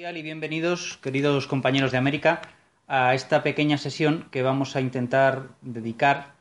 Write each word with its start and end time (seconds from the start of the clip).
y 0.00 0.22
bienvenidos, 0.22 0.98
queridos 1.02 1.46
compañeros 1.46 1.92
de 1.92 1.98
América, 1.98 2.40
a 2.88 3.14
esta 3.14 3.42
pequeña 3.42 3.76
sesión 3.76 4.26
que 4.30 4.40
vamos 4.40 4.74
a 4.74 4.80
intentar 4.80 5.48
dedicar 5.60 6.32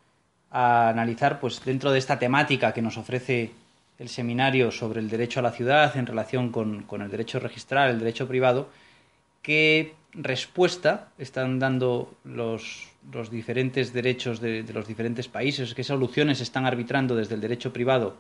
a 0.49 0.87
analizar, 0.87 1.41
pues 1.41 1.63
dentro 1.65 1.91
de 1.91 1.99
esta 1.99 2.17
temática 2.17 2.71
que 2.71 2.81
nos 2.81 2.97
ofrece 2.97 3.51
el 3.99 4.07
seminario 4.07 4.71
sobre 4.71 5.01
el 5.01 5.09
derecho 5.09 5.41
a 5.41 5.43
la 5.43 5.51
ciudad 5.51 5.97
en 5.97 6.05
relación 6.05 6.53
con, 6.53 6.85
el 6.89 7.11
derecho 7.11 7.37
registral, 7.39 7.91
el 7.91 7.99
derecho 7.99 8.29
privado, 8.29 8.69
qué 9.41 9.93
respuesta 10.13 11.09
están 11.17 11.59
dando 11.59 12.15
los, 12.23 12.87
diferentes 13.29 13.91
derechos 13.91 14.39
de, 14.39 14.63
los 14.73 14.87
diferentes 14.87 15.27
países, 15.27 15.75
qué 15.75 15.83
soluciones 15.83 16.39
están 16.39 16.65
arbitrando 16.65 17.13
desde 17.13 17.35
el 17.35 17.41
derecho 17.41 17.73
privado 17.73 18.15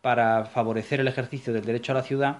para 0.00 0.46
favorecer 0.46 1.00
el 1.00 1.08
ejercicio 1.08 1.52
del 1.52 1.66
derecho 1.66 1.92
a 1.92 1.96
la 1.96 2.02
ciudad 2.02 2.38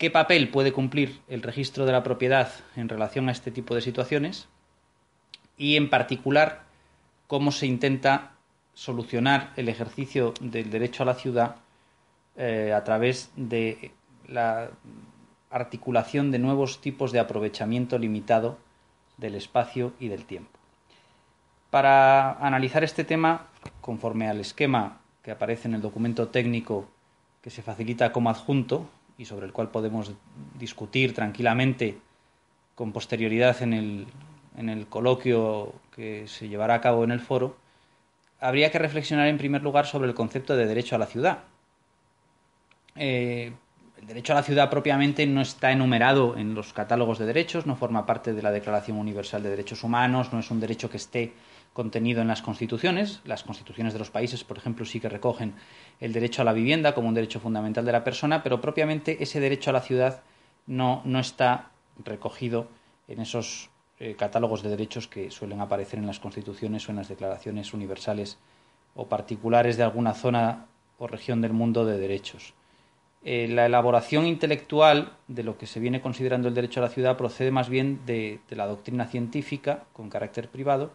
qué 0.00 0.10
papel 0.10 0.48
puede 0.48 0.72
cumplir 0.72 1.20
el 1.28 1.42
registro 1.42 1.84
de 1.84 1.92
la 1.92 2.02
propiedad 2.02 2.50
en 2.74 2.88
relación 2.88 3.28
a 3.28 3.32
este 3.32 3.50
tipo 3.50 3.74
de 3.74 3.82
situaciones 3.82 4.48
y, 5.58 5.76
en 5.76 5.90
particular, 5.90 6.62
cómo 7.26 7.52
se 7.52 7.66
intenta 7.66 8.32
solucionar 8.72 9.52
el 9.56 9.68
ejercicio 9.68 10.32
del 10.40 10.70
derecho 10.70 11.02
a 11.02 11.06
la 11.06 11.14
ciudad 11.16 11.56
eh, 12.36 12.72
a 12.74 12.82
través 12.82 13.30
de 13.36 13.92
la 14.26 14.70
articulación 15.50 16.30
de 16.30 16.38
nuevos 16.38 16.80
tipos 16.80 17.12
de 17.12 17.20
aprovechamiento 17.20 17.98
limitado 17.98 18.56
del 19.18 19.34
espacio 19.34 19.92
y 20.00 20.08
del 20.08 20.24
tiempo. 20.24 20.58
Para 21.70 22.38
analizar 22.38 22.84
este 22.84 23.04
tema, 23.04 23.48
conforme 23.82 24.30
al 24.30 24.40
esquema 24.40 25.02
que 25.22 25.30
aparece 25.30 25.68
en 25.68 25.74
el 25.74 25.82
documento 25.82 26.28
técnico 26.28 26.88
que 27.42 27.50
se 27.50 27.60
facilita 27.60 28.12
como 28.12 28.30
adjunto, 28.30 28.88
y 29.20 29.26
sobre 29.26 29.44
el 29.44 29.52
cual 29.52 29.70
podemos 29.70 30.10
discutir 30.58 31.12
tranquilamente 31.12 31.98
con 32.74 32.90
posterioridad 32.90 33.60
en 33.60 33.74
el, 33.74 34.06
en 34.56 34.70
el 34.70 34.86
coloquio 34.86 35.74
que 35.94 36.26
se 36.26 36.48
llevará 36.48 36.76
a 36.76 36.80
cabo 36.80 37.04
en 37.04 37.10
el 37.10 37.20
foro, 37.20 37.54
habría 38.40 38.70
que 38.70 38.78
reflexionar 38.78 39.28
en 39.28 39.36
primer 39.36 39.62
lugar 39.62 39.84
sobre 39.84 40.08
el 40.08 40.14
concepto 40.14 40.56
de 40.56 40.64
derecho 40.64 40.96
a 40.96 40.98
la 40.98 41.04
ciudad. 41.04 41.40
Eh, 42.96 43.52
el 44.00 44.06
derecho 44.06 44.32
a 44.32 44.36
la 44.36 44.42
ciudad 44.42 44.70
propiamente 44.70 45.26
no 45.26 45.42
está 45.42 45.70
enumerado 45.70 46.38
en 46.38 46.54
los 46.54 46.72
catálogos 46.72 47.18
de 47.18 47.26
derechos, 47.26 47.66
no 47.66 47.76
forma 47.76 48.06
parte 48.06 48.32
de 48.32 48.40
la 48.40 48.50
Declaración 48.50 48.96
Universal 48.96 49.42
de 49.42 49.50
Derechos 49.50 49.84
Humanos, 49.84 50.32
no 50.32 50.38
es 50.38 50.50
un 50.50 50.60
derecho 50.60 50.88
que 50.88 50.96
esté 50.96 51.34
contenido 51.72 52.20
en 52.20 52.28
las 52.28 52.42
constituciones. 52.42 53.20
Las 53.24 53.42
constituciones 53.42 53.92
de 53.92 53.98
los 53.98 54.10
países, 54.10 54.44
por 54.44 54.58
ejemplo, 54.58 54.84
sí 54.84 55.00
que 55.00 55.08
recogen 55.08 55.54
el 56.00 56.12
derecho 56.12 56.42
a 56.42 56.44
la 56.44 56.52
vivienda 56.52 56.94
como 56.94 57.08
un 57.08 57.14
derecho 57.14 57.40
fundamental 57.40 57.84
de 57.84 57.92
la 57.92 58.04
persona, 58.04 58.42
pero 58.42 58.60
propiamente 58.60 59.22
ese 59.22 59.40
derecho 59.40 59.70
a 59.70 59.74
la 59.74 59.80
ciudad 59.80 60.22
no, 60.66 61.02
no 61.04 61.20
está 61.20 61.70
recogido 62.04 62.68
en 63.08 63.20
esos 63.20 63.70
eh, 63.98 64.16
catálogos 64.16 64.62
de 64.62 64.70
derechos 64.70 65.06
que 65.06 65.30
suelen 65.30 65.60
aparecer 65.60 65.98
en 65.98 66.06
las 66.06 66.20
constituciones 66.20 66.88
o 66.88 66.92
en 66.92 66.96
las 66.96 67.08
declaraciones 67.08 67.74
universales 67.74 68.38
o 68.94 69.08
particulares 69.08 69.76
de 69.76 69.82
alguna 69.82 70.14
zona 70.14 70.66
o 70.98 71.06
región 71.06 71.40
del 71.40 71.52
mundo 71.52 71.84
de 71.84 71.98
derechos. 71.98 72.54
Eh, 73.22 73.46
la 73.48 73.66
elaboración 73.66 74.26
intelectual 74.26 75.12
de 75.28 75.42
lo 75.42 75.58
que 75.58 75.66
se 75.66 75.78
viene 75.78 76.00
considerando 76.00 76.48
el 76.48 76.54
derecho 76.54 76.80
a 76.80 76.84
la 76.84 76.88
ciudad 76.88 77.18
procede 77.18 77.50
más 77.50 77.68
bien 77.68 78.00
de 78.06 78.40
la 78.48 78.66
doctrina 78.66 79.06
científica 79.06 79.84
con 79.92 80.08
carácter 80.08 80.48
privado 80.48 80.92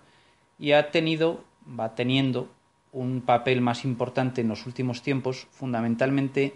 y 0.58 0.72
ha 0.72 0.92
tenido, 0.92 1.44
va 1.68 1.96
teniendo 1.96 2.50
un 2.92 3.22
papel 3.22 3.62
más 3.62 3.84
importante 3.84 4.42
en 4.42 4.48
los 4.48 4.66
últimos 4.66 5.02
tiempos, 5.02 5.48
fundamentalmente 5.52 6.56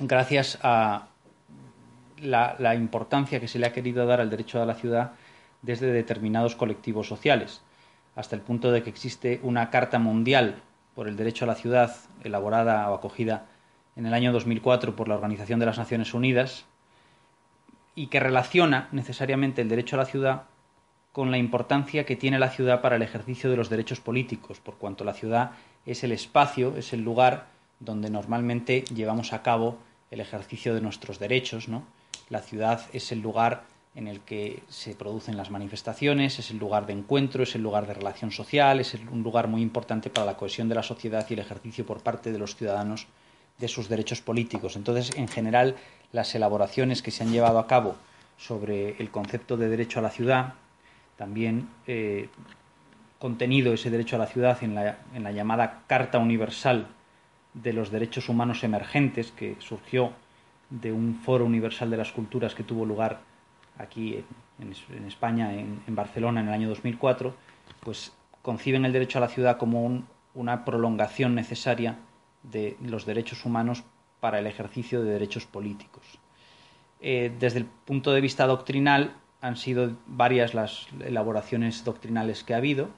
gracias 0.00 0.58
a 0.62 1.08
la, 2.20 2.74
importancia 2.74 3.40
que 3.40 3.48
se 3.48 3.58
le 3.58 3.66
ha 3.66 3.72
querido 3.72 4.06
dar 4.06 4.20
al 4.20 4.30
derecho 4.30 4.60
a 4.60 4.66
la 4.66 4.74
ciudad 4.74 5.12
desde 5.62 5.92
determinados 5.92 6.56
colectivos 6.56 7.06
sociales, 7.06 7.62
hasta 8.16 8.36
el 8.36 8.42
punto 8.42 8.72
de 8.72 8.82
que 8.82 8.90
existe 8.90 9.40
una 9.42 9.70
Carta 9.70 9.98
Mundial 9.98 10.62
por 10.94 11.08
el 11.08 11.16
Derecho 11.16 11.44
a 11.44 11.48
la 11.48 11.54
Ciudad, 11.54 11.96
elaborada 12.22 12.90
o 12.90 12.94
acogida 12.94 13.46
en 13.96 14.06
el 14.06 14.14
año 14.14 14.32
2004 14.32 14.96
por 14.96 15.08
la 15.08 15.14
Organización 15.14 15.60
de 15.60 15.66
las 15.66 15.78
Naciones 15.78 16.14
Unidas, 16.14 16.66
y 17.94 18.08
que 18.08 18.20
relaciona 18.20 18.88
necesariamente 18.90 19.62
el 19.62 19.68
derecho 19.68 19.96
a 19.96 20.00
la 20.00 20.06
ciudad 20.06 20.44
con 21.14 21.30
la 21.30 21.38
importancia 21.38 22.04
que 22.04 22.16
tiene 22.16 22.40
la 22.40 22.50
ciudad 22.50 22.80
para 22.80 22.96
el 22.96 23.02
ejercicio 23.02 23.48
de 23.48 23.56
los 23.56 23.70
derechos 23.70 24.00
políticos, 24.00 24.58
por 24.58 24.74
cuanto 24.78 25.04
la 25.04 25.14
ciudad 25.14 25.52
es 25.86 26.02
el 26.02 26.10
espacio, 26.10 26.76
es 26.76 26.92
el 26.92 27.04
lugar 27.04 27.46
donde 27.78 28.10
normalmente 28.10 28.82
llevamos 28.92 29.32
a 29.32 29.40
cabo 29.40 29.78
el 30.10 30.18
ejercicio 30.18 30.74
de 30.74 30.80
nuestros 30.80 31.20
derechos, 31.20 31.68
¿no? 31.68 31.84
La 32.30 32.40
ciudad 32.40 32.80
es 32.92 33.12
el 33.12 33.20
lugar 33.20 33.62
en 33.94 34.08
el 34.08 34.22
que 34.22 34.64
se 34.68 34.96
producen 34.96 35.36
las 35.36 35.52
manifestaciones, 35.52 36.40
es 36.40 36.50
el 36.50 36.58
lugar 36.58 36.84
de 36.84 36.94
encuentro, 36.94 37.44
es 37.44 37.54
el 37.54 37.62
lugar 37.62 37.86
de 37.86 37.94
relación 37.94 38.32
social, 38.32 38.80
es 38.80 38.94
un 38.94 39.22
lugar 39.22 39.46
muy 39.46 39.62
importante 39.62 40.10
para 40.10 40.26
la 40.26 40.36
cohesión 40.36 40.68
de 40.68 40.74
la 40.74 40.82
sociedad 40.82 41.24
y 41.30 41.34
el 41.34 41.38
ejercicio 41.38 41.86
por 41.86 42.02
parte 42.02 42.32
de 42.32 42.40
los 42.40 42.56
ciudadanos 42.56 43.06
de 43.58 43.68
sus 43.68 43.88
derechos 43.88 44.20
políticos. 44.20 44.74
Entonces, 44.74 45.16
en 45.16 45.28
general, 45.28 45.76
las 46.10 46.34
elaboraciones 46.34 47.02
que 47.02 47.12
se 47.12 47.22
han 47.22 47.30
llevado 47.30 47.60
a 47.60 47.68
cabo 47.68 47.94
sobre 48.36 48.96
el 49.00 49.12
concepto 49.12 49.56
de 49.56 49.68
derecho 49.68 50.00
a 50.00 50.02
la 50.02 50.10
ciudad 50.10 50.54
también 51.16 51.68
eh, 51.86 52.28
contenido 53.18 53.72
ese 53.72 53.90
derecho 53.90 54.16
a 54.16 54.18
la 54.18 54.26
ciudad 54.26 54.62
en 54.62 54.74
la, 54.74 54.98
en 55.14 55.22
la, 55.22 55.32
llamada 55.32 55.82
Carta 55.86 56.18
Universal 56.18 56.88
de 57.54 57.72
los 57.72 57.90
Derechos 57.90 58.28
Humanos 58.28 58.64
Emergentes, 58.64 59.32
que 59.32 59.56
surgió 59.60 60.12
de 60.70 60.92
un 60.92 61.14
foro 61.14 61.44
universal 61.44 61.90
de 61.90 61.96
las 61.96 62.12
culturas 62.12 62.54
que 62.54 62.64
tuvo 62.64 62.84
lugar 62.84 63.20
aquí 63.78 64.22
en, 64.60 65.06
España, 65.06 65.52
en, 65.52 65.94
Barcelona, 65.94 66.40
en 66.40 66.48
el 66.48 66.54
año 66.54 66.68
2004, 66.68 67.34
pues 67.80 68.12
conciben 68.42 68.84
el 68.84 68.92
derecho 68.92 69.18
a 69.18 69.20
la 69.20 69.28
ciudad 69.28 69.56
como 69.56 70.04
una 70.34 70.64
prolongación 70.64 71.34
necesaria 71.34 71.98
de 72.42 72.76
los 72.82 73.06
derechos 73.06 73.44
humanos 73.44 73.84
para 74.20 74.38
el 74.38 74.46
ejercicio 74.46 75.02
de 75.02 75.12
derechos 75.12 75.46
políticos. 75.46 76.02
Eh, 77.00 77.32
desde 77.38 77.58
el 77.58 77.66
punto 77.66 78.12
de 78.12 78.20
vista 78.20 78.46
doctrinal, 78.46 79.14
han 79.44 79.58
sido 79.58 79.94
varias 80.06 80.54
las 80.54 80.86
elaboraciones 81.04 81.84
doctrinales 81.84 82.42
que 82.44 82.54
ha 82.54 82.56
habido, 82.56 82.88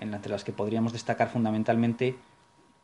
entre 0.00 0.32
las 0.32 0.44
que 0.44 0.52
podríamos 0.52 0.94
destacar 0.94 1.28
fundamentalmente 1.28 2.16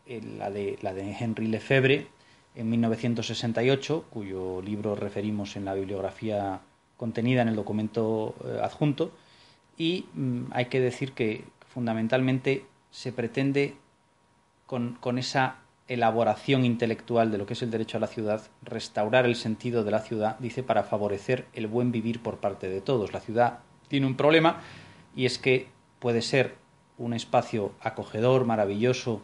eh, 0.05 0.21
la 0.37 0.51
de, 0.51 0.79
la 0.83 0.93
de 0.93 1.17
Henry 1.19 1.47
Lefebvre 1.47 2.09
en 2.55 2.69
1968, 2.69 4.05
cuyo 4.11 4.61
libro 4.61 4.95
referimos 4.95 5.57
en 5.57 5.65
la 5.65 5.73
bibliografía 5.73 6.61
contenida 6.99 7.41
en 7.41 7.49
el 7.49 7.57
documento 7.57 8.35
eh, 8.45 8.61
adjunto, 8.63 9.13
y 9.79 10.05
mm, 10.13 10.49
hay 10.51 10.67
que 10.67 10.81
decir 10.81 11.13
que 11.13 11.45
fundamentalmente 11.73 12.67
se 12.91 13.13
pretende 13.13 13.77
con, 14.67 14.99
con 15.01 15.17
esa 15.17 15.57
elaboración 15.89 16.65
intelectual 16.65 17.31
de 17.31 17.39
lo 17.39 17.47
que 17.47 17.55
es 17.55 17.63
el 17.63 17.71
derecho 17.71 17.97
a 17.97 18.01
la 18.01 18.07
ciudad, 18.07 18.43
restaurar 18.63 19.25
el 19.25 19.37
sentido 19.37 19.85
de 19.85 19.91
la 19.91 20.01
ciudad, 20.01 20.39
dice, 20.39 20.63
para 20.63 20.85
favorecer 20.85 21.47
el 21.55 21.67
buen 21.67 21.91
vivir 21.91 22.23
por 22.23 22.39
parte 22.39 22.69
de 22.69 22.81
todos. 22.81 23.13
La 23.13 23.21
ciudad 23.21 23.61
tiene 23.89 24.07
un 24.07 24.17
problema 24.17 24.61
y 25.17 25.27
es 25.27 25.39
que 25.39 25.69
puede 25.99 26.23
ser 26.23 26.57
un 26.99 27.15
espacio 27.15 27.73
acogedor, 27.81 28.45
maravilloso, 28.45 29.23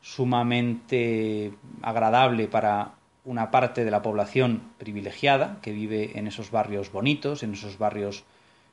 sumamente 0.00 1.52
agradable 1.82 2.46
para 2.46 2.92
una 3.24 3.50
parte 3.50 3.84
de 3.84 3.90
la 3.90 4.02
población 4.02 4.62
privilegiada 4.78 5.58
que 5.62 5.72
vive 5.72 6.18
en 6.18 6.26
esos 6.26 6.50
barrios 6.50 6.92
bonitos, 6.92 7.42
en 7.42 7.54
esos 7.54 7.78
barrios 7.78 8.24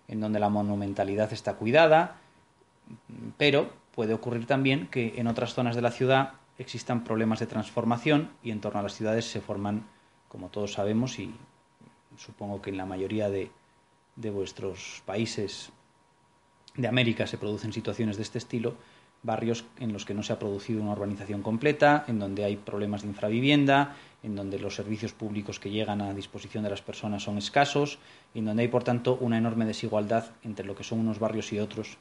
en 0.08 0.20
donde 0.20 0.40
la 0.40 0.50
monumentalidad 0.50 1.32
está 1.32 1.54
cuidada, 1.54 2.18
pero 3.38 3.70
puede 3.96 4.14
ocurrir 4.14 4.46
también 4.46 4.88
que 4.88 5.14
en 5.18 5.28
otras 5.28 5.54
zonas 5.54 5.76
de 5.76 5.82
la 5.82 5.92
ciudad 5.92 6.34
existan 6.62 7.04
problemas 7.04 7.40
de 7.40 7.48
transformación 7.48 8.30
y 8.44 8.52
en 8.52 8.62
torno 8.62 8.80
a 8.80 8.84
las 8.84 8.96
ciudades 8.96 9.26
se 9.26 9.42
forman, 9.42 9.88
como 10.30 10.50
todos 10.50 10.74
sabemos, 10.74 11.20
y 11.20 11.34
supongo 12.18 12.62
que 12.62 12.70
en 12.70 12.78
la 12.78 12.86
mayoría 12.86 13.30
de, 13.30 13.52
de 14.16 14.30
vuestros 14.30 15.02
países 15.06 15.72
de 16.76 16.88
América 16.88 17.28
se 17.28 17.38
producen 17.38 17.74
situaciones 17.74 18.18
de 18.18 18.24
este 18.24 18.38
estilo, 18.38 18.76
barrios 19.24 19.66
en 19.80 19.92
los 19.94 20.06
que 20.06 20.14
no 20.14 20.24
se 20.24 20.34
ha 20.34 20.40
producido 20.40 20.82
una 20.82 20.94
urbanización 20.94 21.42
completa, 21.42 22.06
en 22.08 22.20
donde 22.20 22.44
hay 22.44 22.58
problemas 22.58 23.02
de 23.02 23.10
infravivienda, 23.10 23.96
en 24.24 24.36
donde 24.36 24.60
los 24.60 24.76
servicios 24.76 25.14
públicos 25.14 25.60
que 25.60 25.70
llegan 25.70 26.02
a 26.02 26.14
disposición 26.14 26.64
de 26.64 26.70
las 26.70 26.82
personas 26.82 27.24
son 27.24 27.38
escasos, 27.38 28.00
en 28.34 28.46
donde 28.46 28.64
hay, 28.64 28.68
por 28.68 28.84
tanto, 28.84 29.18
una 29.20 29.38
enorme 29.38 29.66
desigualdad 29.66 30.32
entre 30.44 30.66
lo 30.66 30.76
que 30.76 30.84
son 30.84 31.00
unos 31.00 31.20
barrios 31.20 31.52
y 31.54 31.60
otros, 31.60 31.98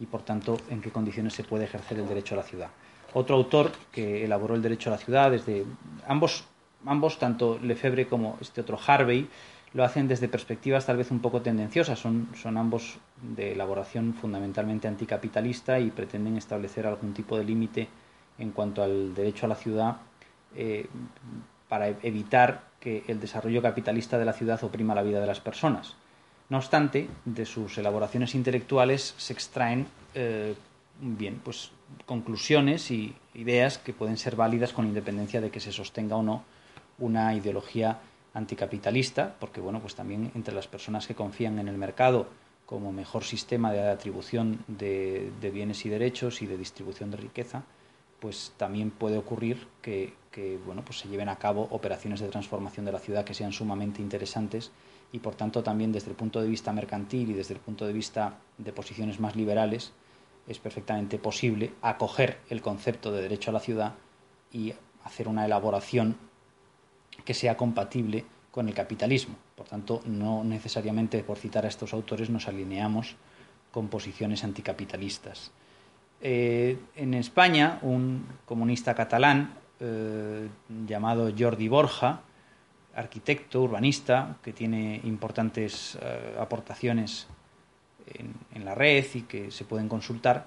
y, 0.00 0.06
por 0.06 0.22
tanto, 0.22 0.56
en 0.70 0.80
qué 0.80 0.90
condiciones 0.90 1.34
se 1.34 1.44
puede 1.44 1.64
ejercer 1.64 1.98
el 1.98 2.08
derecho 2.08 2.34
a 2.34 2.38
la 2.38 2.42
ciudad 2.44 2.70
otro 3.14 3.36
autor 3.36 3.72
que 3.90 4.24
elaboró 4.24 4.54
el 4.54 4.62
derecho 4.62 4.90
a 4.90 4.92
la 4.92 4.98
ciudad, 4.98 5.30
desde 5.30 5.64
ambos, 6.06 6.44
ambos 6.84 7.18
tanto 7.18 7.58
Lefebvre 7.62 8.06
como 8.06 8.36
este 8.40 8.60
otro 8.60 8.78
Harvey, 8.86 9.28
lo 9.72 9.84
hacen 9.84 10.06
desde 10.06 10.28
perspectivas 10.28 10.86
tal 10.86 10.96
vez 10.96 11.10
un 11.10 11.20
poco 11.20 11.42
tendenciosas, 11.42 11.98
son, 11.98 12.28
son 12.40 12.56
ambos 12.56 12.98
de 13.20 13.52
elaboración 13.52 14.14
fundamentalmente 14.14 14.86
anticapitalista 14.86 15.80
y 15.80 15.90
pretenden 15.90 16.36
establecer 16.36 16.86
algún 16.86 17.12
tipo 17.12 17.36
de 17.36 17.44
límite 17.44 17.88
en 18.38 18.50
cuanto 18.50 18.82
al 18.82 19.14
derecho 19.14 19.46
a 19.46 19.48
la 19.48 19.54
ciudad 19.56 19.96
eh, 20.54 20.86
para 21.68 21.88
evitar 21.88 22.62
que 22.78 23.04
el 23.08 23.18
desarrollo 23.18 23.62
capitalista 23.62 24.18
de 24.18 24.24
la 24.24 24.32
ciudad 24.32 24.62
oprima 24.62 24.94
la 24.94 25.02
vida 25.02 25.20
de 25.20 25.26
las 25.26 25.40
personas. 25.40 25.96
No 26.48 26.58
obstante, 26.58 27.08
de 27.24 27.46
sus 27.46 27.78
elaboraciones 27.78 28.34
intelectuales 28.34 29.14
se 29.16 29.32
extraen 29.32 29.86
eh, 30.14 30.54
bien, 31.00 31.40
pues, 31.42 31.72
conclusiones 32.06 32.90
y 32.90 33.14
ideas 33.34 33.78
que 33.78 33.92
pueden 33.92 34.16
ser 34.16 34.36
válidas 34.36 34.72
con 34.72 34.86
independencia 34.86 35.40
de 35.40 35.50
que 35.50 35.60
se 35.60 35.72
sostenga 35.72 36.16
o 36.16 36.22
no 36.22 36.44
una 36.98 37.34
ideología 37.34 38.00
anticapitalista, 38.34 39.36
porque 39.38 39.60
bueno, 39.60 39.80
pues 39.80 39.94
también 39.94 40.30
entre 40.34 40.54
las 40.54 40.66
personas 40.66 41.06
que 41.06 41.14
confían 41.14 41.58
en 41.58 41.68
el 41.68 41.78
mercado 41.78 42.28
como 42.66 42.92
mejor 42.92 43.24
sistema 43.24 43.72
de 43.72 43.88
atribución 43.88 44.64
de, 44.66 45.30
bienes 45.52 45.84
y 45.86 45.88
derechos 45.88 46.42
y 46.42 46.46
de 46.46 46.56
distribución 46.56 47.10
de 47.10 47.18
riqueza, 47.18 47.62
pues 48.20 48.52
también 48.56 48.90
puede 48.90 49.18
ocurrir 49.18 49.68
que, 49.82 50.14
bueno, 50.64 50.82
pues 50.84 50.98
se 50.98 51.08
lleven 51.08 51.28
a 51.28 51.36
cabo 51.36 51.68
operaciones 51.70 52.20
de 52.20 52.28
transformación 52.28 52.86
de 52.86 52.92
la 52.92 52.98
ciudad 52.98 53.24
que 53.24 53.34
sean 53.34 53.52
sumamente 53.52 54.00
interesantes 54.00 54.72
y 55.12 55.18
por 55.18 55.34
tanto 55.34 55.62
también 55.62 55.92
desde 55.92 56.10
el 56.10 56.16
punto 56.16 56.40
de 56.40 56.48
vista 56.48 56.72
mercantil 56.72 57.30
y 57.30 57.34
desde 57.34 57.54
el 57.54 57.60
punto 57.60 57.86
de 57.86 57.92
vista 57.92 58.38
de 58.58 58.72
posiciones 58.72 59.20
más 59.20 59.36
liberales 59.36 59.92
es 60.46 60.58
perfectamente 60.58 61.18
posible 61.18 61.72
acoger 61.82 62.38
el 62.50 62.60
concepto 62.60 63.12
de 63.12 63.22
derecho 63.22 63.50
a 63.50 63.54
la 63.54 63.60
ciudad 63.60 63.94
y 64.52 64.74
hacer 65.04 65.28
una 65.28 65.44
elaboración 65.44 66.16
que 67.24 67.34
sea 67.34 67.56
compatible 67.56 68.24
con 68.50 68.68
el 68.68 68.74
capitalismo. 68.74 69.36
Por 69.56 69.66
tanto, 69.66 70.02
no 70.06 70.44
necesariamente 70.44 71.22
por 71.22 71.38
citar 71.38 71.64
a 71.64 71.68
estos 71.68 71.92
autores 71.92 72.30
nos 72.30 72.48
alineamos 72.48 73.16
con 73.70 73.88
posiciones 73.88 74.44
anticapitalistas. 74.44 75.50
Eh, 76.20 76.78
en 76.96 77.14
España, 77.14 77.78
un 77.82 78.26
comunista 78.46 78.94
catalán 78.94 79.54
eh, 79.80 80.48
llamado 80.86 81.32
Jordi 81.36 81.68
Borja, 81.68 82.20
arquitecto, 82.94 83.62
urbanista, 83.62 84.36
que 84.42 84.52
tiene 84.52 85.00
importantes 85.04 85.98
eh, 86.00 86.36
aportaciones 86.38 87.26
en, 88.06 88.64
la 88.64 88.74
red 88.74 89.04
y 89.14 89.22
que 89.22 89.50
se 89.50 89.64
pueden 89.64 89.88
consultar, 89.88 90.46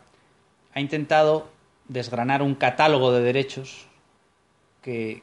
ha 0.73 0.79
intentado 0.79 1.49
desgranar 1.87 2.41
un 2.41 2.55
catálogo 2.55 3.11
de 3.11 3.21
derechos 3.21 3.87
que 4.81 5.21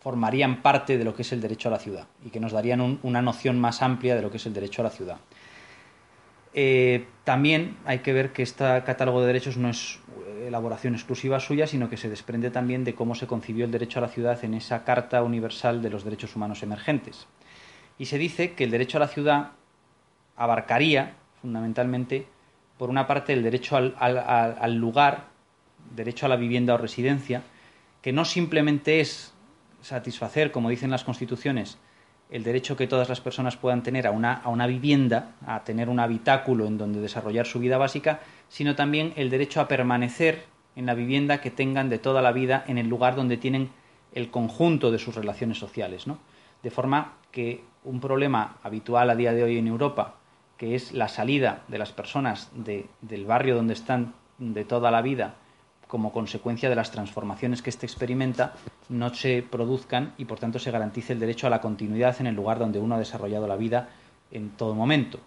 formarían 0.00 0.62
parte 0.62 0.96
de 0.96 1.04
lo 1.04 1.14
que 1.14 1.22
es 1.22 1.32
el 1.32 1.40
derecho 1.40 1.68
a 1.68 1.72
la 1.72 1.78
ciudad 1.78 2.06
y 2.24 2.30
que 2.30 2.40
nos 2.40 2.52
darían 2.52 2.98
una 3.02 3.22
noción 3.22 3.60
más 3.60 3.82
amplia 3.82 4.16
de 4.16 4.22
lo 4.22 4.30
que 4.30 4.38
es 4.38 4.46
el 4.46 4.54
derecho 4.54 4.82
a 4.82 4.84
la 4.84 4.90
ciudad. 4.90 5.18
Eh, 6.52 7.06
también 7.22 7.76
hay 7.84 8.00
que 8.00 8.12
ver 8.12 8.32
que 8.32 8.42
este 8.42 8.64
catálogo 8.84 9.20
de 9.20 9.28
derechos 9.28 9.56
no 9.56 9.68
es 9.68 10.00
elaboración 10.46 10.94
exclusiva 10.94 11.38
suya, 11.38 11.66
sino 11.66 11.90
que 11.90 11.98
se 11.98 12.08
desprende 12.08 12.50
también 12.50 12.82
de 12.82 12.94
cómo 12.94 13.14
se 13.14 13.26
concibió 13.26 13.66
el 13.66 13.70
derecho 13.70 13.98
a 13.98 14.02
la 14.02 14.08
ciudad 14.08 14.42
en 14.42 14.54
esa 14.54 14.84
Carta 14.84 15.22
Universal 15.22 15.82
de 15.82 15.90
los 15.90 16.02
Derechos 16.02 16.34
Humanos 16.34 16.62
Emergentes. 16.62 17.26
Y 17.98 18.06
se 18.06 18.18
dice 18.18 18.54
que 18.54 18.64
el 18.64 18.70
derecho 18.70 18.96
a 18.96 19.00
la 19.00 19.08
ciudad 19.08 19.50
abarcaría, 20.40 21.16
fundamentalmente, 21.42 22.26
por 22.78 22.88
una 22.88 23.06
parte, 23.06 23.34
el 23.34 23.42
derecho 23.42 23.76
al, 23.76 23.94
al 23.98 24.74
lugar, 24.76 25.26
derecho 25.94 26.24
a 26.24 26.30
la 26.30 26.36
vivienda 26.36 26.72
o 26.72 26.78
residencia, 26.78 27.42
que 28.00 28.14
no 28.14 28.24
simplemente 28.24 29.00
es 29.00 29.34
satisfacer, 29.82 30.50
como 30.50 30.70
dicen 30.70 30.90
las 30.90 31.04
constituciones, 31.04 31.76
el 32.30 32.42
derecho 32.42 32.74
que 32.74 32.86
todas 32.86 33.10
las 33.10 33.20
personas 33.20 33.58
puedan 33.58 33.82
tener 33.82 34.06
a 34.06 34.12
una, 34.12 34.32
a 34.32 34.48
una 34.48 34.66
vivienda, 34.66 35.32
a 35.46 35.62
tener 35.62 35.90
un 35.90 36.00
habitáculo 36.00 36.66
en 36.66 36.78
donde 36.78 37.02
desarrollar 37.02 37.44
su 37.44 37.58
vida 37.58 37.76
básica, 37.76 38.20
sino 38.48 38.74
también 38.74 39.12
el 39.16 39.28
derecho 39.28 39.60
a 39.60 39.68
permanecer 39.68 40.44
en 40.74 40.86
la 40.86 40.94
vivienda 40.94 41.42
que 41.42 41.50
tengan 41.50 41.90
de 41.90 41.98
toda 41.98 42.22
la 42.22 42.32
vida 42.32 42.64
en 42.66 42.78
el 42.78 42.88
lugar 42.88 43.14
donde 43.14 43.36
tienen 43.36 43.68
el 44.14 44.30
conjunto 44.30 44.90
de 44.90 44.98
sus 44.98 45.14
relaciones 45.14 45.58
sociales. 45.58 46.06
¿no? 46.06 46.18
De 46.62 46.70
forma 46.70 47.18
que 47.30 47.62
un 47.84 48.00
problema 48.00 48.56
habitual 48.62 49.10
a 49.10 49.16
día 49.16 49.32
de 49.32 49.42
hoy 49.42 49.58
en 49.58 49.66
Europa, 49.66 50.19
que 50.60 50.74
es 50.74 50.92
la 50.92 51.08
salida 51.08 51.62
de 51.68 51.78
las 51.78 51.90
personas 51.90 52.50
del 52.54 53.24
barrio 53.24 53.56
donde 53.56 53.72
están 53.72 54.12
de 54.36 54.66
toda 54.66 54.90
la 54.90 55.00
vida 55.00 55.36
como 55.86 56.12
consecuencia 56.12 56.68
de 56.68 56.74
las 56.76 56.90
transformaciones 56.90 57.62
que 57.62 57.70
éste 57.70 57.86
experimenta, 57.86 58.52
no 58.90 59.14
se 59.14 59.42
produzcan 59.42 60.12
y 60.18 60.26
por 60.26 60.38
tanto 60.38 60.58
se 60.58 60.70
garantice 60.70 61.14
el 61.14 61.18
derecho 61.18 61.46
a 61.46 61.50
la 61.50 61.62
continuidad 61.62 62.14
en 62.20 62.26
el 62.26 62.34
lugar 62.34 62.58
donde 62.58 62.78
uno 62.78 62.96
ha 62.96 62.98
desarrollado 62.98 63.48
la 63.48 63.56
vida 63.56 63.88
en 64.30 64.50
todo 64.50 64.74
momento. 64.74 65.18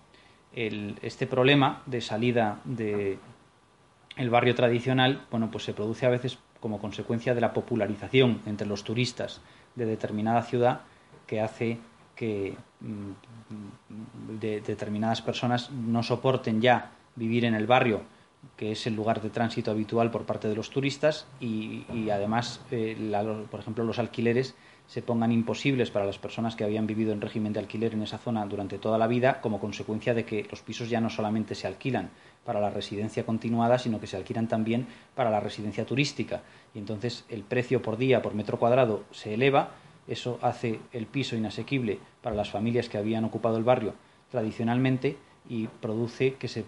este 0.54 1.26
problema 1.26 1.82
de 1.88 2.02
salida 2.02 2.60
del 2.64 3.18
el 4.18 4.30
barrio 4.30 4.54
tradicional, 4.54 5.26
bueno, 5.32 5.50
pues 5.50 5.64
se 5.64 5.74
produce 5.74 6.06
a 6.06 6.10
veces 6.10 6.38
como 6.60 6.78
consecuencia 6.78 7.34
de 7.34 7.42
la 7.42 7.54
popularización 7.54 8.40
entre 8.46 8.68
los 8.68 8.84
turistas 8.84 9.42
de 9.74 9.88
determinada 9.88 10.44
ciudad 10.44 10.82
que 11.26 11.42
hace 11.42 11.80
que 12.16 12.56
mm, 12.82 14.40
determinadas 14.40 15.22
personas 15.22 15.72
no 15.72 16.04
soporten 16.04 16.62
ya 16.62 16.92
vivir 17.16 17.46
en 17.46 17.56
el 17.56 17.68
barrio 17.68 18.02
que 18.58 18.72
es 18.72 18.86
el 18.88 18.96
lugar 18.96 19.22
de 19.22 19.30
tránsito 19.30 19.72
habitual 19.72 20.12
por 20.12 20.26
parte 20.26 20.48
de 20.48 20.56
los 20.56 20.70
turistas 20.70 21.28
y, 21.40 21.86
además, 22.10 22.62
eh, 22.72 22.96
por 23.50 23.60
ejemplo, 23.60 23.84
los 23.84 24.00
alquileres 24.00 24.56
se 24.86 25.02
pongan 25.02 25.32
imposibles 25.32 25.92
para 25.92 26.06
las 26.06 26.20
personas 26.20 26.56
que 26.56 26.66
habían 26.66 26.86
vivido 26.86 27.14
en 27.14 27.22
régimen 27.22 27.54
de 27.54 27.60
alquiler 27.60 27.94
en 27.94 28.04
esa 28.04 28.18
zona 28.18 28.46
durante 28.46 28.78
toda 28.78 28.98
la 28.98 29.08
vida 29.08 29.40
como 29.40 29.60
consecuencia 29.60 30.14
de 30.14 30.26
que 30.26 30.46
los 30.52 30.62
pisos 30.62 30.90
ya 30.90 31.00
no 31.00 31.10
solamente 31.10 31.56
se 31.56 31.68
alquilan 31.68 32.10
para 32.44 32.60
la 32.60 32.70
residencia 32.70 33.26
continuada, 33.26 33.80
sino 33.80 34.00
que 34.02 34.08
se 34.08 34.18
alquilan 34.18 34.48
también 34.48 34.88
para 35.16 35.32
la 35.32 35.40
residencia 35.40 35.86
turística. 35.86 36.42
Y 36.76 36.80
entonces 36.80 37.26
el 37.30 37.44
precio 37.44 37.82
por 37.82 37.98
día, 37.98 38.22
por 38.22 38.34
metro 38.34 38.60
cuadrado, 38.60 39.06
se 39.12 39.34
eleva. 39.34 39.72
Eso 40.08 40.38
hace 40.42 40.80
el 40.92 41.06
piso 41.06 41.36
inasequible 41.36 42.00
para 42.22 42.36
las 42.36 42.50
familias 42.50 42.90
que 42.90 42.98
habían 42.98 43.24
ocupado 43.24 43.58
el 43.58 43.64
barrio 43.64 43.94
tradicionalmente 44.30 45.18
y 45.48 45.68
produce 45.68 46.36
que 46.36 46.48
se 46.48 46.66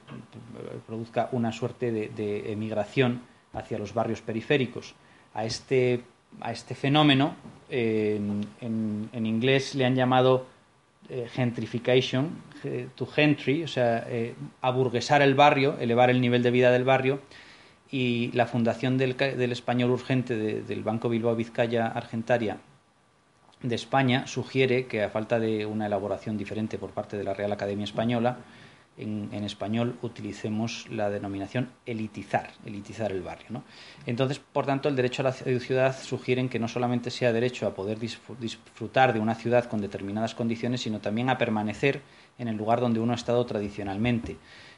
produzca 0.85 1.29
una 1.31 1.51
suerte 1.51 1.91
de, 1.91 2.51
emigración 2.51 3.21
hacia 3.53 3.77
los 3.77 3.93
barrios 3.93 4.21
periféricos. 4.21 4.95
A 5.33 5.45
este, 5.45 6.01
a 6.41 6.51
este 6.51 6.75
fenómeno 6.75 7.35
en, 7.69 8.45
inglés 9.13 9.75
le 9.75 9.85
han 9.85 9.95
llamado 9.95 10.45
eh, 11.09 11.27
gentrification, 11.31 12.29
to 12.95 13.05
gentry, 13.05 13.63
o 13.63 13.67
sea, 13.67 14.05
eh, 14.07 14.35
aburguesar 14.61 15.21
el 15.21 15.35
barrio, 15.35 15.77
elevar 15.79 16.09
el 16.09 16.21
nivel 16.21 16.41
de 16.41 16.51
vida 16.51 16.71
del 16.71 16.83
barrio, 16.83 17.19
y 17.91 18.31
la 18.33 18.47
fundación 18.47 18.97
del 18.97 19.51
español 19.51 19.91
urgente 19.91 20.35
del 20.35 20.83
Banco 20.83 21.07
Bilbao 21.07 21.35
Vizcaya 21.35 21.87
Argentaria 21.87 22.57
de 23.67 23.75
España 23.75 24.27
sugiere 24.27 24.87
que 24.87 25.03
a 25.03 25.09
falta 25.09 25.39
de 25.39 25.65
una 25.65 25.87
elaboración 25.87 26.37
diferente 26.37 26.77
por 26.77 26.91
parte 26.91 27.17
de 27.17 27.23
la 27.23 27.33
Real 27.33 27.51
Academia 27.51 27.83
Española, 27.83 28.37
en, 28.97 29.43
español 29.43 29.97
utilicemos 30.01 30.87
la 30.89 31.09
denominación 31.09 31.69
elitizar, 31.85 32.51
elitizar 32.65 33.11
el 33.11 33.21
barrio. 33.21 33.47
¿no? 33.49 33.63
Entonces, 34.05 34.39
por 34.39 34.65
tanto, 34.65 34.87
el 34.87 34.95
derecho 34.95 35.21
a 35.21 35.25
la 35.25 35.31
ciudad 35.33 35.95
sugieren 36.01 36.47
que 36.47 36.59
no 36.59 36.67
solamente 36.67 37.11
sea 37.11 37.33
derecho 37.33 37.67
a 37.67 37.75
poder 37.75 37.99
disfrutar 37.99 39.13
de 39.13 39.19
una 39.19 39.35
ciudad 39.35 39.65
con 39.65 39.81
determinadas 39.81 40.33
condiciones, 40.33 40.81
sino 40.81 40.99
también 40.99 41.29
a 41.29 41.37
permanecer 41.37 42.01
en 42.37 42.47
el 42.47 42.55
lugar 42.55 42.79
donde 42.79 42.99
uno 42.99 43.11
ha 43.11 43.17
estado 43.17 43.45
tradicionalmente. 43.45 44.37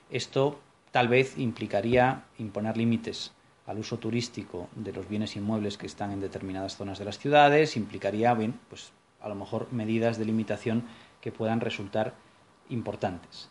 Esto 0.10 0.60
tal 0.91 1.08
vez 1.10 1.38
implicaría 1.38 2.24
imponer 2.39 2.75
límites 2.75 3.34
al 3.68 3.78
uso 3.78 3.98
turístico 3.98 4.70
de 4.76 4.94
los 4.94 5.08
bienes 5.08 5.36
inmuebles 5.36 5.78
que 5.78 5.86
están 5.86 6.12
en 6.12 6.22
determinadas 6.22 6.78
zonas 6.78 6.98
de 6.98 7.06
las 7.06 7.20
ciudades, 7.20 7.78
implicaría, 7.78 8.34
bien, 8.34 8.60
pues 8.70 8.92
a 9.22 9.30
lo 9.30 9.36
mejor 9.36 9.68
medidas 9.72 10.18
de 10.18 10.26
limitación 10.26 10.84
que 11.22 11.32
puedan 11.32 11.60
resultar 11.60 12.16
importantes 12.70 13.50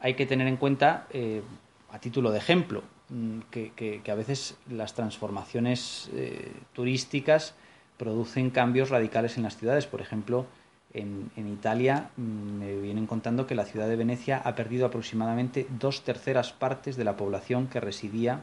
hay 0.00 0.14
que 0.14 0.26
tener 0.26 0.46
en 0.46 0.56
cuenta, 0.56 1.06
eh, 1.10 1.42
a 1.90 1.98
título 1.98 2.30
de 2.30 2.38
ejemplo, 2.38 2.82
mm, 3.08 3.40
que, 3.50 4.02
a 4.08 4.14
veces 4.14 4.56
las 4.70 4.94
transformaciones 4.94 6.10
eh, 6.14 6.52
turísticas 6.72 7.54
producen 7.96 8.50
cambios 8.50 8.90
radicales 8.90 9.36
en 9.36 9.44
las 9.44 9.56
ciudades. 9.56 9.86
Por 9.86 10.00
ejemplo, 10.00 10.46
en, 10.92 11.30
Italia 11.36 12.10
mm, 12.16 12.22
me 12.22 12.76
vienen 12.80 13.06
contando 13.06 13.46
que 13.46 13.54
la 13.54 13.64
ciudad 13.64 13.88
de 13.88 13.96
Venecia 13.96 14.38
ha 14.38 14.54
perdido 14.54 14.86
aproximadamente 14.86 15.66
dos 15.78 16.04
terceras 16.04 16.52
partes 16.52 16.96
de 16.96 17.04
la 17.04 17.16
población 17.16 17.68
que 17.68 17.80
residía 17.80 18.42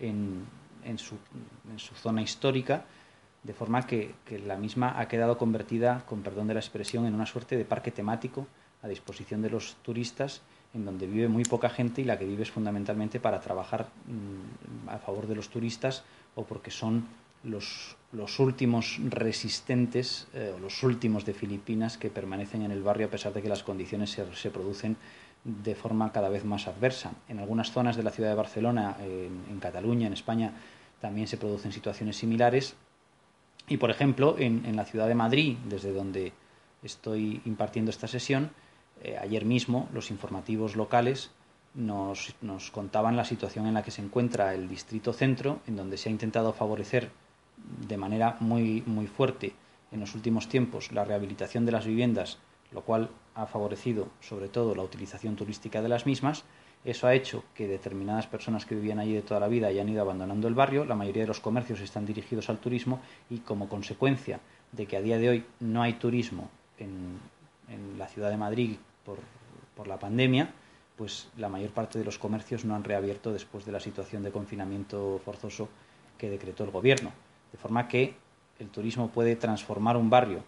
en, 0.00 0.46
su, 0.98 1.16
zona 1.94 2.22
histórica, 2.22 2.84
de 3.42 3.52
forma 3.52 3.86
que, 3.86 4.14
que, 4.24 4.38
la 4.38 4.56
misma 4.56 4.98
ha 4.98 5.08
quedado 5.08 5.36
convertida, 5.36 6.04
con 6.06 6.22
perdón 6.22 6.48
de 6.48 6.54
la 6.54 6.60
expresión, 6.60 7.06
en 7.06 7.14
una 7.14 7.26
suerte 7.26 7.56
de 7.56 7.64
parque 7.64 7.90
temático 7.90 8.46
a 8.82 8.88
disposición 8.88 9.42
de 9.42 9.50
los 9.50 9.76
turistas 9.82 10.42
en 10.74 10.84
donde 10.84 11.06
vive 11.06 11.28
muy 11.28 11.44
poca 11.44 11.70
gente 11.70 12.02
y 12.02 12.04
la 12.04 12.18
que 12.18 12.26
vive 12.26 12.42
es 12.42 12.50
fundamentalmente 12.50 13.20
para 13.20 13.40
trabajar 13.40 13.88
mm, 14.06 14.88
a 14.88 14.98
favor 14.98 15.26
de 15.26 15.36
los 15.36 15.48
turistas 15.48 16.04
o 16.34 16.44
porque 16.44 16.70
son 16.70 17.06
los, 17.44 17.96
los 18.12 18.40
últimos 18.40 18.98
resistentes 19.08 20.26
eh, 20.34 20.52
o 20.54 20.58
los 20.58 20.82
últimos 20.82 21.24
de 21.24 21.32
Filipinas 21.32 21.96
que 21.96 22.10
permanecen 22.10 22.62
en 22.62 22.72
el 22.72 22.82
barrio 22.82 23.06
a 23.06 23.10
pesar 23.10 23.32
de 23.32 23.42
que 23.42 23.48
las 23.48 23.62
condiciones 23.62 24.10
se, 24.10 24.24
se 24.34 24.50
producen 24.50 24.96
de 25.44 25.74
forma 25.74 26.10
cada 26.10 26.28
vez 26.28 26.44
más 26.44 26.66
adversa. 26.66 27.12
En 27.28 27.38
algunas 27.38 27.70
zonas 27.70 27.96
de 27.96 28.02
la 28.02 28.10
ciudad 28.10 28.30
de 28.30 28.34
Barcelona, 28.34 28.96
en, 29.00 29.60
Cataluña, 29.60 30.06
en 30.06 30.14
España, 30.14 30.52
también 31.00 31.28
se 31.28 31.36
producen 31.36 31.72
situaciones 31.72 32.16
similares 32.16 32.76
Y, 33.66 33.78
por 33.78 33.90
ejemplo, 33.90 34.36
en, 34.38 34.76
la 34.76 34.84
ciudad 34.84 35.08
de 35.08 35.14
Madrid, 35.14 35.56
desde 35.66 35.92
donde 35.92 36.32
estoy 36.82 37.40
impartiendo 37.46 37.90
esta 37.90 38.08
sesión, 38.08 38.50
eh, 39.02 39.16
ayer 39.18 39.44
mismo 39.44 39.88
los 39.92 40.10
informativos 40.10 40.76
locales 40.76 41.30
nos, 41.74 42.34
nos, 42.42 42.70
contaban 42.70 43.16
la 43.16 43.24
situación 43.24 43.66
en 43.66 43.74
la 43.74 43.82
que 43.82 43.90
se 43.90 44.02
encuentra 44.02 44.54
el 44.54 44.68
distrito 44.68 45.12
centro, 45.12 45.60
en 45.66 45.76
donde 45.76 45.96
se 45.96 46.08
ha 46.08 46.12
intentado 46.12 46.52
favorecer 46.52 47.10
de 47.88 47.96
manera 47.96 48.36
muy, 48.40 48.82
muy 48.86 49.06
fuerte 49.06 49.54
en 49.92 50.00
los 50.00 50.14
últimos 50.14 50.48
tiempos 50.48 50.92
la 50.92 51.04
rehabilitación 51.04 51.64
de 51.64 51.72
las 51.72 51.86
viviendas, 51.86 52.38
lo 52.74 52.82
cual 52.82 53.08
ha 53.34 53.46
favorecido 53.46 54.08
sobre 54.20 54.48
todo 54.48 54.74
la 54.74 54.82
utilización 54.82 55.36
turística 55.36 55.80
de 55.80 55.88
las 55.88 56.06
mismas, 56.06 56.44
eso 56.84 57.06
ha 57.06 57.14
hecho 57.14 57.44
que 57.54 57.66
determinadas 57.66 58.26
personas 58.26 58.66
que 58.66 58.74
vivían 58.74 58.98
allí 58.98 59.14
de 59.14 59.22
toda 59.22 59.40
la 59.40 59.48
vida 59.48 59.68
hayan 59.68 59.88
ido 59.88 60.02
abandonando 60.02 60.48
el 60.48 60.54
barrio, 60.54 60.84
la 60.84 60.94
mayoría 60.94 61.22
de 61.22 61.28
los 61.28 61.40
comercios 61.40 61.80
están 61.80 62.04
dirigidos 62.04 62.50
al 62.50 62.58
turismo 62.58 63.00
y 63.30 63.38
como 63.38 63.68
consecuencia 63.68 64.40
de 64.72 64.86
que 64.86 64.96
a 64.96 65.00
día 65.00 65.18
de 65.18 65.30
hoy 65.30 65.44
no 65.60 65.82
hay 65.82 65.94
turismo 65.94 66.50
en, 66.78 67.32
la 67.96 68.06
ciudad 68.08 68.28
de 68.28 68.36
Madrid 68.36 68.76
por, 69.04 69.88
la 69.88 69.98
pandemia, 69.98 70.52
pues 70.96 71.28
la 71.38 71.48
mayor 71.48 71.70
parte 71.70 71.98
de 71.98 72.04
los 72.04 72.18
comercios 72.18 72.64
no 72.64 72.74
han 72.74 72.84
reabierto 72.84 73.32
después 73.32 73.64
de 73.64 73.72
la 73.72 73.80
situación 73.80 74.22
de 74.22 74.30
confinamiento 74.30 75.20
forzoso 75.24 75.68
que 76.18 76.30
decretó 76.30 76.64
el 76.64 76.70
gobierno. 76.70 77.10
De 77.50 77.58
forma 77.58 77.88
que 77.88 78.14
el 78.58 78.68
turismo 78.68 79.08
puede 79.08 79.36
transformar 79.36 79.96
un 79.96 80.10
barrio 80.10 80.44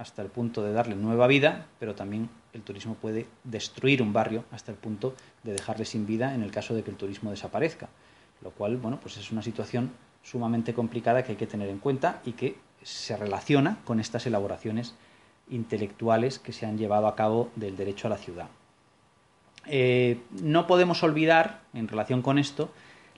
hasta 0.00 0.22
el 0.22 0.28
punto 0.28 0.62
de 0.62 0.72
darle 0.72 0.96
nueva 0.96 1.26
vida, 1.26 1.66
pero 1.78 1.94
también 1.94 2.30
el 2.54 2.62
turismo 2.62 2.94
puede 2.94 3.26
destruir 3.44 4.00
un 4.00 4.14
barrio 4.14 4.44
hasta 4.50 4.72
el 4.72 4.78
punto 4.78 5.14
de 5.42 5.52
dejarle 5.52 5.84
sin 5.84 6.06
vida 6.06 6.34
en 6.34 6.42
el 6.42 6.50
caso 6.50 6.74
de 6.74 6.82
que 6.82 6.90
el 6.90 6.96
turismo 6.96 7.30
desaparezca. 7.30 7.90
Lo 8.40 8.50
cual, 8.50 8.78
bueno, 8.78 8.98
pues 8.98 9.18
es 9.18 9.30
una 9.30 9.42
situación 9.42 9.92
sumamente 10.22 10.72
complicada 10.72 11.22
que 11.22 11.32
hay 11.32 11.36
que 11.36 11.46
tener 11.46 11.68
en 11.68 11.78
cuenta 11.78 12.22
y 12.24 12.32
que 12.32 12.56
se 12.82 13.14
relaciona 13.14 13.76
con 13.84 14.00
estas 14.00 14.26
elaboraciones 14.26 14.94
intelectuales 15.50 16.38
que 16.38 16.52
se 16.52 16.64
han 16.64 16.78
llevado 16.78 17.06
a 17.06 17.14
cabo 17.14 17.50
del 17.54 17.76
derecho 17.76 18.06
a 18.06 18.10
la 18.10 18.16
ciudad. 18.16 18.48
Eh, 19.66 20.22
no 20.30 20.66
podemos 20.66 21.02
olvidar, 21.02 21.60
en 21.74 21.88
relación 21.88 22.22
con 22.22 22.38
esto, 22.38 22.70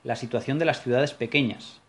la 0.02 0.16
situación 0.16 0.58
de 0.58 0.64
las 0.64 0.82
ciudades 0.82 1.14
pequeñas. 1.14 1.80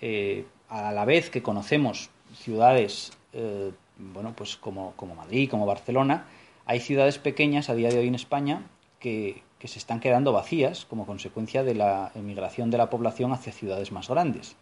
Eh, 0.00 0.46
a 0.70 0.90
la 0.90 1.04
vez 1.04 1.28
que 1.28 1.42
conocemos 1.42 2.08
ciudades 2.34 3.12
eh, 3.34 3.72
bueno, 4.12 4.34
pues 4.36 4.56
como, 4.56 4.94
Madrid, 5.16 5.48
como 5.50 5.66
Barcelona, 5.66 6.26
hay 6.66 6.80
ciudades 6.80 7.18
pequeñas 7.18 7.68
a 7.68 7.74
día 7.74 7.88
de 7.88 7.98
hoy 7.98 8.08
en 8.08 8.14
España 8.14 8.66
que, 8.98 9.42
que 9.58 9.68
se 9.68 9.78
están 9.78 10.00
quedando 10.00 10.32
vacías 10.32 10.84
como 10.84 11.06
consecuencia 11.06 11.62
de 11.62 11.74
la 11.74 12.12
emigración 12.14 12.70
de 12.70 12.78
la 12.78 12.90
población 12.90 13.32
hacia 13.32 13.52
ciudades 13.52 13.92
más 13.92 14.08
grandes. 14.08 14.56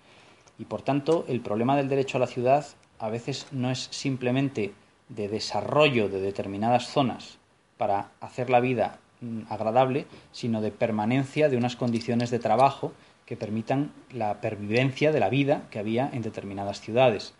Y 0.58 0.66
por 0.66 0.82
tanto, 0.82 1.24
el 1.28 1.40
problema 1.40 1.76
del 1.76 1.88
derecho 1.88 2.18
a 2.18 2.20
la 2.20 2.26
ciudad 2.26 2.66
a 2.98 3.08
veces 3.08 3.46
no 3.50 3.70
es 3.70 3.88
simplemente 3.90 4.74
de 5.08 5.28
desarrollo 5.28 6.08
de 6.08 6.20
determinadas 6.20 6.88
zonas 6.88 7.38
para 7.76 8.10
hacer 8.20 8.50
la 8.50 8.60
vida 8.60 8.98
mm, 9.20 9.42
agradable, 9.48 10.06
sino 10.32 10.60
de 10.60 10.70
permanencia 10.70 11.48
de 11.48 11.56
unas 11.56 11.76
condiciones 11.76 12.30
de 12.30 12.38
trabajo 12.38 12.92
que 13.26 13.36
permitan 13.36 13.92
la 14.12 14.40
pervivencia 14.40 15.12
de 15.12 15.20
la 15.20 15.30
vida 15.30 15.68
que 15.70 15.78
había 15.78 16.10
en 16.12 16.22
determinadas 16.22 16.80
ciudades. 16.80 17.34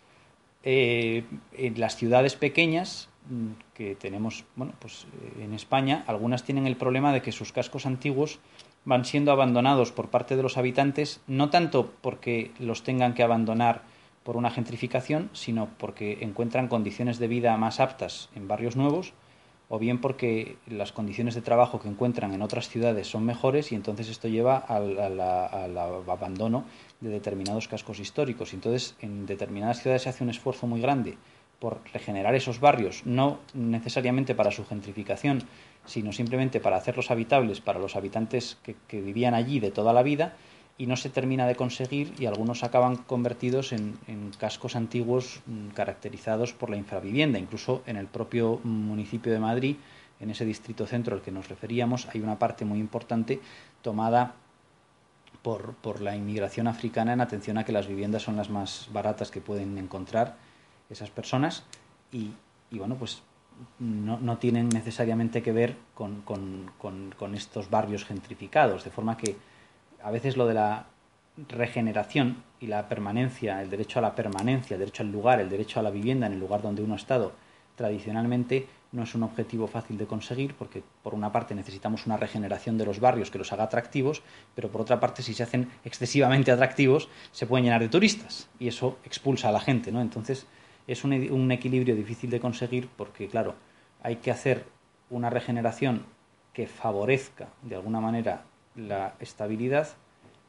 Eh, 0.63 1.23
en 1.53 1.79
las 1.79 1.95
ciudades 1.95 2.35
pequeñas 2.35 3.09
mm, 3.29 3.47
que 3.73 3.95
tenemos 3.95 4.45
bueno, 4.55 4.73
pues, 4.79 5.07
eh, 5.23 5.43
en 5.43 5.53
España, 5.53 6.03
algunas 6.07 6.43
tienen 6.43 6.67
el 6.67 6.75
problema 6.75 7.11
de 7.13 7.21
que 7.21 7.31
sus 7.31 7.51
cascos 7.51 7.85
antiguos 7.85 8.39
van 8.85 9.05
siendo 9.05 9.31
abandonados 9.31 9.91
por 9.91 10.09
parte 10.09 10.35
de 10.35 10.43
los 10.43 10.57
habitantes, 10.57 11.21
no 11.27 11.49
tanto 11.49 11.91
porque 12.01 12.51
los 12.59 12.83
tengan 12.83 13.13
que 13.13 13.23
abandonar 13.23 13.83
por 14.23 14.37
una 14.37 14.51
gentrificación, 14.51 15.29
sino 15.33 15.67
porque 15.77 16.19
encuentran 16.21 16.67
condiciones 16.67 17.17
de 17.17 17.27
vida 17.27 17.57
más 17.57 17.79
aptas 17.79 18.29
en 18.35 18.47
barrios 18.47 18.75
nuevos, 18.75 19.13
o 19.73 19.79
bien 19.79 20.01
porque 20.01 20.57
las 20.67 20.91
condiciones 20.91 21.33
de 21.33 21.41
trabajo 21.41 21.79
que 21.79 21.87
encuentran 21.87 22.33
en 22.33 22.41
otras 22.41 22.67
ciudades 22.67 23.07
son 23.07 23.25
mejores 23.25 23.71
y 23.71 23.75
entonces 23.75 24.09
esto 24.09 24.27
lleva 24.27 24.57
al, 24.57 24.99
al 24.99 25.77
abandono 25.77 26.65
de 26.99 27.09
determinados 27.09 27.69
cascos 27.69 28.01
históricos. 28.01 28.53
Entonces, 28.53 28.97
en 28.99 29.25
determinadas 29.25 29.81
ciudades 29.81 30.01
se 30.01 30.09
hace 30.09 30.25
un 30.25 30.29
esfuerzo 30.29 30.67
muy 30.67 30.81
grande 30.81 31.17
por 31.59 31.79
regenerar 31.93 32.35
esos 32.35 32.59
barrios, 32.59 33.03
no 33.05 33.39
necesariamente 33.53 34.35
para 34.35 34.51
su 34.51 34.65
gentrificación, 34.65 35.43
sino 35.85 36.11
simplemente 36.11 36.59
para 36.59 36.75
hacerlos 36.75 37.09
habitables 37.09 37.61
para 37.61 37.79
los 37.79 37.95
habitantes 37.95 38.57
que, 38.63 39.01
vivían 39.01 39.35
allí 39.35 39.61
de 39.61 39.71
toda 39.71 39.93
la 39.93 40.03
vida, 40.03 40.33
y 40.81 40.87
no 40.87 40.97
se 40.97 41.11
termina 41.11 41.45
de 41.45 41.55
conseguir 41.55 42.15
y 42.17 42.25
algunos 42.25 42.63
acaban 42.63 42.95
convertidos 42.95 43.71
en, 43.71 43.99
en, 44.07 44.31
cascos 44.31 44.75
antiguos 44.75 45.41
mm, 45.45 45.67
caracterizados 45.75 46.53
por 46.53 46.71
la 46.71 46.75
infravivienda. 46.75 47.37
Incluso 47.37 47.83
en 47.85 47.97
el 47.97 48.07
propio 48.07 48.59
municipio 48.63 49.31
de 49.31 49.37
Madrid, 49.37 49.75
en 50.19 50.31
ese 50.31 50.43
distrito 50.43 50.87
centro 50.87 51.15
al 51.15 51.21
que 51.21 51.31
nos 51.31 51.49
referíamos, 51.49 52.07
hay 52.11 52.21
una 52.21 52.39
parte 52.39 52.65
muy 52.65 52.79
importante 52.79 53.39
tomada 53.83 54.33
por, 55.43 55.75
por, 55.75 56.01
la 56.01 56.15
inmigración 56.15 56.67
africana 56.67 57.13
en 57.13 57.21
atención 57.21 57.59
a 57.59 57.63
que 57.63 57.73
las 57.73 57.85
viviendas 57.85 58.23
son 58.23 58.35
las 58.35 58.49
más 58.49 58.89
baratas 58.91 59.29
que 59.29 59.39
pueden 59.39 59.77
encontrar 59.77 60.35
esas 60.89 61.11
personas 61.11 61.63
y, 62.11 62.31
y 62.71 62.79
bueno, 62.79 62.95
pues 62.95 63.21
no, 63.77 64.19
no, 64.19 64.39
tienen 64.39 64.69
necesariamente 64.69 65.43
que 65.43 65.51
ver 65.51 65.75
con, 65.93 66.21
con, 66.21 66.71
con, 66.79 67.13
con, 67.15 67.35
estos 67.35 67.69
barrios 67.69 68.03
gentrificados, 68.03 68.83
de 68.83 68.89
forma 68.89 69.15
que 69.15 69.35
a 70.03 70.11
veces 70.11 70.37
lo 70.37 70.47
de 70.47 70.53
la 70.53 70.85
regeneración 71.49 72.43
y 72.59 72.67
la 72.67 72.87
permanencia, 72.87 73.61
el 73.61 73.69
derecho 73.69 73.99
a 73.99 74.01
la 74.01 74.15
permanencia, 74.15 74.75
el 74.75 74.79
derecho 74.79 75.03
al 75.03 75.11
lugar, 75.11 75.39
el 75.39 75.49
derecho 75.49 75.79
a 75.79 75.83
la 75.83 75.91
vivienda 75.91 76.27
en 76.27 76.33
el 76.33 76.39
lugar 76.39 76.61
donde 76.61 76.81
uno 76.81 76.93
ha 76.93 76.97
estado 76.97 77.31
tradicionalmente 77.75 78.67
no 78.91 79.03
es 79.03 79.15
un 79.15 79.23
objetivo 79.23 79.67
fácil 79.67 79.97
de 79.97 80.05
conseguir 80.05 80.53
porque 80.55 80.83
por 81.01 81.13
una 81.13 81.31
parte 81.31 81.55
necesitamos 81.55 82.05
una 82.05 82.17
regeneración 82.17 82.77
de 82.77 82.85
los 82.85 82.99
barrios 82.99 83.31
que 83.31 83.37
los 83.37 83.51
haga 83.53 83.63
atractivos, 83.63 84.21
pero 84.53 84.69
por 84.69 84.81
otra 84.81 84.99
parte 84.99 85.23
si 85.23 85.33
se 85.33 85.43
hacen 85.43 85.69
excesivamente 85.85 86.51
atractivos 86.51 87.09
se 87.31 87.45
pueden 87.45 87.65
llenar 87.65 87.81
de 87.81 87.89
turistas 87.89 88.49
y 88.59 88.67
eso 88.67 88.97
expulsa 89.05 89.49
a 89.49 89.51
la 89.51 89.61
gente, 89.61 89.91
¿no? 89.91 90.01
Entonces 90.01 90.45
es 90.87 91.03
un, 91.03 91.13
un 91.13 91.51
equilibrio 91.51 91.95
difícil 91.95 92.29
de 92.29 92.39
conseguir 92.39 92.89
porque 92.97 93.27
claro, 93.27 93.55
hay 94.03 94.17
que 94.17 94.31
hacer 94.31 94.65
una 95.09 95.29
regeneración 95.29 96.05
que 96.53 96.67
favorezca 96.67 97.47
de 97.61 97.75
alguna 97.75 98.01
manera 98.01 98.43
la 98.87 99.15
estabilidad, 99.19 99.89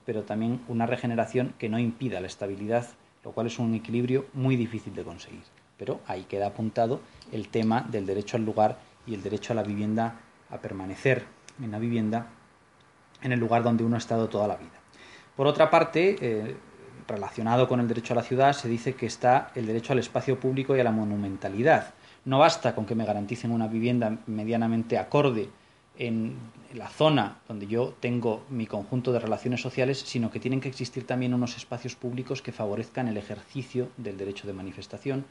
pero 0.04 0.22
también 0.22 0.60
una 0.68 0.86
regeneración 0.86 1.54
que 1.58 1.68
no 1.68 1.78
impida 1.78 2.20
la 2.20 2.26
estabilidad, 2.26 2.86
lo 3.24 3.32
cual 3.32 3.46
es 3.46 3.58
un 3.58 3.74
equilibrio 3.74 4.26
muy 4.32 4.56
difícil 4.56 4.94
de 4.94 5.04
conseguir 5.04 5.42
pero 5.82 6.00
ahí 6.06 6.26
queda 6.28 6.46
apuntado 6.46 7.00
el 7.32 7.48
tema 7.48 7.84
del 7.90 8.06
derecho 8.06 8.36
al 8.36 8.44
lugar 8.44 8.78
y 9.04 9.14
el 9.14 9.22
derecho 9.24 9.52
a 9.52 9.56
la 9.56 9.64
vivienda, 9.64 10.14
a 10.48 10.58
permanecer 10.58 11.24
en 11.60 11.72
la 11.72 11.80
vivienda 11.80 12.28
en 13.20 13.32
el 13.32 13.40
lugar 13.40 13.64
donde 13.64 13.82
uno 13.82 13.96
ha 13.96 13.98
estado 13.98 14.28
toda 14.28 14.46
la 14.46 14.54
vida. 14.54 14.78
Por 15.34 15.48
otra 15.48 15.70
parte, 15.70 16.16
eh, 16.20 16.56
relacionado 17.08 17.66
con 17.66 17.80
el 17.80 17.88
derecho 17.88 18.14
a 18.14 18.16
la 18.16 18.22
ciudad, 18.22 18.52
se 18.52 18.68
dice 18.68 18.94
que 18.94 19.06
está 19.06 19.50
el 19.56 19.66
derecho 19.66 19.92
al 19.92 19.98
espacio 19.98 20.38
público 20.38 20.76
y 20.76 20.78
a 20.78 20.84
la 20.84 20.92
monumentalidad. 20.92 21.94
No 22.24 22.38
basta 22.38 22.76
con 22.76 22.86
que 22.86 22.94
me 22.94 23.04
garanticen 23.04 23.50
una 23.50 23.66
vivienda 23.66 24.18
medianamente 24.28 24.98
acorde 24.98 25.48
en 25.98 26.36
la 26.74 26.88
zona 26.88 27.40
donde 27.48 27.66
yo 27.66 27.94
tengo 28.00 28.44
mi 28.48 28.66
conjunto 28.66 29.12
de 29.12 29.18
relaciones 29.18 29.60
sociales, 29.60 29.98
sino 29.98 30.30
que 30.30 30.40
tienen 30.40 30.60
que 30.60 30.68
existir 30.68 31.06
también 31.06 31.34
unos 31.34 31.56
espacios 31.56 31.96
públicos 31.96 32.42
que 32.42 32.52
favorezcan 32.52 33.08
el 33.08 33.16
ejercicio 33.16 33.88
del 33.96 34.16
derecho 34.16 34.46
de 34.46 34.52
manifestación, 34.52 35.24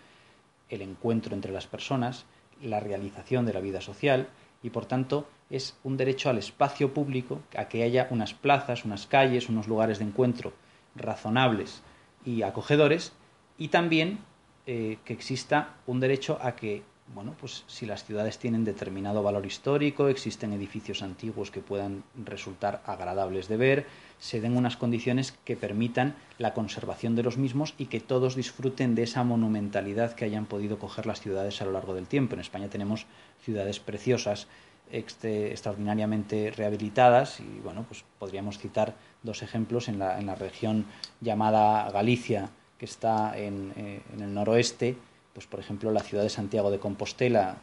el 0.69 0.81
encuentro 0.81 1.35
entre 1.35 1.51
las 1.51 1.67
personas, 1.67 2.25
la 2.61 2.79
realización 2.79 3.45
de 3.45 3.53
la 3.53 3.59
vida 3.59 3.81
social 3.81 4.27
y 4.63 4.69
por 4.69 4.85
tanto 4.85 5.27
es 5.49 5.75
un 5.83 5.97
derecho 5.97 6.29
al 6.29 6.37
espacio 6.37 6.93
público, 6.93 7.41
a 7.57 7.65
que 7.65 7.83
haya 7.83 8.07
unas 8.11 8.33
plazas, 8.33 8.85
unas 8.85 9.07
calles, 9.07 9.49
unos 9.49 9.67
lugares 9.67 9.99
de 9.99 10.05
encuentro 10.05 10.53
razonables 10.95 11.81
y 12.25 12.43
acogedores 12.43 13.13
y 13.57 13.69
también 13.69 14.19
eh, 14.67 14.99
que 15.03 15.13
exista 15.13 15.75
un 15.87 15.99
derecho 15.99 16.37
a 16.41 16.55
que 16.55 16.83
bueno, 17.13 17.35
pues 17.39 17.63
si 17.67 17.85
las 17.85 18.03
ciudades 18.03 18.37
tienen 18.37 18.63
determinado 18.63 19.23
valor 19.23 19.45
histórico, 19.45 20.07
existen 20.07 20.53
edificios 20.53 21.01
antiguos 21.01 21.51
que 21.51 21.61
puedan 21.61 22.03
resultar 22.15 22.81
agradables 22.85 23.47
de 23.47 23.57
ver, 23.57 23.87
se 24.19 24.39
den 24.39 24.55
unas 24.55 24.77
condiciones 24.77 25.33
que 25.43 25.55
permitan 25.55 26.15
la 26.37 26.53
conservación 26.53 27.15
de 27.15 27.23
los 27.23 27.37
mismos 27.37 27.73
y 27.77 27.87
que 27.87 27.99
todos 27.99 28.35
disfruten 28.35 28.95
de 28.95 29.03
esa 29.03 29.23
monumentalidad 29.23 30.13
que 30.13 30.25
hayan 30.25 30.45
podido 30.45 30.79
coger 30.79 31.05
las 31.05 31.21
ciudades 31.21 31.61
a 31.61 31.65
lo 31.65 31.71
largo 31.71 31.93
del 31.93 32.07
tiempo. 32.07 32.35
En 32.35 32.41
España 32.41 32.69
tenemos 32.69 33.05
ciudades 33.43 33.79
preciosas, 33.79 34.47
extraordinariamente 34.91 36.51
rehabilitadas 36.51 37.39
y 37.39 37.59
bueno, 37.63 37.85
pues 37.87 38.03
podríamos 38.19 38.57
citar 38.57 38.95
dos 39.23 39.41
ejemplos 39.41 39.87
en 39.87 39.99
la, 39.99 40.19
en 40.19 40.25
la 40.25 40.35
región 40.35 40.85
llamada 41.21 41.89
Galicia, 41.91 42.49
que 42.77 42.85
está 42.85 43.37
en, 43.37 43.73
eh, 43.77 44.01
en 44.13 44.21
el 44.21 44.33
noroeste, 44.33 44.97
pues 45.41 45.47
por 45.47 45.59
ejemplo 45.59 45.91
la 45.91 46.03
ciudad 46.03 46.21
de 46.21 46.29
Santiago 46.29 46.69
de 46.69 46.77
Compostela, 46.77 47.57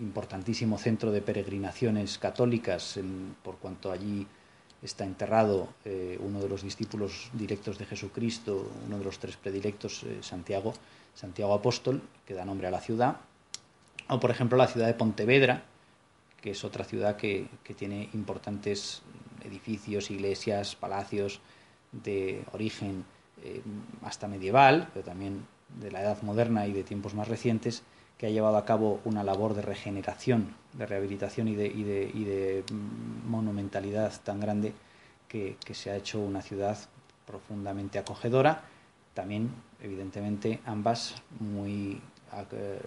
importantísimo 0.00 0.76
centro 0.76 1.12
de 1.12 1.22
peregrinaciones 1.22 2.18
católicas, 2.18 2.98
por 3.44 3.58
cuanto 3.58 3.92
allí 3.92 4.26
está 4.82 5.04
enterrado 5.04 5.68
eh, 5.84 6.18
uno 6.20 6.40
de 6.40 6.48
los 6.48 6.62
discípulos 6.62 7.30
directos 7.32 7.78
de 7.78 7.86
Jesucristo, 7.86 8.68
uno 8.88 8.98
de 8.98 9.04
los 9.04 9.20
tres 9.20 9.36
predilectos, 9.36 10.02
eh, 10.02 10.18
Santiago, 10.20 10.74
Santiago 11.14 11.54
Apóstol, 11.54 12.02
que 12.26 12.34
da 12.34 12.44
nombre 12.44 12.66
a 12.66 12.72
la 12.72 12.80
ciudad, 12.80 13.18
o 14.08 14.18
por 14.18 14.32
ejemplo 14.32 14.58
la 14.58 14.66
ciudad 14.66 14.88
de 14.88 14.94
Pontevedra, 14.94 15.62
que 16.40 16.50
es 16.50 16.64
otra 16.64 16.82
ciudad 16.82 17.16
que, 17.16 17.46
tiene 17.76 18.10
importantes 18.14 19.02
edificios, 19.44 20.10
iglesias, 20.10 20.74
palacios 20.74 21.40
de 21.92 22.42
origen 22.52 23.04
eh, 23.44 23.62
hasta 24.02 24.26
medieval, 24.26 24.88
pero 24.92 25.04
también 25.04 25.46
de 25.78 25.90
la 25.90 26.02
edad 26.02 26.22
moderna 26.22 26.66
y 26.66 26.72
de 26.72 26.82
tiempos 26.82 27.14
más 27.14 27.28
recientes, 27.28 27.82
que 28.18 28.26
ha 28.26 28.30
llevado 28.30 28.58
a 28.58 28.66
cabo 28.66 29.00
una 29.04 29.24
labor 29.24 29.54
de 29.54 29.62
regeneración, 29.62 30.54
de 30.74 30.84
rehabilitación 30.84 31.48
y 31.48 31.54
de, 31.54 31.66
y 31.68 32.24
de, 32.24 32.64
mm, 32.70 33.30
monumentalidad 33.30 34.12
tan 34.22 34.40
grande 34.40 34.74
que, 35.26 35.56
se 35.72 35.90
ha 35.90 35.96
hecho 35.96 36.20
una 36.20 36.42
ciudad 36.42 36.76
profundamente 37.26 37.98
acogedora. 37.98 38.62
También, 39.14 39.50
evidentemente, 39.80 40.60
ambas 40.66 41.14
muy, 41.38 42.02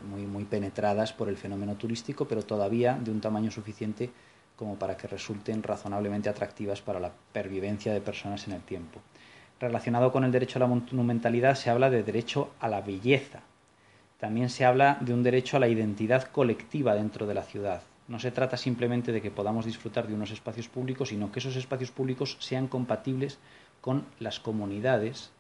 muy, 0.08 0.28
muy 0.28 0.44
penetradas 0.44 1.14
por 1.14 1.30
el 1.30 1.38
fenómeno 1.38 1.76
turístico, 1.76 2.28
pero 2.28 2.44
todavía 2.44 3.00
de 3.02 3.10
un 3.10 3.22
tamaño 3.22 3.50
suficiente 3.50 4.12
como 4.56 4.76
para 4.76 4.96
que 4.98 5.08
resulten 5.08 5.64
razonablemente 5.64 6.30
atractivas 6.30 6.82
para 6.82 7.00
la 7.00 7.12
pervivencia 7.32 7.92
de 7.92 8.02
personas 8.02 8.48
en 8.48 8.54
el 8.54 8.62
tiempo. 8.62 9.02
Relacionado 9.64 10.12
con 10.12 10.26
el 10.26 10.32
derecho 10.34 10.60
a 10.60 10.68
la 10.68 10.68
monumentalidad 10.68 11.56
se 11.56 11.70
habla 11.70 11.90
de 11.90 12.04
derecho 12.04 12.52
a 12.60 12.68
la 12.68 12.82
belleza, 12.82 13.44
también 14.20 14.50
se 14.50 14.66
habla 14.66 14.98
de 15.00 15.14
un 15.14 15.24
derecho 15.24 15.56
a 15.56 15.62
la 15.62 15.70
identidad 15.70 16.24
colectiva 16.24 16.96
dentro 16.96 17.26
de 17.28 17.34
la 17.34 17.44
ciudad. 17.44 17.82
No 18.10 18.20
se 18.20 18.32
trata 18.32 18.58
simplemente 18.58 19.14
de 19.14 19.22
que 19.22 19.32
podamos 19.32 19.66
disfrutar 19.66 20.06
de 20.06 20.16
unos 20.16 20.32
espacios 20.32 20.68
públicos, 20.68 21.08
sino 21.08 21.32
que 21.32 21.40
esos 21.40 21.56
espacios 21.56 21.92
públicos 21.92 22.36
sean 22.42 22.68
compatibles 22.68 23.40
con 23.80 24.04
las 24.20 24.42
comunidades 24.42 25.32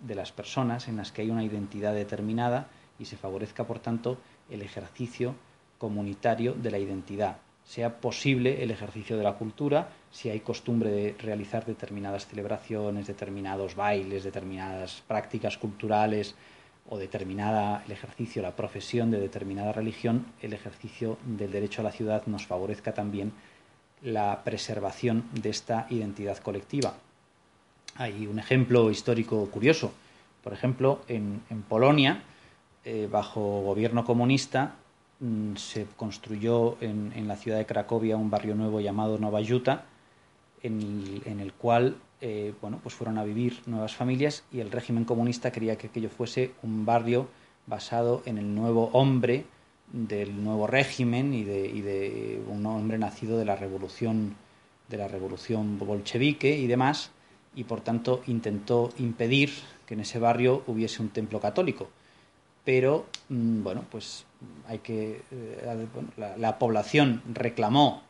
de 0.00 0.14
las 0.14 0.32
personas 0.32 0.88
en 0.88 0.96
las 0.96 1.12
que 1.12 1.20
hay 1.20 1.30
una 1.30 1.44
identidad 1.44 1.92
determinada 1.92 2.68
y 2.98 3.04
se 3.04 3.18
favorezca, 3.18 3.64
por 3.64 3.80
tanto, 3.80 4.16
el 4.48 4.62
ejercicio 4.62 5.34
comunitario 5.76 6.54
de 6.54 6.70
la 6.70 6.78
identidad. 6.78 7.36
Sea 7.68 8.00
posible 8.00 8.62
el 8.62 8.70
ejercicio 8.70 9.18
de 9.18 9.24
la 9.24 9.34
cultura, 9.34 9.90
si 10.10 10.30
hay 10.30 10.40
costumbre 10.40 10.90
de 10.90 11.14
realizar 11.18 11.66
determinadas 11.66 12.26
celebraciones, 12.26 13.06
determinados 13.06 13.74
bailes, 13.74 14.24
determinadas 14.24 15.02
prácticas 15.06 15.58
culturales, 15.58 16.34
o 16.90 16.96
determinada 16.96 17.82
el 17.84 17.92
ejercicio, 17.92 18.40
la 18.40 18.56
profesión 18.56 19.10
de 19.10 19.20
determinada 19.20 19.72
religión, 19.72 20.26
el 20.40 20.54
ejercicio 20.54 21.18
del 21.24 21.52
derecho 21.52 21.82
a 21.82 21.84
la 21.84 21.92
ciudad 21.92 22.26
nos 22.26 22.46
favorezca 22.46 22.94
también 22.94 23.32
la 24.02 24.42
preservación 24.42 25.24
de 25.32 25.50
esta 25.50 25.86
identidad 25.90 26.38
colectiva. 26.38 26.94
Hay 27.96 28.26
un 28.26 28.38
ejemplo 28.38 28.90
histórico 28.90 29.44
curioso. 29.50 29.92
Por 30.42 30.52
ejemplo, 30.52 31.02
en, 31.08 31.42
Polonia, 31.68 32.22
eh, 32.84 33.08
bajo 33.10 33.60
gobierno 33.62 34.04
comunista, 34.04 34.76
se 35.56 35.86
construyó 35.96 36.76
en, 36.80 37.26
la 37.26 37.36
ciudad 37.36 37.58
de 37.58 37.66
Cracovia 37.66 38.16
un 38.16 38.30
barrio 38.30 38.54
nuevo 38.54 38.80
llamado 38.80 39.18
Nova 39.18 39.40
Juta, 39.44 39.86
en 40.62 41.40
el 41.40 41.52
cual 41.52 41.96
eh, 42.20 42.52
bueno, 42.60 42.80
pues 42.82 42.96
fueron 42.96 43.16
a 43.18 43.24
vivir 43.24 43.60
nuevas 43.66 43.94
familias 43.94 44.42
y 44.52 44.58
el 44.58 44.72
régimen 44.72 45.04
comunista 45.04 45.52
quería 45.52 45.78
que 45.78 45.86
aquello 45.86 46.10
fuese 46.10 46.50
un 46.64 46.84
barrio 46.84 47.28
basado 47.68 48.22
en 48.26 48.38
el 48.38 48.54
nuevo 48.56 48.90
hombre 48.92 49.44
del 49.92 50.42
nuevo 50.42 50.66
régimen 50.66 51.32
y 51.32 51.44
de, 51.44 52.42
un 52.48 52.66
hombre 52.66 52.98
nacido 52.98 53.38
de 53.38 53.44
la 53.44 53.54
revolución 53.54 54.34
de 54.88 54.96
la 54.96 55.06
revolución 55.06 55.78
bolchevique 55.78 56.58
y 56.58 56.66
demás 56.66 57.12
y 57.54 57.64
por 57.64 57.82
tanto 57.82 58.22
intentó 58.26 58.90
impedir 58.98 59.52
que 59.86 59.94
en 59.94 60.00
ese 60.00 60.18
barrio 60.18 60.64
hubiese 60.66 61.02
un 61.02 61.10
templo 61.10 61.40
católico 61.40 61.88
pero 62.68 63.06
mm, 63.30 63.62
bueno 63.62 63.82
pues 63.90 64.26
hay 64.66 64.80
que 64.80 65.22
eh, 65.30 65.96
la 66.36 66.58
población 66.58 67.22
reclamó 67.32 68.02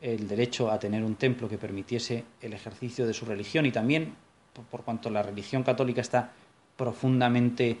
el 0.00 0.26
derecho 0.28 0.70
a 0.70 0.78
tener 0.78 1.04
un 1.04 1.16
templo 1.16 1.46
que 1.46 1.58
permitiese 1.58 2.24
el 2.40 2.54
ejercicio 2.54 3.06
de 3.06 3.12
su 3.12 3.26
religión 3.26 3.66
y 3.66 3.70
también, 3.70 4.14
por, 4.70 4.80
cuanto 4.80 5.10
la 5.10 5.22
religión 5.22 5.62
católica 5.62 6.00
está 6.00 6.32
profundamente 6.74 7.76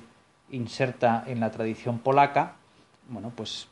inserta 0.50 1.24
en 1.26 1.40
la 1.40 1.50
tradición 1.50 2.00
polaca, 2.00 2.56
bueno, 3.08 3.32
pues 3.34 3.68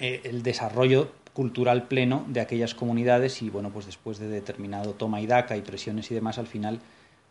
eh, 0.00 0.22
el 0.24 0.42
desarrollo 0.42 1.12
cultural 1.34 1.86
pleno 1.86 2.24
de 2.28 2.40
aquellas 2.40 2.74
comunidades 2.74 3.42
y 3.42 3.50
bueno, 3.50 3.68
pues 3.68 3.84
después 3.84 4.18
de 4.18 4.28
determinado 4.28 4.94
toma 4.94 5.20
y 5.20 5.26
daca 5.26 5.54
y 5.58 5.60
presiones 5.60 6.10
y 6.10 6.14
demás, 6.14 6.38
al 6.38 6.46
final, 6.46 6.80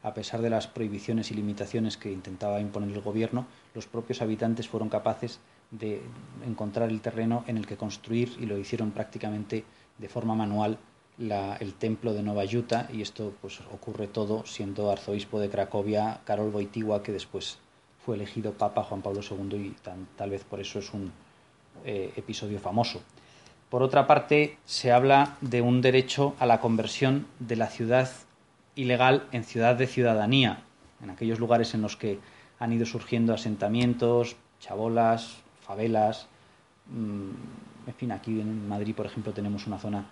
a 0.05 0.13
pesar 0.13 0.43
de 0.43 0.51
las 0.51 0.67
prohibiciones 0.67 1.31
y 1.31 1.33
limitaciones 1.33 1.97
que 1.97 2.11
intentaba 2.11 2.61
imponer 2.61 2.91
el 2.91 3.01
gobierno, 3.01 3.47
los 3.73 3.87
propios 3.87 4.21
habitantes 4.21 4.69
fueron 4.69 4.87
capaces 4.87 5.39
de 5.71 5.99
encontrar 6.45 6.89
el 6.89 7.01
terreno 7.01 7.43
en 7.47 7.57
el 7.57 7.65
que 7.65 7.75
construir 7.75 8.37
y 8.39 8.45
lo 8.45 8.55
hicieron 8.59 8.91
prácticamente 8.91 9.65
de 9.97 10.07
forma 10.07 10.35
manual 10.35 10.77
el 11.17 11.73
templo 11.73 12.13
de 12.13 12.21
Nova 12.21 12.45
Yuta 12.45 12.87
y 12.93 13.01
esto 13.01 13.33
pues 13.41 13.61
ocurre 13.73 14.07
todo 14.07 14.45
siendo 14.45 14.91
arzobispo 14.91 15.39
de 15.39 15.49
Cracovia 15.49 16.19
Karol 16.23 16.53
Wojtyła 16.53 17.01
que 17.01 17.11
después 17.11 17.57
fue 18.05 18.15
elegido 18.15 18.51
papa 18.51 18.83
Juan 18.83 19.01
Pablo 19.01 19.21
II 19.27 19.57
y 19.57 19.75
tal 20.15 20.29
vez 20.29 20.43
por 20.43 20.59
eso 20.59 20.77
es 20.77 20.93
un 20.93 21.11
eh, 21.83 22.13
episodio 22.15 22.59
famoso. 22.59 23.01
Por 23.71 23.81
otra 23.81 24.05
parte, 24.05 24.59
se 24.65 24.91
habla 24.91 25.35
de 25.41 25.63
un 25.63 25.81
derecho 25.81 26.35
a 26.37 26.45
la 26.45 26.59
conversión 26.61 27.25
de 27.39 27.55
la 27.55 27.67
ciudad 27.67 28.09
ilegal 28.75 29.27
en 29.31 29.43
ciudad 29.43 29.75
de 29.75 29.87
ciudadanía, 29.87 30.63
en 31.01 31.09
aquellos 31.09 31.39
lugares 31.39 31.73
en 31.73 31.81
los 31.81 31.95
que 31.95 32.19
han 32.59 32.73
ido 32.73 32.85
surgiendo 32.85 33.33
asentamientos, 33.33 34.35
chabolas, 34.59 35.37
favelas, 35.61 36.27
mm, 36.87 37.29
en 37.87 37.93
fin, 37.93 38.11
aquí 38.11 38.39
en 38.41 38.67
Madrid, 38.67 38.95
por 38.95 39.05
ejemplo, 39.05 39.31
tenemos 39.33 39.67
una 39.67 39.77
zona 39.77 40.05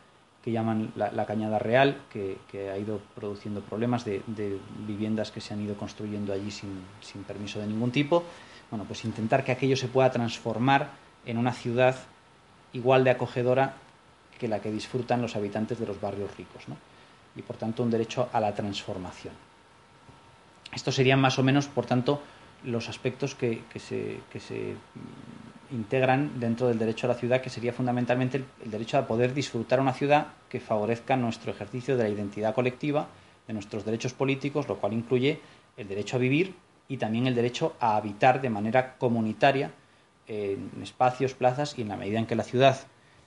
que 0.44 0.52
llaman 0.52 0.92
la, 0.96 1.26
Cañada 1.26 1.58
Real, 1.58 2.02
que, 2.12 2.38
ha 2.70 2.78
ido 2.78 3.00
produciendo 3.16 3.62
problemas 3.62 4.04
de, 4.04 4.22
viviendas 4.86 5.32
que 5.32 5.40
se 5.40 5.54
han 5.54 5.62
ido 5.62 5.76
construyendo 5.76 6.34
allí 6.34 6.52
sin, 6.52 6.84
sin, 7.00 7.24
permiso 7.24 7.60
de 7.60 7.68
ningún 7.68 7.92
tipo. 7.92 8.24
Bueno, 8.70 8.84
pues 8.86 9.06
intentar 9.06 9.46
que 9.46 9.54
aquello 9.54 9.78
se 9.78 9.88
pueda 9.88 10.12
transformar 10.12 10.90
en 11.26 11.38
una 11.38 11.54
ciudad 11.54 11.96
igual 12.74 13.06
de 13.06 13.12
acogedora 13.12 13.76
que 14.38 14.50
la 14.50 14.60
que 14.60 14.70
disfrutan 14.70 15.22
los 15.22 15.38
habitantes 15.38 15.80
de 15.80 15.88
los 15.88 16.02
barrios 16.02 16.36
ricos, 16.36 16.68
¿no? 16.68 16.76
Y 17.36 17.42
por 17.42 17.58
tanto 17.58 17.84
un 17.84 17.92
derecho 17.92 18.30
a 18.32 18.40
la 18.40 18.54
transformación. 18.54 19.34
Estos 20.72 20.96
serían 20.96 21.20
más 21.20 21.38
o 21.40 21.44
menos, 21.44 21.68
por 21.68 21.86
tanto, 21.86 22.22
los 22.64 22.90
aspectos 22.90 23.36
que, 23.36 23.64
que 23.72 23.80
se, 23.80 24.20
que 24.32 24.40
se 24.40 24.76
integran 25.74 26.40
dentro 26.40 26.68
del 26.68 26.80
derecho 26.80 27.08
a 27.08 27.10
la 27.10 27.16
ciudad, 27.16 27.42
que 27.42 27.50
sería 27.50 27.74
fundamentalmente 27.74 28.38
el, 28.38 28.72
derecho 28.72 28.98
a 28.98 29.08
poder 29.08 29.34
disfrutar 29.34 29.80
una 29.80 29.94
ciudad 29.94 30.28
que 30.50 30.60
favorezca 30.60 31.16
nuestro 31.16 31.52
ejercicio 31.52 31.98
de 31.98 32.04
la 32.04 32.10
identidad 32.10 32.54
colectiva, 32.54 33.08
de 33.48 33.54
nuestros 33.54 33.84
derechos 33.84 34.14
políticos, 34.14 34.68
lo 34.68 34.78
cual 34.78 34.94
incluye 34.94 35.40
el 35.76 35.88
derecho 35.88 36.18
a 36.18 36.20
vivir 36.20 36.56
y 36.88 36.98
también 36.98 37.28
el 37.28 37.36
derecho 37.36 37.76
a 37.80 37.98
habitar 37.98 38.42
de 38.42 38.50
manera 38.50 38.96
comunitaria 38.98 39.72
en 40.28 40.72
espacios, 40.82 41.34
plazas 41.34 41.78
y 41.78 41.82
en 41.82 41.90
la 41.90 41.98
medida 41.98 42.20
en 42.20 42.26
que 42.26 42.36
la 42.36 42.44
ciudad 42.44 42.78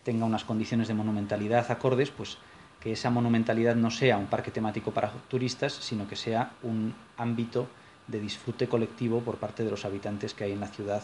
tenga 0.04 0.24
unas 0.24 0.44
condiciones 0.44 0.88
de 0.88 0.94
monumentalidad 0.94 1.70
acordes, 1.70 2.10
pues 2.10 2.38
que 2.86 2.92
esa 2.92 3.10
monumentalidad 3.10 3.74
no 3.74 3.90
sea 3.90 4.16
un 4.16 4.26
parque 4.26 4.52
temático 4.52 4.92
para 4.92 5.10
turistas, 5.26 5.72
sino 5.72 6.06
que 6.06 6.14
sea 6.14 6.52
un 6.62 6.94
ámbito 7.16 7.66
de 8.06 8.20
disfrute 8.20 8.68
colectivo 8.68 9.22
por 9.22 9.38
parte 9.38 9.64
de 9.64 9.70
los 9.72 9.84
habitantes 9.84 10.34
que 10.34 10.44
hay 10.44 10.52
en 10.52 10.60
la 10.60 10.68
ciudad 10.68 11.02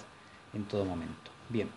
en 0.54 0.62
todo 0.62 0.84
momento. 0.84 1.32
Bien. 1.48 1.68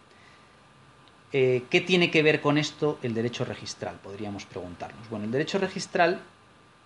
Eh, 1.34 1.64
¿Qué 1.72 1.82
tiene 1.82 2.12
que 2.12 2.22
ver 2.22 2.40
con 2.40 2.60
esto 2.60 3.00
el 3.02 3.16
derecho 3.16 3.46
registral? 3.46 3.96
Podríamos 4.04 4.46
preguntarnos. 4.46 5.10
Bueno, 5.10 5.26
el 5.26 5.32
derecho 5.32 5.58
registral 5.58 6.22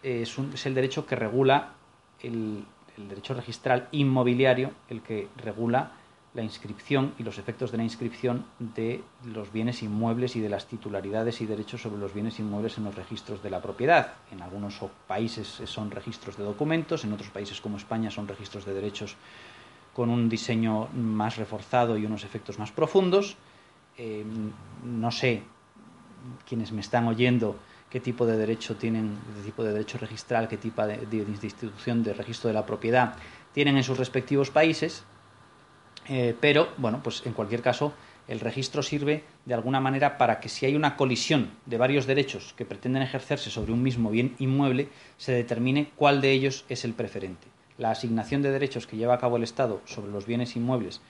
es, 0.02 0.38
el 0.66 0.74
derecho 0.74 1.06
que 1.06 1.18
regula, 1.18 1.74
el, 2.22 2.64
derecho 2.96 3.34
registral 3.34 3.90
inmobiliario, 3.92 4.72
el 4.88 5.02
que 5.02 5.28
regula 5.36 5.92
la 6.34 6.44
inscripción 6.44 7.14
y 7.18 7.24
los 7.24 7.40
efectos 7.40 7.72
de 7.72 7.78
la 7.78 7.84
inscripción 7.84 8.46
de 8.60 9.02
los 9.26 9.52
bienes 9.52 9.82
inmuebles 9.82 10.36
y 10.36 10.42
de 10.42 10.50
las 10.50 10.68
titularidades 10.68 11.42
y 11.42 11.46
derechos 11.46 11.82
sobre 11.82 12.00
los 12.00 12.14
bienes 12.14 12.40
inmuebles 12.40 12.78
en 12.78 12.84
los 12.84 12.96
registros 12.96 13.42
de 13.42 13.50
la 13.50 13.62
propiedad. 13.62 14.14
En 14.32 14.42
algunos 14.42 14.80
países 15.08 15.48
son 15.66 15.90
registros 15.90 16.38
de 16.38 16.44
documentos, 16.44 17.04
en 17.04 17.14
otros 17.14 17.30
países 17.30 17.60
como 17.62 17.78
España 17.78 18.12
son 18.12 18.28
registros 18.28 18.66
de 18.66 18.74
derechos 18.74 19.16
con 19.94 20.10
un 20.10 20.30
diseño 20.30 20.88
más 20.94 21.38
reforzado 21.38 21.98
y 21.98 22.06
unos 22.06 22.24
efectos 22.24 22.60
más 22.60 22.72
profundos. 22.72 23.36
Eh, 23.98 24.24
no 24.84 25.12
sé 25.12 25.44
quienes 26.48 26.72
me 26.72 26.82
están 26.82 27.08
oyendo 27.08 27.56
qué 27.90 28.00
tipo 28.00 28.26
de 28.26 28.38
derecho 28.38 28.76
tienen, 28.76 29.18
qué 29.36 29.46
tipo 29.46 29.64
de 29.64 29.74
derecho 29.74 29.98
registral, 29.98 30.48
qué 30.48 30.58
tipo 30.58 30.86
de, 30.86 31.08
institución 31.12 32.04
de 32.04 32.14
registro 32.14 32.48
de 32.50 32.54
la 32.54 32.66
propiedad 32.66 33.16
tienen 33.54 33.78
en 33.78 33.84
sus 33.84 33.98
respectivos 33.98 34.52
países, 34.52 35.04
eh, 36.10 36.36
pero 36.40 36.70
bueno, 36.78 37.02
pues 37.04 37.24
en 37.26 37.34
cualquier 37.34 37.62
caso 37.62 37.94
el 38.28 38.40
registro 38.40 38.84
sirve 38.84 39.24
de 39.46 39.54
alguna 39.54 39.80
manera 39.80 40.18
para 40.18 40.40
que 40.40 40.50
si 40.50 40.66
hay 40.66 40.76
una 40.76 40.96
colisión 40.96 41.52
de 41.66 41.78
varios 41.78 42.06
derechos 42.06 42.54
que 42.56 42.66
pretenden 42.66 43.02
ejercerse 43.02 43.50
sobre 43.50 43.72
un 43.72 43.82
mismo 43.82 44.12
bien 44.12 44.36
inmueble, 44.38 44.90
se 45.18 45.32
determine 45.32 45.92
cuál 45.96 46.22
de 46.22 46.32
ellos 46.32 46.66
es 46.70 46.86
el 46.86 46.94
preferente. 46.94 47.48
La 47.78 47.92
asignación 47.92 48.42
de 48.42 48.52
derechos 48.52 48.86
que 48.86 48.98
lleva 48.98 49.16
a 49.16 49.20
cabo 49.20 49.38
el 49.38 49.44
Estado 49.44 49.82
sobre 49.86 50.12
los 50.12 50.28
bienes 50.28 50.56
inmuebles, 50.56 51.02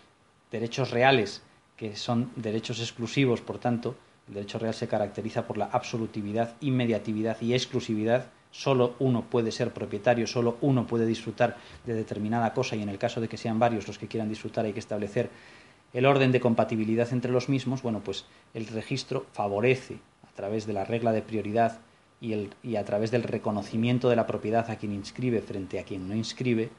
derechos 0.51 0.91
reales, 0.91 1.43
que 1.75 1.95
son 1.95 2.31
derechos 2.35 2.79
exclusivos, 2.79 3.41
por 3.41 3.57
tanto, 3.57 3.95
el 4.29 4.35
derecho 4.35 4.59
real 4.59 4.73
se 4.73 4.87
caracteriza 4.87 5.47
por 5.47 5.57
la 5.57 5.65
absolutividad, 5.65 6.55
inmediatividad 6.61 7.41
y 7.41 7.53
exclusividad. 7.53 8.27
Solo 8.51 8.95
uno 8.99 9.23
puede 9.23 9.51
ser 9.51 9.71
propietario, 9.71 10.25
solo 10.25 10.57
uno 10.61 10.87
puede 10.87 11.05
disfrutar 11.05 11.57
de 11.85 11.93
determinada 11.93 12.53
cosa 12.53 12.75
y 12.75 12.81
en 12.81 12.89
el 12.89 12.97
caso 12.97 13.21
de 13.21 13.27
que 13.27 13.37
sean 13.37 13.59
varios 13.59 13.87
los 13.87 13.99
que 13.99 14.07
quieran 14.07 14.29
disfrutar 14.29 14.65
hay 14.65 14.73
que 14.73 14.79
establecer 14.79 15.29
el 15.93 16.05
orden 16.05 16.31
de 16.31 16.39
compatibilidad 16.39 17.11
entre 17.13 17.31
los 17.31 17.49
mismos. 17.49 17.81
Bueno, 17.81 18.01
pues 18.03 18.25
el 18.53 18.67
registro 18.67 19.25
favorece 19.33 19.99
a 20.27 20.35
través 20.35 20.65
de 20.65 20.73
la 20.73 20.85
regla 20.85 21.11
de 21.11 21.21
prioridad 21.21 21.79
y, 22.21 22.33
el, 22.33 22.53
y 22.63 22.75
a 22.75 22.85
través 22.85 23.11
del 23.11 23.23
reconocimiento 23.23 24.09
de 24.09 24.15
la 24.15 24.27
propiedad 24.27 24.69
a 24.69 24.77
quien 24.77 24.93
inscribe 24.93 25.41
frente 25.41 25.79
a 25.79 25.83
quien 25.83 26.07
no 26.07 26.15
inscribe 26.15 26.69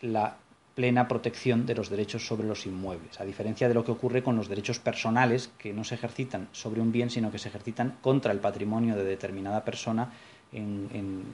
la 0.00 0.38
plena 0.74 1.08
protección 1.08 1.64
de 1.64 1.74
los 1.74 1.88
derechos 1.88 2.26
sobre 2.26 2.46
los 2.46 2.66
inmuebles, 2.66 3.18
a 3.18 3.24
diferencia 3.24 3.66
de 3.66 3.72
lo 3.72 3.82
que 3.82 3.92
ocurre 3.92 4.22
con 4.22 4.36
los 4.36 4.46
derechos 4.46 4.78
personales 4.78 5.50
que 5.56 5.72
no 5.72 5.84
se 5.84 5.94
ejercitan 5.94 6.48
sobre 6.52 6.82
un 6.82 6.92
bien, 6.92 7.08
sino 7.08 7.32
que 7.32 7.38
se 7.38 7.48
ejercitan 7.48 7.96
contra 8.02 8.30
el 8.30 8.40
patrimonio 8.40 8.94
de 8.94 9.04
determinada 9.04 9.64
persona, 9.64 10.12
en, 10.56 11.24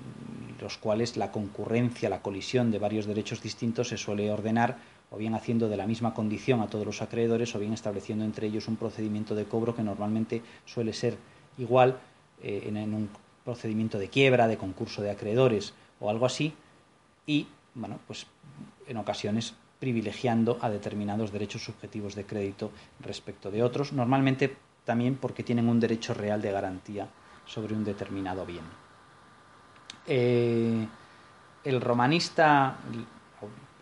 los 0.60 0.78
cuales 0.78 1.16
la 1.16 1.32
concurrencia, 1.32 2.08
la 2.08 2.22
colisión 2.22 2.70
de 2.70 2.78
varios 2.78 3.06
derechos 3.06 3.42
distintos 3.42 3.88
se 3.88 3.96
suele 3.96 4.30
ordenar 4.30 4.78
o 5.10 5.16
bien 5.16 5.34
haciendo 5.34 5.68
de 5.68 5.76
la 5.76 5.88
misma 5.88 6.14
condición 6.14 6.60
a 6.60 6.68
todos 6.68 6.86
los 6.86 7.02
acreedores 7.02 7.54
o 7.56 7.58
bien 7.58 7.72
estableciendo 7.72 8.24
entre 8.24 8.46
ellos 8.46 8.68
un 8.68 8.76
procedimiento 8.76 9.34
de 9.34 9.44
cobro 9.44 9.74
que 9.74 9.82
normalmente 9.82 10.40
suele 10.64 10.92
ser 10.92 11.16
igual 11.58 11.98
eh, 12.42 12.64
en, 12.66 12.76
en 12.76 12.94
un 12.94 13.08
procedimiento 13.44 13.98
de 13.98 14.08
quiebra, 14.08 14.46
de 14.46 14.56
concurso 14.56 15.02
de 15.02 15.10
acreedores 15.10 15.74
o 15.98 16.08
algo 16.08 16.26
así, 16.26 16.54
y 17.26 17.48
bueno, 17.74 17.98
pues 18.06 18.26
en 18.86 18.96
ocasiones 18.96 19.54
privilegiando 19.80 20.58
a 20.60 20.70
determinados 20.70 21.32
derechos 21.32 21.64
subjetivos 21.64 22.14
de 22.14 22.24
crédito 22.24 22.70
respecto 23.00 23.50
de 23.50 23.64
otros, 23.64 23.92
normalmente 23.92 24.54
también 24.84 25.16
porque 25.16 25.42
tienen 25.42 25.68
un 25.68 25.80
derecho 25.80 26.14
real 26.14 26.40
de 26.40 26.52
garantía 26.52 27.08
sobre 27.46 27.74
un 27.74 27.84
determinado 27.84 28.46
bien. 28.46 28.81
Eh, 30.06 30.86
el 31.64 31.80
romanista 31.80 32.76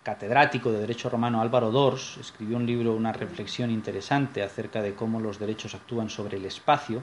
catedrático 0.02 0.72
de 0.72 0.80
Derecho 0.80 1.08
Romano 1.08 1.40
Álvaro 1.40 1.70
Dors 1.70 2.18
escribió 2.18 2.56
un 2.56 2.66
libro, 2.66 2.94
una 2.94 3.12
reflexión 3.12 3.70
interesante 3.70 4.42
acerca 4.42 4.82
de 4.82 4.94
cómo 4.94 5.20
los 5.20 5.38
derechos 5.38 5.74
actúan 5.74 6.10
sobre 6.10 6.38
el 6.38 6.44
espacio 6.44 7.02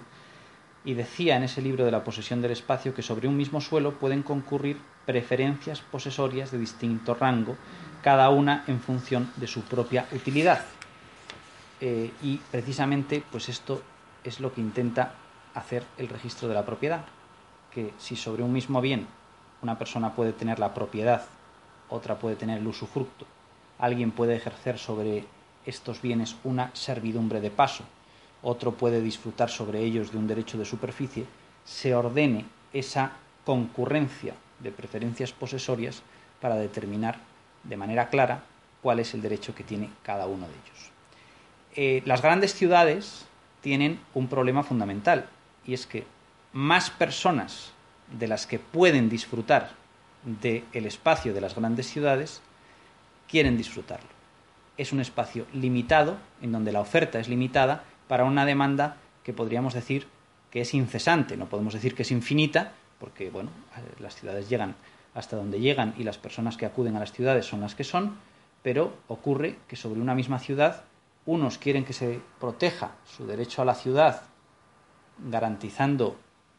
y 0.83 0.93
decía 0.93 1.35
en 1.35 1.43
ese 1.43 1.61
libro 1.61 1.85
de 1.85 1.91
la 1.91 2.03
posesión 2.03 2.41
del 2.41 2.51
espacio 2.51 2.93
que 2.93 3.01
sobre 3.01 3.27
un 3.27 3.37
mismo 3.37 3.61
suelo 3.61 3.93
pueden 3.93 4.23
concurrir 4.23 4.77
preferencias 5.05 5.81
posesorias 5.81 6.51
de 6.51 6.57
distinto 6.57 7.13
rango 7.13 7.55
cada 8.01 8.29
una 8.29 8.63
en 8.67 8.79
función 8.79 9.31
de 9.35 9.47
su 9.47 9.61
propia 9.61 10.05
utilidad. 10.11 10.61
Eh, 11.81 12.11
y 12.23 12.37
precisamente, 12.51 13.23
pues 13.31 13.49
esto 13.49 13.81
es 14.23 14.39
lo 14.39 14.53
que 14.53 14.61
intenta 14.61 15.13
hacer 15.53 15.83
el 15.97 16.07
registro 16.07 16.47
de 16.47 16.53
la 16.53 16.65
propiedad, 16.65 17.05
que 17.77 17.93
si 17.99 18.15
sobre 18.15 18.41
un 18.41 18.51
mismo 18.51 18.81
bien 18.81 19.05
una 19.61 19.77
persona 19.77 20.15
puede 20.15 20.33
tener 20.33 20.57
la 20.57 20.73
propiedad, 20.73 21.25
otra 21.89 22.17
puede 22.17 22.35
tener 22.35 22.57
el 22.57 22.65
usufructo, 22.65 23.27
alguien 23.77 24.09
puede 24.09 24.35
ejercer 24.35 24.79
sobre 24.79 25.25
estos 25.63 26.01
bienes 26.01 26.37
una 26.43 26.71
servidumbre 26.73 27.39
de 27.39 27.51
paso, 27.51 27.83
otro 28.41 28.71
puede 28.71 28.99
disfrutar 28.99 29.51
sobre 29.51 29.81
ellos 29.81 30.11
de 30.11 30.17
un 30.17 30.25
derecho 30.25 30.57
de 30.57 30.65
superficie, 30.65 31.27
se 31.65 31.93
ordene 31.93 32.45
esa 32.73 33.11
concurrencia 33.45 34.33
de 34.57 34.71
preferencias 34.71 35.31
posesorias 35.31 36.01
para 36.41 36.55
determinar 36.55 37.19
de 37.63 37.77
manera 37.77 38.09
clara 38.09 38.41
cuál 38.81 39.01
es 39.01 39.13
el 39.13 39.21
derecho 39.21 39.53
que 39.53 39.63
tiene 39.63 39.91
cada 40.01 40.25
uno 40.25 40.47
de 40.47 40.53
ellos. 40.53 40.91
Eh, 41.75 42.01
las 42.07 42.23
grandes 42.23 42.55
ciudades 42.55 43.27
tienen 43.61 43.99
un 44.15 44.27
problema 44.27 44.63
fundamental 44.63 45.29
y 45.63 45.75
es 45.75 45.85
que 45.85 46.16
más 46.53 46.89
personas 46.89 47.71
de 48.19 48.27
las 48.27 48.47
que 48.47 48.59
pueden 48.59 49.09
disfrutar 49.09 49.71
del 50.23 50.85
espacio 50.85 51.33
de 51.33 51.41
las 51.41 51.55
grandes 51.55 51.87
ciudades 51.87 52.41
quieren 53.27 53.57
disfrutarlo. 53.57 54.09
Es 54.77 54.91
un 54.91 54.99
espacio 54.99 55.45
limitado, 55.53 56.17
en 56.41 56.51
donde 56.51 56.71
la 56.71 56.81
oferta 56.81 57.19
es 57.19 57.27
limitada, 57.27 57.83
para 58.07 58.25
una 58.25 58.45
demanda 58.45 58.97
que 59.23 59.33
podríamos 59.33 59.73
decir 59.73 60.07
que 60.51 60.61
es 60.61 60.73
incesante. 60.73 61.35
No 61.35 61.47
podemos 61.47 61.73
decir 61.73 61.95
que 61.95 62.03
es 62.03 62.11
infinita, 62.11 62.73
porque 62.99 63.29
bueno, 63.29 63.49
las 63.99 64.15
ciudades 64.15 64.49
llegan 64.49 64.75
hasta 65.13 65.35
donde 65.35 65.59
llegan 65.59 65.95
y 65.97 66.03
las 66.03 66.17
personas 66.17 66.57
que 66.57 66.65
acuden 66.65 66.95
a 66.95 66.99
las 66.99 67.11
ciudades 67.11 67.45
son 67.45 67.61
las 67.61 67.73
que 67.73 67.83
son, 67.83 68.17
pero 68.61 68.93
ocurre 69.07 69.57
que 69.67 69.75
sobre 69.75 69.99
una 69.99 70.13
misma 70.13 70.39
ciudad 70.39 70.83
unos 71.25 71.57
quieren 71.57 71.85
que 71.85 71.93
se 71.93 72.21
proteja 72.39 72.91
su 73.05 73.25
derecho 73.25 73.61
a 73.61 73.65
la 73.65 73.75
ciudad, 73.75 74.21
garantizando 75.17 76.17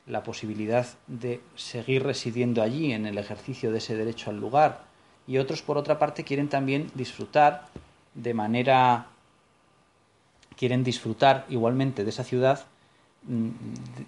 la 0.09 0.23
posibilidad 0.23 0.87
de 1.07 1.41
seguir 1.55 2.03
residiendo 2.03 2.63
allí 2.63 2.93
en 2.93 3.07
el 3.07 3.19
ejercicio 3.19 3.71
de 3.71 3.79
ese 3.79 3.97
derecho 3.97 4.31
al 4.31 4.41
lugar, 4.41 4.85
y 5.27 5.39
otros, 5.39 5.63
por 5.63 5.77
otra 5.77 5.99
parte, 5.99 6.25
quieren 6.25 6.49
también 6.49 6.91
disfrutar 6.95 7.67
de 8.15 8.35
manera 8.35 9.07
quieren 10.57 10.83
disfrutar 10.83 11.47
igualmente 11.51 12.03
de 12.03 12.11
esa 12.11 12.25
ciudad 12.25 12.67
mm, 13.25 13.51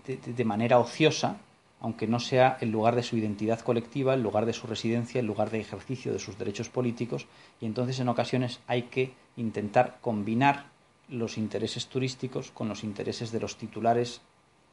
de, 0.06 0.16
de 0.16 0.44
manera 0.44 0.80
ociosa 0.80 1.36
aunque 1.80 2.06
no 2.06 2.20
sea 2.20 2.58
el 2.60 2.70
lugar 2.70 2.94
de 2.94 3.02
su 3.02 3.16
identidad 3.16 3.60
colectiva, 3.60 4.14
el 4.14 4.22
lugar 4.22 4.46
de 4.46 4.52
su 4.52 4.66
residencia, 4.66 5.20
el 5.20 5.26
lugar 5.26 5.50
de 5.50 5.60
ejercicio 5.60 6.12
de 6.12 6.18
sus 6.18 6.38
derechos 6.38 6.68
políticos, 6.68 7.26
y 7.60 7.66
entonces 7.66 7.98
en 8.00 8.08
ocasiones 8.08 8.60
hay 8.66 8.82
que 8.82 9.14
intentar 9.36 9.98
combinar 10.02 10.66
los 11.08 11.38
intereses 11.38 11.86
turísticos 11.86 12.50
con 12.50 12.68
los 12.68 12.84
intereses 12.84 13.32
de 13.32 13.40
los 13.40 13.56
titulares 13.56 14.20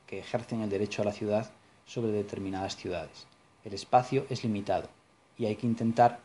que 0.07 0.19
ejercen 0.19 0.61
el 0.61 0.69
derecho 0.69 1.01
a 1.01 1.05
la 1.05 1.11
ciudad 1.11 1.51
sobre 1.85 2.11
determinadas 2.11 2.75
ciudades. 2.75 3.27
El 3.63 3.73
espacio 3.73 4.25
es 4.29 4.43
limitado 4.43 4.89
y 5.37 5.45
hay 5.45 5.55
que 5.55 5.67
intentar 5.67 6.19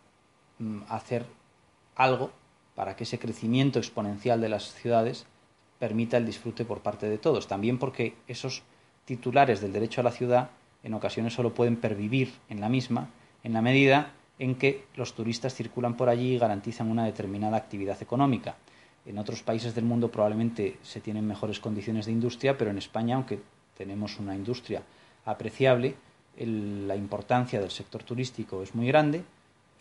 mm, 0.58 0.82
hacer 0.88 1.26
algo 1.96 2.30
para 2.74 2.96
que 2.96 3.04
ese 3.04 3.18
crecimiento 3.18 3.78
exponencial 3.78 4.40
de 4.40 4.48
las 4.48 4.72
ciudades 4.72 5.26
permita 5.78 6.16
el 6.16 6.24
disfrute 6.24 6.64
por 6.64 6.80
parte 6.80 7.08
de 7.08 7.18
todos. 7.18 7.48
También 7.48 7.78
porque 7.78 8.14
esos 8.28 8.62
titulares 9.04 9.60
del 9.60 9.72
derecho 9.72 10.00
a 10.00 10.04
la 10.04 10.12
ciudad 10.12 10.50
en 10.82 10.94
ocasiones 10.94 11.34
solo 11.34 11.52
pueden 11.52 11.76
pervivir 11.76 12.32
en 12.48 12.60
la 12.60 12.68
misma 12.68 13.10
en 13.44 13.52
la 13.52 13.62
medida 13.62 14.12
en 14.38 14.54
que 14.56 14.84
los 14.96 15.14
turistas 15.14 15.54
circulan 15.54 15.96
por 15.96 16.08
allí 16.08 16.34
y 16.34 16.38
garantizan 16.38 16.90
una 16.90 17.04
determinada 17.04 17.56
actividad 17.56 18.00
económica. 18.02 18.56
En 19.04 19.18
otros 19.18 19.42
países 19.42 19.74
del 19.74 19.84
mundo 19.84 20.10
probablemente 20.10 20.78
se 20.82 21.00
tienen 21.00 21.26
mejores 21.26 21.60
condiciones 21.60 22.06
de 22.06 22.12
industria, 22.12 22.56
pero 22.56 22.70
en 22.70 22.78
España, 22.78 23.16
aunque 23.16 23.40
tenemos 23.76 24.18
una 24.18 24.34
industria 24.34 24.82
apreciable, 25.24 25.94
la 26.38 26.96
importancia 26.96 27.60
del 27.60 27.70
sector 27.70 28.02
turístico 28.02 28.62
es 28.62 28.74
muy 28.74 28.86
grande 28.86 29.22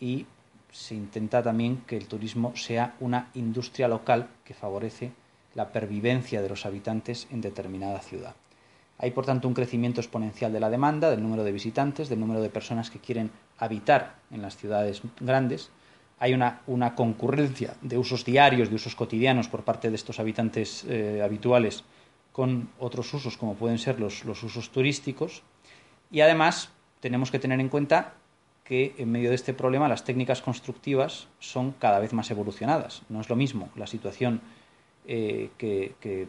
y 0.00 0.26
se 0.70 0.94
intenta 0.94 1.42
también 1.42 1.82
que 1.86 1.96
el 1.96 2.06
turismo 2.06 2.54
sea 2.56 2.94
una 3.00 3.30
industria 3.34 3.88
local 3.88 4.28
que 4.44 4.54
favorece 4.54 5.12
la 5.54 5.70
pervivencia 5.70 6.40
de 6.40 6.48
los 6.48 6.64
habitantes 6.64 7.26
en 7.30 7.40
determinada 7.40 8.00
ciudad. 8.00 8.34
Hay, 8.98 9.10
por 9.10 9.26
tanto, 9.26 9.48
un 9.48 9.54
crecimiento 9.54 10.00
exponencial 10.00 10.52
de 10.52 10.60
la 10.60 10.70
demanda, 10.70 11.10
del 11.10 11.22
número 11.22 11.44
de 11.44 11.52
visitantes, 11.52 12.08
del 12.08 12.20
número 12.20 12.40
de 12.40 12.50
personas 12.50 12.90
que 12.90 13.00
quieren 13.00 13.30
habitar 13.58 14.14
en 14.30 14.42
las 14.42 14.56
ciudades 14.56 15.02
grandes. 15.20 15.70
Hay 16.18 16.34
una, 16.34 16.60
una 16.66 16.94
concurrencia 16.94 17.74
de 17.82 17.98
usos 17.98 18.24
diarios, 18.24 18.70
de 18.70 18.76
usos 18.76 18.94
cotidianos 18.94 19.48
por 19.48 19.64
parte 19.64 19.90
de 19.90 19.96
estos 19.96 20.20
habitantes 20.20 20.84
eh, 20.88 21.20
habituales 21.22 21.84
con 22.32 22.70
otros 22.78 23.12
usos, 23.14 23.36
como 23.36 23.54
pueden 23.54 23.78
ser 23.78 24.00
los, 24.00 24.24
los 24.24 24.42
usos 24.42 24.70
turísticos. 24.70 25.42
Y 26.10 26.20
además 26.20 26.70
tenemos 27.00 27.30
que 27.30 27.38
tener 27.38 27.60
en 27.60 27.68
cuenta 27.68 28.14
que 28.64 28.94
en 28.98 29.10
medio 29.10 29.28
de 29.28 29.34
este 29.34 29.54
problema 29.54 29.88
las 29.88 30.04
técnicas 30.04 30.40
constructivas 30.40 31.28
son 31.40 31.72
cada 31.72 31.98
vez 31.98 32.12
más 32.12 32.30
evolucionadas. 32.30 33.02
No 33.08 33.20
es 33.20 33.28
lo 33.28 33.36
mismo 33.36 33.70
la 33.76 33.86
situación 33.86 34.40
eh, 35.06 35.50
que, 35.58 35.94
que, 36.00 36.28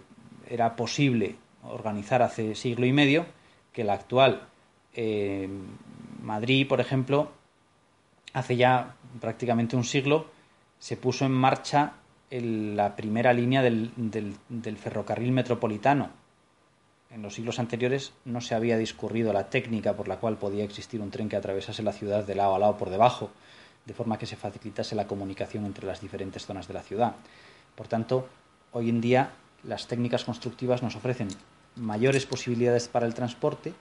era 0.49 0.75
posible 0.75 1.37
organizar 1.63 2.21
hace 2.21 2.53
siglo 2.53 2.85
y 2.85 2.91
medio 2.91 3.25
que 3.71 3.83
la 3.83 3.93
actual. 3.93 4.47
Eh, 4.93 5.47
Madrid, 6.21 6.67
por 6.67 6.81
ejemplo, 6.81 7.31
hace 8.33 8.57
ya 8.57 8.95
prácticamente 9.21 9.75
un 9.75 9.83
siglo 9.83 10.27
se 10.79 10.97
puso 10.97 11.25
en 11.25 11.31
marcha 11.31 11.93
la 12.41 12.95
primera 12.95 13.33
línea 13.33 13.61
del, 13.61 13.91
del, 13.97 14.77
ferrocarril 14.77 15.31
metropolitano. 15.31 16.09
En 17.11 17.21
los 17.21 17.35
siglos 17.35 17.59
anteriores 17.59 18.13
no 18.25 18.41
se 18.41 18.55
había 18.55 18.77
discurrido 18.77 19.33
la 19.33 19.49
técnica 19.49 19.93
por 19.93 20.07
la 20.07 20.17
cual 20.17 20.37
podía 20.37 20.63
existir 20.63 20.99
un 20.99 21.11
tren 21.11 21.29
que 21.29 21.35
atravesase 21.35 21.83
la 21.83 21.93
ciudad 21.93 22.25
de 22.25 22.33
lado 22.33 22.55
a 22.55 22.59
lado 22.59 22.77
por 22.77 22.89
debajo, 22.89 23.29
de 23.85 23.93
forma 23.93 24.17
que 24.17 24.25
se 24.25 24.35
facilitase 24.35 24.95
la 24.95 25.05
comunicación 25.05 25.65
entre 25.65 25.85
las 25.85 26.01
diferentes 26.01 26.45
zonas 26.45 26.67
de 26.67 26.73
la 26.73 26.81
ciudad. 26.81 27.15
Por 27.75 27.87
tanto, 27.87 28.27
hoy 28.71 28.89
en 28.89 28.99
día 28.99 29.33
las 29.63 29.87
técnicas 29.87 30.23
constructivas 30.23 30.81
nos 30.81 30.95
ofrecen 30.95 31.27
mayores 31.75 32.25
posibilidades 32.25 32.87
para 32.87 33.05
el 33.05 33.13
transporte 33.13 33.73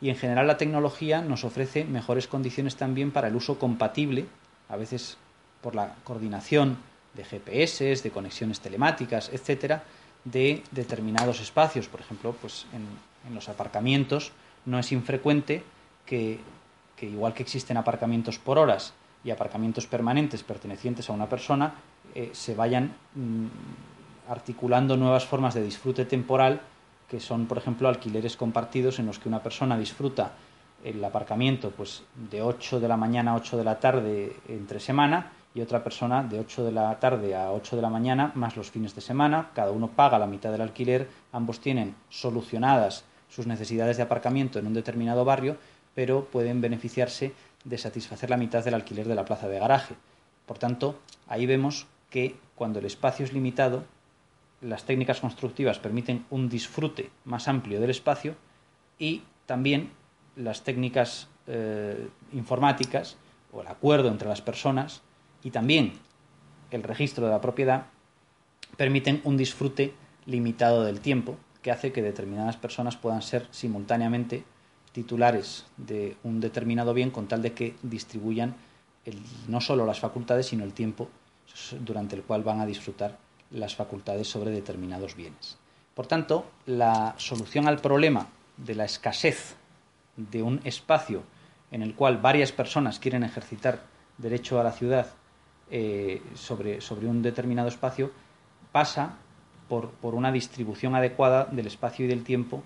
y 0.00 0.08
en 0.08 0.16
general 0.16 0.46
la 0.46 0.56
tecnología 0.56 1.20
nos 1.20 1.44
ofrece 1.44 1.84
mejores 1.84 2.26
condiciones 2.26 2.76
también 2.76 3.10
para 3.10 3.28
el 3.28 3.36
uso 3.36 3.58
compatible, 3.58 4.26
a 4.68 4.76
veces 4.76 5.18
por 5.60 5.74
la 5.74 5.96
coordinación 6.04 6.78
de 7.18 7.24
GPS, 7.24 7.96
de 7.96 8.10
conexiones 8.10 8.60
telemáticas, 8.60 9.28
etcétera, 9.32 9.82
de 10.24 10.62
determinados 10.70 11.40
espacios. 11.40 11.88
Por 11.88 12.00
ejemplo, 12.00 12.34
pues 12.40 12.66
en, 12.72 12.86
los 13.34 13.48
aparcamientos 13.48 14.32
no 14.64 14.78
es 14.78 14.92
infrecuente 14.92 15.64
que, 16.06 16.38
igual 17.02 17.34
que 17.34 17.42
existen 17.42 17.76
aparcamientos 17.76 18.38
por 18.38 18.56
horas 18.56 18.94
y 19.24 19.30
aparcamientos 19.30 19.86
permanentes 19.86 20.44
pertenecientes 20.44 21.10
a 21.10 21.12
una 21.12 21.28
persona, 21.28 21.74
eh, 22.14 22.30
se 22.32 22.54
vayan 22.54 22.94
mm, 23.14 24.30
articulando 24.30 24.96
nuevas 24.96 25.26
formas 25.26 25.54
de 25.54 25.62
disfrute 25.62 26.04
temporal 26.04 26.60
que 27.10 27.20
son, 27.20 27.46
por 27.46 27.58
ejemplo, 27.58 27.88
alquileres 27.88 28.36
compartidos 28.36 28.98
en 28.98 29.06
los 29.06 29.18
que 29.18 29.28
una 29.28 29.42
persona 29.42 29.76
disfruta 29.76 30.32
el 30.84 31.02
aparcamiento 31.02 31.70
pues 31.70 32.04
de 32.30 32.42
8 32.42 32.78
de 32.78 32.86
la 32.86 32.96
mañana 32.96 33.32
a 33.32 33.36
8 33.36 33.56
de 33.56 33.64
la 33.64 33.80
tarde 33.80 34.36
entre 34.46 34.78
semana 34.78 35.32
y 35.58 35.60
otra 35.60 35.82
persona 35.82 36.22
de 36.22 36.38
8 36.38 36.66
de 36.66 36.70
la 36.70 37.00
tarde 37.00 37.34
a 37.34 37.50
8 37.50 37.74
de 37.74 37.82
la 37.82 37.90
mañana 37.90 38.30
más 38.36 38.56
los 38.56 38.70
fines 38.70 38.94
de 38.94 39.00
semana, 39.00 39.50
cada 39.54 39.72
uno 39.72 39.88
paga 39.88 40.16
la 40.16 40.28
mitad 40.28 40.52
del 40.52 40.60
alquiler, 40.60 41.08
ambos 41.32 41.58
tienen 41.58 41.96
solucionadas 42.08 43.04
sus 43.28 43.48
necesidades 43.48 43.96
de 43.96 44.04
aparcamiento 44.04 44.60
en 44.60 44.68
un 44.68 44.74
determinado 44.74 45.24
barrio, 45.24 45.56
pero 45.96 46.26
pueden 46.26 46.60
beneficiarse 46.60 47.32
de 47.64 47.76
satisfacer 47.76 48.30
la 48.30 48.36
mitad 48.36 48.64
del 48.64 48.74
alquiler 48.74 49.08
de 49.08 49.16
la 49.16 49.24
plaza 49.24 49.48
de 49.48 49.58
garaje. 49.58 49.96
Por 50.46 50.58
tanto, 50.58 51.00
ahí 51.26 51.44
vemos 51.44 51.88
que 52.08 52.36
cuando 52.54 52.78
el 52.78 52.84
espacio 52.84 53.24
es 53.24 53.32
limitado, 53.32 53.82
las 54.60 54.84
técnicas 54.84 55.18
constructivas 55.18 55.80
permiten 55.80 56.24
un 56.30 56.48
disfrute 56.48 57.10
más 57.24 57.48
amplio 57.48 57.80
del 57.80 57.90
espacio 57.90 58.36
y 58.96 59.24
también 59.46 59.90
las 60.36 60.62
técnicas 60.62 61.26
eh, 61.48 62.08
informáticas 62.32 63.16
o 63.52 63.60
el 63.60 63.66
acuerdo 63.66 64.06
entre 64.08 64.28
las 64.28 64.40
personas 64.40 65.02
y 65.42 65.50
también 65.50 65.92
el 66.70 66.82
registro 66.82 67.26
de 67.26 67.32
la 67.32 67.40
propiedad 67.40 67.86
permiten 68.76 69.20
un 69.24 69.36
disfrute 69.36 69.94
limitado 70.26 70.84
del 70.84 71.00
tiempo 71.00 71.36
que 71.62 71.70
hace 71.70 71.92
que 71.92 72.02
determinadas 72.02 72.56
personas 72.56 72.96
puedan 72.96 73.22
ser 73.22 73.46
simultáneamente 73.50 74.44
titulares 74.92 75.66
de 75.76 76.16
un 76.22 76.40
determinado 76.40 76.94
bien 76.94 77.10
con 77.10 77.28
tal 77.28 77.42
de 77.42 77.52
que 77.52 77.76
distribuyan 77.82 78.56
no 79.48 79.60
solo 79.60 79.86
las 79.86 80.00
facultades 80.00 80.46
sino 80.46 80.64
el 80.64 80.72
tiempo 80.72 81.08
durante 81.80 82.14
el 82.14 82.22
cual 82.22 82.42
van 82.42 82.60
a 82.60 82.66
disfrutar 82.66 83.18
las 83.50 83.74
facultades 83.74 84.28
sobre 84.28 84.50
determinados 84.50 85.16
bienes. 85.16 85.56
Por 85.94 86.06
tanto, 86.06 86.46
la 86.66 87.14
solución 87.16 87.66
al 87.66 87.80
problema 87.80 88.28
de 88.56 88.74
la 88.74 88.84
escasez 88.84 89.56
de 90.16 90.42
un 90.42 90.60
espacio 90.64 91.22
en 91.70 91.82
el 91.82 91.94
cual 91.94 92.18
varias 92.18 92.52
personas 92.52 92.98
quieren 92.98 93.24
ejercitar 93.24 93.82
derecho 94.18 94.60
a 94.60 94.64
la 94.64 94.72
ciudad 94.72 95.06
eh, 95.70 96.22
sobre, 96.34 96.80
sobre, 96.80 97.06
un 97.06 97.22
determinado 97.22 97.68
espacio 97.68 98.10
pasa 98.72 99.16
por, 99.68 99.90
por, 99.90 100.14
una 100.14 100.32
distribución 100.32 100.94
adecuada 100.94 101.44
del 101.46 101.66
espacio 101.66 102.04
y 102.04 102.08
del 102.08 102.24
tiempo 102.24 102.62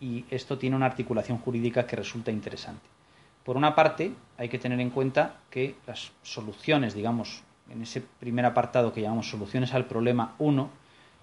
y 0.00 0.24
esto 0.30 0.58
tiene 0.58 0.76
una 0.76 0.86
articulación 0.86 1.38
jurídica 1.38 1.86
que 1.86 1.96
resulta 1.96 2.30
interesante. 2.30 2.82
Por 3.44 3.56
una 3.56 3.74
parte, 3.74 4.12
hay 4.38 4.48
que 4.48 4.58
tener 4.58 4.80
en 4.80 4.90
cuenta 4.90 5.36
que 5.50 5.76
las 5.86 6.12
soluciones, 6.22 6.94
digamos, 6.94 7.42
en 7.70 7.82
ese 7.82 8.00
primer 8.00 8.44
apartado 8.44 8.92
que 8.92 9.00
llamamos 9.00 9.28
soluciones 9.28 9.74
al 9.74 9.86
problema 9.86 10.34
1, 10.38 10.70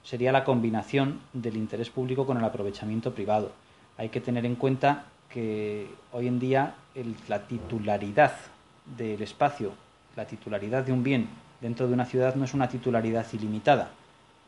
sería 0.04 0.32
la 0.32 0.44
combinación 0.44 1.22
del 1.34 1.58
interés 1.58 1.90
público 1.90 2.26
con 2.26 2.38
el 2.38 2.44
aprovechamiento 2.44 3.14
privado. 3.14 3.52
Hay 3.98 4.10
que 4.10 4.22
tener 4.22 4.46
en 4.46 4.56
cuenta 4.56 5.06
que 5.30 5.88
hoy 6.12 6.28
en 6.28 6.40
día 6.40 6.76
la 7.28 7.48
titularidad 7.48 8.34
del 8.98 9.22
espacio, 9.22 9.74
la 10.20 10.28
titularidad 10.28 10.84
de 10.84 10.92
un 10.92 11.02
bien 11.02 11.30
dentro 11.62 11.88
de 11.88 11.94
una 11.94 12.04
ciudad 12.04 12.36
no 12.36 12.44
es 12.44 12.54
una 12.54 12.68
titularidad 12.68 13.26
ilimitada. 13.32 13.92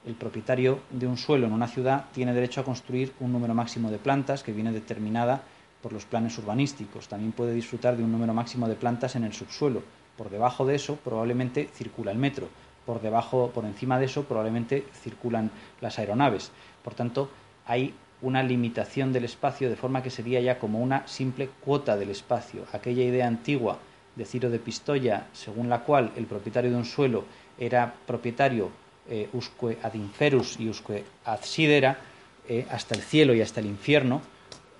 El 0.05 0.15
propietario 0.15 0.79
de 0.89 1.07
un 1.07 1.15
suelo 1.15 1.47
en 1.47 1.53
una 1.53 1.69
ciudad 1.69 2.07
tiene 2.12 2.34
derecho 2.34 2.60
a 2.60 2.65
construir 2.65 3.13
un 3.21 3.31
número 3.31 3.53
máximo 3.53 3.89
de 3.89 3.97
plantas 3.97 4.43
que 4.43 4.51
viene 4.51 4.73
determinada 4.73 5.43
por 5.81 5.93
los 5.93 6.03
planes 6.03 6.38
urbanísticos. 6.38 7.07
También 7.07 7.31
puede 7.31 7.53
disfrutar 7.53 7.95
de 7.95 8.03
un 8.03 8.12
número 8.12 8.34
máximo 8.34 8.67
de 8.67 8.75
plantas 8.75 9.15
en 9.15 9.23
el 9.23 9.31
subsuelo 9.31 9.81
por 10.17 10.29
debajo 10.29 10.65
de 10.65 10.75
eso 10.75 10.97
probablemente 10.97 11.69
circula 11.73 12.12
el 12.12 12.17
metro. 12.17 12.49
Por 12.86 13.01
debajo, 13.01 13.51
por 13.55 13.63
encima 13.63 13.97
de 13.97 14.05
eso 14.05 14.25
probablemente 14.25 14.86
circulan 15.01 15.51
las 15.79 15.99
aeronaves. 15.99 16.51
Por 16.84 16.95
tanto, 16.95 17.29
hay 17.65 17.93
una 18.21 18.43
limitación 18.43 19.13
del 19.13 19.23
espacio 19.23 19.69
de 19.69 19.77
forma 19.77 20.03
que 20.03 20.10
sería 20.10 20.41
ya 20.41 20.60
como 20.60 20.81
una 20.81 21.07
simple 21.07 21.49
cuota 21.63 21.95
del 21.95 22.10
espacio. 22.10 22.65
Aquella 22.73 23.03
idea 23.03 23.25
antigua 23.25 23.79
de 24.15 24.26
Ciro 24.26 24.50
de 24.50 24.60
Pistoia, 24.60 25.28
según 25.34 25.69
la 25.69 25.80
cual 25.80 26.12
el 26.15 26.26
propietario 26.26 26.71
de 26.71 26.78
un 26.78 26.86
suelo 26.86 27.26
era 27.58 27.93
propietario 28.06 28.69
eh, 29.10 29.30
usque 29.34 29.78
ad 29.82 29.93
inferus 29.93 30.60
y 30.60 30.69
usque 30.69 31.04
ad 31.26 31.39
sidera, 31.41 31.97
eh, 32.47 32.65
hasta 32.69 32.95
el 32.95 33.02
cielo 33.02 33.34
y 33.34 33.41
hasta 33.41 33.60
el 33.60 33.67
infierno, 33.67 34.21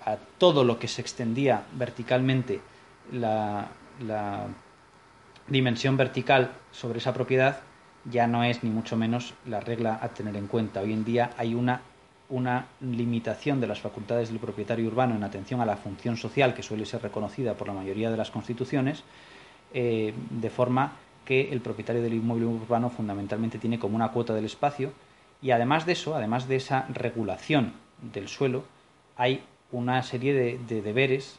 a 0.04 0.16
todo 0.38 0.64
lo 0.64 0.78
que 0.78 0.88
se 0.88 1.00
extendía 1.00 1.64
verticalmente 1.74 2.60
la 3.12 3.68
dimensión 5.48 5.96
vertical 5.96 6.52
sobre 6.70 6.98
esa 6.98 7.12
propiedad 7.12 7.60
ya 8.04 8.26
no 8.26 8.44
es 8.44 8.64
ni 8.64 8.70
mucho 8.70 8.96
menos 8.96 9.34
la 9.46 9.60
regla 9.60 9.98
a 10.02 10.08
tener 10.08 10.36
en 10.36 10.46
cuenta. 10.46 10.80
Hoy 10.80 10.92
en 10.92 11.04
día 11.04 11.30
hay 11.36 11.54
una, 11.54 11.82
una 12.32 12.66
limitación 12.80 13.60
de 13.60 13.66
las 13.66 13.80
facultades 13.80 14.30
del 14.30 14.38
propietario 14.38 14.86
urbano 14.88 15.14
en 15.14 15.22
atención 15.22 15.60
a 15.60 15.66
la 15.66 15.76
función 15.76 16.16
social 16.16 16.54
que 16.54 16.62
suele 16.62 16.86
ser 16.86 17.02
reconocida 17.02 17.54
por 17.54 17.68
la 17.68 17.74
mayoría 17.74 18.10
de 18.10 18.16
las 18.16 18.30
constituciones, 18.30 19.04
eh, 19.74 20.14
de 20.30 20.50
forma 20.50 20.92
que 21.26 21.52
el 21.52 21.60
propietario 21.60 22.02
del 22.02 22.14
inmueble 22.14 22.46
urbano 22.46 22.88
fundamentalmente 22.88 23.58
tiene 23.58 23.78
como 23.78 23.96
una 23.96 24.12
cuota 24.12 24.32
del 24.32 24.46
espacio 24.46 24.92
y 25.42 25.50
además 25.50 25.84
de 25.84 25.92
eso, 25.92 26.16
además 26.16 26.48
de 26.48 26.56
esa 26.56 26.86
regulación 26.88 27.74
del 28.00 28.28
suelo, 28.28 28.64
hay 29.16 29.42
una 29.70 30.02
serie 30.02 30.32
de, 30.32 30.58
de 30.66 30.80
deberes 30.80 31.38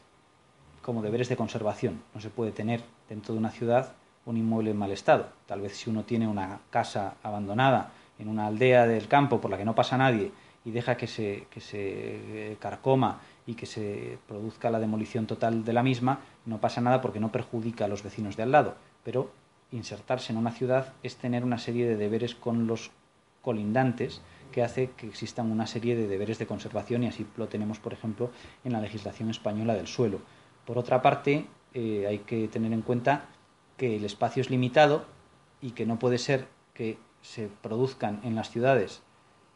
como 0.84 1.02
deberes 1.02 1.28
de 1.28 1.36
conservación. 1.36 2.04
No 2.14 2.22
se 2.22 2.30
puede 2.30 2.52
tener 2.52 2.84
dentro 3.10 3.34
de 3.34 3.40
una 3.40 3.50
ciudad 3.50 3.94
un 4.28 4.38
inmueble 4.38 4.72
en 4.72 4.78
mal 4.78 4.92
estado. 4.92 5.30
Tal 5.48 5.62
vez 5.62 5.76
si 5.76 5.90
uno 5.90 6.04
tiene 6.04 6.28
una 6.28 6.60
casa 6.70 7.16
abandonada 7.24 7.92
en 8.20 8.28
una 8.28 8.46
aldea 8.46 8.86
del 8.86 9.08
campo 9.08 9.42
por 9.42 9.50
la 9.50 9.58
que 9.58 9.66
no 9.66 9.74
pasa 9.74 9.98
nadie 9.98 10.32
y 10.66 10.72
deja 10.72 10.96
que 10.98 11.08
se, 11.08 11.48
que 11.50 11.60
se 11.60 12.52
eh, 12.52 12.58
carcoma 12.60 13.22
y 13.46 13.56
que 13.56 13.66
se 13.66 14.18
produzca 14.28 14.70
la 14.70 14.80
demolición 14.80 15.28
total 15.28 15.66
de 15.66 15.74
la 15.74 15.84
misma, 15.84 16.22
no 16.46 16.60
pasa 16.60 16.82
nada 16.82 17.02
porque 17.02 17.20
no 17.20 17.32
perjudica 17.32 17.86
a 17.86 17.88
los 17.88 18.04
vecinos 18.04 18.38
de 18.38 18.44
al 18.44 18.52
lado. 18.52 18.76
Pero 19.04 19.32
insertarse 19.72 20.32
en 20.32 20.38
una 20.38 20.52
ciudad 20.52 20.94
es 21.04 21.18
tener 21.18 21.44
una 21.44 21.58
serie 21.58 21.88
de 21.88 21.98
deberes 21.98 22.36
con 22.36 22.68
los 22.68 22.92
colindantes 23.42 24.22
que 24.52 24.64
hace 24.64 24.92
que 24.92 25.08
existan 25.08 25.52
una 25.52 25.68
serie 25.68 25.96
de 25.96 26.08
deberes 26.08 26.40
de 26.40 26.48
conservación 26.48 27.04
y 27.04 27.08
así 27.08 27.26
lo 27.36 27.48
tenemos, 27.48 27.80
por 27.80 27.92
ejemplo, 27.92 28.32
en 28.64 28.72
la 28.72 28.80
legislación 28.80 29.30
española 29.30 29.74
del 29.74 29.88
suelo. 29.88 30.20
Por 30.66 30.78
otra 30.78 31.02
parte, 31.02 31.48
eh, 31.74 32.06
hay 32.08 32.20
que 32.20 32.48
tener 32.48 32.72
en 32.72 32.84
cuenta 32.84 33.26
que 33.76 33.98
el 33.98 34.06
espacio 34.06 34.42
es 34.42 34.50
limitado 34.50 35.06
y 35.60 35.72
que 35.72 35.86
no 35.86 36.00
puede 36.00 36.20
ser 36.20 36.48
que 36.74 36.98
se 37.22 37.50
produzcan 37.62 38.22
en 38.24 38.36
las 38.36 38.52
ciudades 38.52 39.02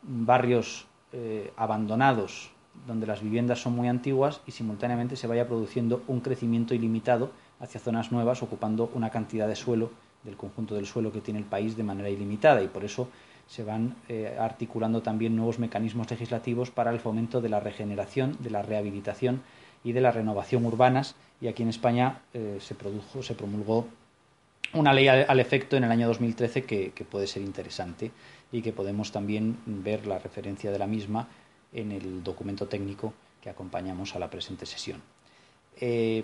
barrios 0.02 0.88
eh, 1.20 1.52
abandonados 1.58 2.52
donde 2.86 3.08
las 3.08 3.24
viviendas 3.24 3.60
son 3.60 3.76
muy 3.76 3.88
antiguas 3.88 4.42
y 4.46 4.52
simultáneamente 4.52 5.16
se 5.16 5.26
vaya 5.26 5.48
produciendo 5.48 6.04
un 6.08 6.20
crecimiento 6.20 6.76
ilimitado 6.76 7.32
hacia 7.60 7.80
zonas 7.80 8.12
nuevas 8.12 8.44
ocupando 8.44 8.92
una 8.94 9.10
cantidad 9.10 9.48
de 9.48 9.56
suelo 9.56 9.90
del 10.24 10.38
conjunto 10.38 10.76
del 10.76 10.86
suelo 10.86 11.12
que 11.12 11.22
tiene 11.22 11.40
el 11.40 11.46
país 11.46 11.76
de 11.76 11.82
manera 11.82 12.10
ilimitada. 12.10 12.62
Y 12.62 12.68
por 12.68 12.84
eso 12.84 13.10
se 13.48 13.64
van 13.64 13.96
eh, 14.10 14.38
articulando 14.40 15.02
también 15.02 15.36
nuevos 15.36 15.58
mecanismos 15.58 16.10
legislativos 16.12 16.70
para 16.70 16.92
el 16.92 17.00
fomento 17.00 17.42
de 17.42 17.50
la 17.50 17.60
regeneración, 17.62 18.38
de 18.40 18.52
la 18.52 18.62
rehabilitación 18.62 19.42
y 19.84 19.94
de 19.94 20.02
la 20.02 20.12
renovación 20.12 20.66
urbanas. 20.66 21.16
Y 21.42 21.48
aquí 21.48 21.64
en 21.64 21.70
España 21.70 22.22
eh, 22.36 22.58
se 22.60 22.76
produjo, 22.76 23.24
se 23.24 23.34
promulgó 23.34 23.88
una 24.74 24.94
ley 24.94 25.08
al, 25.08 25.40
efecto 25.40 25.78
en 25.78 25.84
el 25.84 25.92
año 25.92 26.08
2013 26.08 26.64
que, 26.64 26.92
que, 26.92 27.06
puede 27.06 27.28
ser 27.28 27.44
interesante 27.44 28.12
y 28.52 28.62
que 28.62 28.74
podemos 28.74 29.12
también 29.12 29.58
ver 29.66 30.06
la 30.08 30.20
referencia 30.20 30.72
de 30.72 30.80
la 30.80 30.88
misma 30.88 31.28
en 31.74 31.92
el 31.92 32.24
documento 32.24 32.68
técnico 32.68 33.14
que 33.42 33.50
acompañamos 33.50 34.16
a 34.16 34.20
la 34.20 34.30
presente 34.30 34.66
sesión. 34.66 35.02
Eh, 35.80 36.24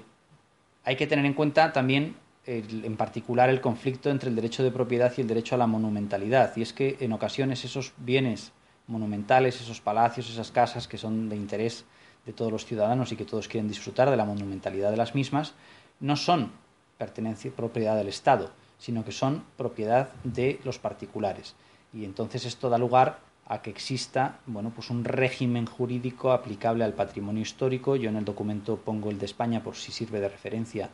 hay 0.83 0.95
que 0.95 1.07
tener 1.07 1.25
en 1.25 1.33
cuenta 1.33 1.71
también, 1.71 2.15
en 2.45 2.97
particular, 2.97 3.49
el 3.49 3.61
conflicto 3.61 4.09
entre 4.09 4.29
el 4.29 4.35
derecho 4.35 4.63
de 4.63 4.71
propiedad 4.71 5.13
y 5.15 5.21
el 5.21 5.27
derecho 5.27 5.55
a 5.55 5.57
la 5.57 5.67
monumentalidad. 5.67 6.55
Y 6.57 6.61
es 6.61 6.73
que 6.73 6.97
en 6.99 7.13
ocasiones 7.13 7.63
esos 7.63 7.93
bienes 7.97 8.51
monumentales, 8.87 9.61
esos 9.61 9.79
palacios, 9.79 10.29
esas 10.29 10.51
casas 10.51 10.87
que 10.87 10.97
son 10.97 11.29
de 11.29 11.37
interés 11.37 11.85
de 12.25 12.33
todos 12.33 12.51
los 12.51 12.65
ciudadanos 12.65 13.11
y 13.11 13.15
que 13.15 13.25
todos 13.25 13.47
quieren 13.47 13.69
disfrutar 13.69 14.09
de 14.09 14.17
la 14.17 14.25
monumentalidad 14.25 14.91
de 14.91 14.97
las 14.97 15.15
mismas, 15.15 15.53
no 16.01 16.17
son 16.17 16.51
pertenencia 16.97 17.51
propiedad 17.51 17.95
del 17.95 18.07
Estado, 18.07 18.51
sino 18.77 19.03
que 19.05 19.11
son 19.11 19.43
propiedad 19.57 20.09
de 20.23 20.59
los 20.63 20.79
particulares. 20.79 21.55
Y 21.93 22.05
entonces 22.05 22.45
esto 22.45 22.69
da 22.69 22.77
lugar 22.77 23.19
a 23.45 23.61
que 23.61 23.69
exista 23.69 24.39
bueno, 24.45 24.71
pues 24.73 24.89
un 24.89 25.03
régimen 25.03 25.65
jurídico 25.65 26.31
aplicable 26.31 26.83
al 26.83 26.93
patrimonio 26.93 27.41
histórico. 27.41 27.95
Yo 27.95 28.09
en 28.09 28.15
el 28.15 28.25
documento 28.25 28.77
pongo 28.77 29.09
el 29.09 29.19
de 29.19 29.25
España 29.25 29.63
por 29.63 29.75
si 29.75 29.91
sirve 29.91 30.19
de 30.19 30.29
referencia 30.29 30.89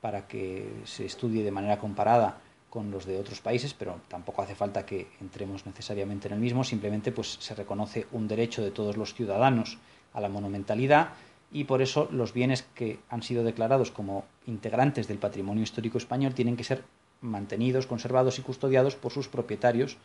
para 0.00 0.26
que 0.26 0.82
se 0.84 1.06
estudie 1.06 1.42
de 1.42 1.50
manera 1.50 1.78
comparada 1.78 2.38
con 2.68 2.90
los 2.90 3.06
de 3.06 3.18
otros 3.18 3.40
países, 3.40 3.72
pero 3.72 4.00
tampoco 4.08 4.42
hace 4.42 4.54
falta 4.54 4.84
que 4.84 5.06
entremos 5.20 5.64
necesariamente 5.64 6.28
en 6.28 6.34
el 6.34 6.40
mismo, 6.40 6.64
simplemente 6.64 7.12
pues 7.12 7.38
se 7.40 7.54
reconoce 7.54 8.06
un 8.12 8.26
derecho 8.26 8.62
de 8.62 8.72
todos 8.72 8.96
los 8.96 9.14
ciudadanos 9.14 9.78
a 10.12 10.20
la 10.20 10.28
monumentalidad 10.28 11.10
y 11.54 11.64
por 11.64 11.82
eso 11.82 12.08
los 12.10 12.34
bienes 12.34 12.66
que 12.74 12.98
han 13.08 13.22
sido 13.22 13.44
declarados 13.44 13.92
como 13.92 14.24
integrantes 14.44 15.06
del 15.06 15.18
patrimonio 15.18 15.62
histórico 15.62 15.98
español 15.98 16.34
tienen 16.34 16.56
que 16.56 16.64
ser 16.64 16.82
mantenidos, 17.20 17.86
conservados 17.86 18.40
y 18.40 18.42
custodiados 18.42 18.96
por 18.96 19.12
sus 19.12 19.28
propietarios 19.28 19.96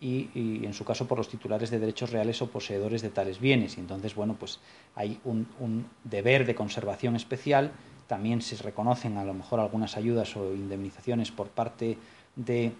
y, 0.00 0.64
en 0.64 0.74
su 0.74 0.84
caso 0.84 1.06
por 1.06 1.16
los 1.16 1.28
titulares 1.28 1.70
de 1.70 1.78
derechos 1.78 2.10
reales 2.10 2.42
o 2.42 2.50
poseedores 2.50 3.00
de 3.00 3.10
tales 3.10 3.38
bienes. 3.38 3.76
Y 3.76 3.80
entonces, 3.80 4.16
bueno, 4.16 4.34
pues 4.38 4.58
hay 4.96 5.20
un, 5.24 5.86
deber 6.02 6.44
de 6.44 6.56
conservación 6.56 7.14
especial. 7.14 7.70
También 8.08 8.42
se 8.42 8.56
reconocen 8.56 9.18
a 9.18 9.24
lo 9.24 9.34
mejor 9.34 9.60
algunas 9.60 9.96
ayudas 9.96 10.36
o 10.36 10.52
indemnizaciones 10.52 11.30
por 11.30 11.46
parte 11.48 11.96
de, 12.34 12.72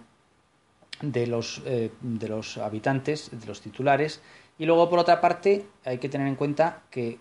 de, 1.02 1.26
los, 1.28 1.62
eh, 1.66 1.92
de 2.00 2.28
los 2.28 2.59
habitantes, 2.59 3.31
de 3.31 3.46
los 3.46 3.61
titulares. 3.61 4.20
Y 4.58 4.66
luego, 4.66 4.90
por 4.90 4.98
otra 4.98 5.20
parte, 5.20 5.66
hay 5.84 5.98
que 5.98 6.08
tener 6.08 6.26
en 6.26 6.34
cuenta 6.34 6.82
que, 6.90 7.18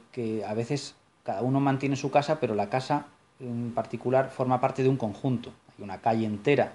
a 0.47 0.53
veces 0.53 0.95
cada 1.23 1.41
uno 1.41 1.59
mantiene 1.59 1.95
su 1.95 2.09
casa, 2.09 2.39
pero 2.39 2.55
la 2.55 2.69
casa 2.69 3.05
en 3.39 3.71
particular 3.73 4.29
forma 4.29 4.59
parte 4.59 4.81
de 4.81 4.89
un 4.89 4.97
conjunto. 4.97 5.51
Hay 5.77 5.83
una 5.83 6.01
calle 6.01 6.25
entera 6.25 6.73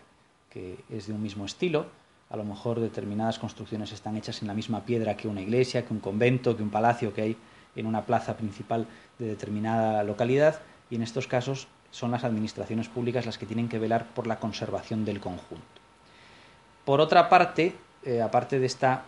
que 0.51 0.79
es 0.91 1.07
de 1.07 1.15
un 1.15 1.23
mismo 1.23 1.47
estilo, 1.47 1.87
a 2.31 2.37
lo 2.37 2.45
mejor 2.45 2.81
determinadas 2.81 3.39
construcciones 3.39 3.93
están 3.93 4.17
hechas 4.17 4.41
en 4.43 4.49
la 4.49 4.55
misma 4.55 4.85
piedra 4.85 5.17
que 5.17 5.29
una 5.29 5.41
iglesia, 5.41 5.85
que 5.85 5.93
un 5.93 6.01
convento, 6.01 6.57
que 6.57 6.63
un 6.63 6.71
palacio 6.71 7.13
que 7.13 7.23
hay 7.23 7.37
en 7.77 7.87
una 7.87 8.07
plaza 8.07 8.37
principal 8.37 8.87
de 9.19 9.27
determinada 9.27 10.03
localidad 10.03 10.61
y 10.91 10.97
en 10.97 11.03
estos 11.03 11.27
casos 11.27 11.69
son 11.91 12.11
las 12.11 12.25
administraciones 12.25 12.89
públicas 12.89 13.27
las 13.27 13.39
que 13.39 13.47
tienen 13.47 13.69
que 13.69 13.79
velar 13.79 14.07
por 14.15 14.27
la 14.27 14.39
conservación 14.39 15.05
del 15.05 15.21
conjunto. 15.21 15.63
Por 16.85 17.01
otra 17.01 17.29
parte, 17.29 17.75
eh, 18.05 18.23
aparte 18.23 18.59
de 18.59 18.67
esta 18.67 19.05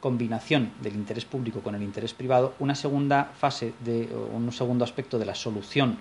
combinación 0.00 0.72
del 0.82 0.94
interés 0.94 1.24
público 1.24 1.60
con 1.60 1.74
el 1.74 1.82
interés 1.82 2.14
privado, 2.14 2.54
una 2.58 2.74
segunda 2.74 3.32
fase, 3.38 3.74
de, 3.80 4.08
un 4.32 4.50
segundo 4.52 4.84
aspecto 4.84 5.18
de 5.18 5.26
la 5.26 5.34
solución 5.34 5.98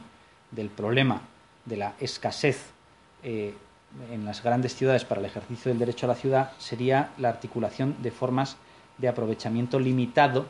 del 0.51 0.69
problema 0.69 1.21
de 1.65 1.77
la 1.77 1.93
escasez 1.99 2.71
eh, 3.23 3.53
en 4.11 4.25
las 4.25 4.43
grandes 4.43 4.75
ciudades 4.75 5.03
para 5.03 5.19
el 5.19 5.25
ejercicio 5.25 5.69
del 5.69 5.79
derecho 5.79 6.05
a 6.05 6.09
la 6.09 6.15
ciudad 6.15 6.51
sería 6.57 7.11
la 7.17 7.29
articulación 7.29 7.95
de 8.01 8.11
formas 8.11 8.57
de 8.97 9.07
aprovechamiento 9.07 9.79
limitado 9.79 10.45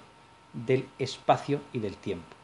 del 0.53 0.87
espacio 0.97 1.61
y 1.73 1.79
del 1.79 1.95
tiempo. 1.95 2.35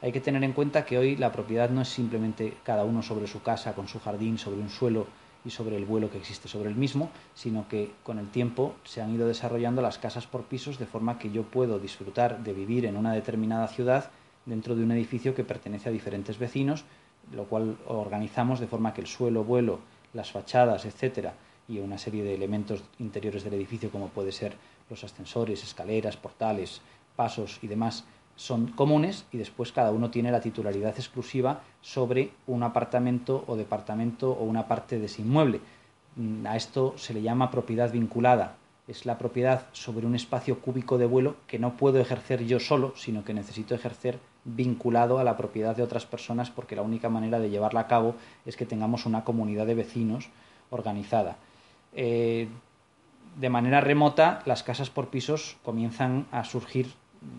Hay 0.00 0.12
que 0.12 0.20
tener 0.20 0.44
en 0.44 0.52
cuenta 0.52 0.84
que 0.84 0.96
hoy 0.96 1.16
la 1.16 1.32
propiedad 1.32 1.70
no 1.70 1.82
es 1.82 1.88
simplemente 1.88 2.56
cada 2.62 2.84
uno 2.84 3.02
sobre 3.02 3.26
su 3.26 3.42
casa, 3.42 3.74
con 3.74 3.88
su 3.88 3.98
jardín, 3.98 4.38
sobre 4.38 4.60
un 4.60 4.70
suelo 4.70 5.06
y 5.48 5.50
sobre 5.50 5.78
el 5.78 5.86
vuelo 5.86 6.10
que 6.10 6.18
existe 6.18 6.46
sobre 6.46 6.68
el 6.68 6.76
mismo, 6.76 7.10
sino 7.34 7.66
que 7.68 7.90
con 8.02 8.18
el 8.18 8.28
tiempo 8.28 8.74
se 8.84 9.00
han 9.00 9.14
ido 9.14 9.26
desarrollando 9.26 9.80
las 9.80 9.96
casas 9.96 10.26
por 10.26 10.44
pisos 10.44 10.78
de 10.78 10.84
forma 10.84 11.18
que 11.18 11.30
yo 11.30 11.42
puedo 11.42 11.78
disfrutar 11.78 12.44
de 12.44 12.52
vivir 12.52 12.84
en 12.84 12.98
una 12.98 13.14
determinada 13.14 13.66
ciudad 13.66 14.10
dentro 14.44 14.76
de 14.76 14.84
un 14.84 14.92
edificio 14.92 15.34
que 15.34 15.44
pertenece 15.44 15.88
a 15.88 15.92
diferentes 15.92 16.38
vecinos, 16.38 16.84
lo 17.32 17.44
cual 17.44 17.78
organizamos 17.86 18.60
de 18.60 18.66
forma 18.66 18.92
que 18.92 19.00
el 19.00 19.06
suelo, 19.06 19.42
vuelo 19.42 19.80
las 20.12 20.30
fachadas, 20.30 20.84
etcétera, 20.84 21.32
y 21.66 21.78
una 21.78 21.96
serie 21.96 22.22
de 22.22 22.34
elementos 22.34 22.84
interiores 22.98 23.42
del 23.42 23.54
edificio 23.54 23.90
como 23.90 24.08
puede 24.08 24.32
ser 24.32 24.54
los 24.90 25.02
ascensores, 25.02 25.62
escaleras, 25.62 26.18
portales, 26.18 26.82
pasos 27.16 27.58
y 27.62 27.68
demás 27.68 28.04
son 28.38 28.68
comunes 28.68 29.26
y 29.32 29.36
después 29.36 29.72
cada 29.72 29.90
uno 29.90 30.10
tiene 30.10 30.30
la 30.30 30.40
titularidad 30.40 30.94
exclusiva 30.94 31.62
sobre 31.80 32.30
un 32.46 32.62
apartamento 32.62 33.42
o 33.48 33.56
departamento 33.56 34.30
o 34.30 34.44
una 34.44 34.68
parte 34.68 35.00
de 35.00 35.06
ese 35.06 35.22
inmueble. 35.22 35.60
Mm, 36.14 36.46
a 36.46 36.54
esto 36.54 36.94
se 36.96 37.12
le 37.12 37.20
llama 37.20 37.50
propiedad 37.50 37.90
vinculada. 37.90 38.54
Es 38.86 39.06
la 39.06 39.18
propiedad 39.18 39.66
sobre 39.72 40.06
un 40.06 40.14
espacio 40.14 40.60
cúbico 40.60 40.98
de 40.98 41.06
vuelo 41.06 41.34
que 41.48 41.58
no 41.58 41.76
puedo 41.76 41.98
ejercer 41.98 42.46
yo 42.46 42.60
solo, 42.60 42.94
sino 42.96 43.24
que 43.24 43.34
necesito 43.34 43.74
ejercer 43.74 44.20
vinculado 44.44 45.18
a 45.18 45.24
la 45.24 45.36
propiedad 45.36 45.74
de 45.74 45.82
otras 45.82 46.06
personas 46.06 46.48
porque 46.48 46.76
la 46.76 46.82
única 46.82 47.08
manera 47.08 47.40
de 47.40 47.50
llevarla 47.50 47.80
a 47.80 47.88
cabo 47.88 48.14
es 48.46 48.56
que 48.56 48.66
tengamos 48.66 49.04
una 49.04 49.24
comunidad 49.24 49.66
de 49.66 49.74
vecinos 49.74 50.28
organizada. 50.70 51.38
Eh, 51.92 52.48
de 53.36 53.50
manera 53.50 53.80
remota, 53.80 54.42
las 54.46 54.62
casas 54.62 54.90
por 54.90 55.08
pisos 55.08 55.56
comienzan 55.64 56.26
a 56.30 56.44
surgir, 56.44 56.94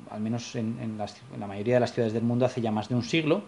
al 0.10 0.22
menos 0.22 0.56
en, 0.56 0.98
la 0.98 1.48
mayoría 1.48 1.76
de 1.76 1.80
las 1.80 1.94
ciudades 1.94 2.13
del 2.13 2.24
mundo, 2.24 2.46
hace 2.46 2.62
ya 2.62 2.72
más 2.72 2.89
de 2.89 2.96
un 2.96 3.04
siglo, 3.04 3.44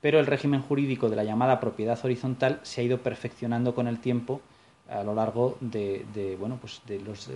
pero 0.00 0.18
el 0.18 0.26
régimen 0.26 0.62
jurídico 0.62 1.08
de 1.08 1.16
la 1.16 1.24
llamada 1.24 1.60
propiedad 1.60 1.98
horizontal 2.02 2.60
se 2.62 2.80
ha 2.80 2.84
ido 2.84 2.98
perfeccionando 2.98 3.74
con 3.74 3.86
el 3.86 3.98
tiempo 4.00 4.40
a 4.88 5.02
lo 5.02 5.14
largo 5.14 5.56
de, 5.60 6.36
bueno, 6.38 6.58
pues 6.60 6.82
de, 6.86 7.00
los, 7.00 7.30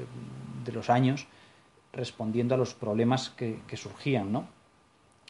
de, 0.65 0.73
los, 0.73 0.91
años, 0.91 1.27
respondiendo 1.93 2.55
a 2.55 2.59
los 2.59 2.75
problemas 2.75 3.31
que, 3.31 3.61
surgían, 3.77 4.33
¿no? 4.33 4.47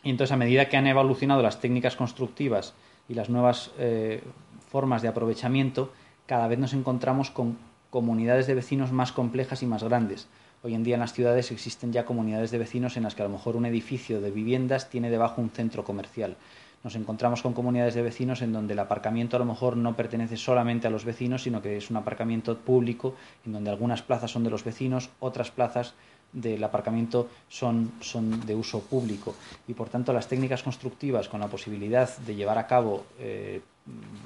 Y 0.02 0.10
entonces, 0.10 0.32
a 0.32 0.36
medida 0.36 0.68
que 0.68 0.76
han 0.76 0.86
evolucionado 0.86 1.42
las 1.42 1.60
técnicas 1.60 1.96
constructivas 1.96 2.74
y 3.08 3.14
las 3.14 3.28
nuevas 3.28 3.70
eh, 3.78 4.22
formas 4.68 5.02
de 5.02 5.08
aprovechamiento, 5.08 5.92
cada 6.26 6.48
vez 6.48 6.58
nos 6.58 6.72
encontramos 6.74 7.30
con 7.30 7.58
comunidades 7.90 8.46
de 8.46 8.54
vecinos 8.54 8.92
más 8.92 9.12
complejas 9.12 9.62
y 9.62 9.66
más 9.66 9.82
grandes. 9.82 10.28
Hoy 10.66 10.74
en 10.74 10.82
día 10.82 10.94
en 10.94 11.00
las 11.00 11.12
ciudades 11.12 11.52
existen 11.52 11.92
ya 11.92 12.04
comunidades 12.04 12.50
de 12.50 12.58
vecinos 12.58 12.96
en 12.96 13.04
las 13.04 13.14
que 13.14 13.22
a 13.22 13.26
lo 13.26 13.30
mejor 13.30 13.54
un 13.54 13.66
edificio 13.66 14.20
de 14.20 14.32
viviendas 14.32 14.90
tiene 14.90 15.10
debajo 15.10 15.40
un 15.40 15.50
centro 15.50 15.84
comercial. 15.84 16.36
Nos 16.82 16.96
encontramos 16.96 17.40
con 17.40 17.52
comunidades 17.52 17.94
de 17.94 18.02
vecinos 18.02 18.42
en 18.42 18.52
donde 18.52 18.72
el 18.72 18.80
aparcamiento 18.80 19.36
a 19.36 19.38
lo 19.38 19.44
mejor 19.44 19.76
no 19.76 19.94
pertenece 19.94 20.36
solamente 20.36 20.88
a 20.88 20.90
los 20.90 21.04
vecinos, 21.04 21.44
sino 21.44 21.62
que 21.62 21.76
es 21.76 21.88
un 21.88 21.98
aparcamiento 21.98 22.58
público, 22.58 23.14
en 23.44 23.52
donde 23.52 23.70
algunas 23.70 24.02
plazas 24.02 24.32
son 24.32 24.42
de 24.42 24.50
los 24.50 24.64
vecinos, 24.64 25.08
otras 25.20 25.52
plazas 25.52 25.94
del 26.32 26.64
aparcamiento 26.64 27.28
son, 27.48 27.92
son 28.00 28.44
de 28.44 28.56
uso 28.56 28.80
público 28.80 29.36
y 29.68 29.74
por 29.74 29.88
tanto 29.88 30.12
las 30.12 30.26
técnicas 30.26 30.64
constructivas 30.64 31.28
con 31.28 31.38
la 31.38 31.46
posibilidad 31.46 32.10
de 32.18 32.34
llevar 32.34 32.58
a 32.58 32.66
cabo 32.66 33.06
eh, 33.20 33.60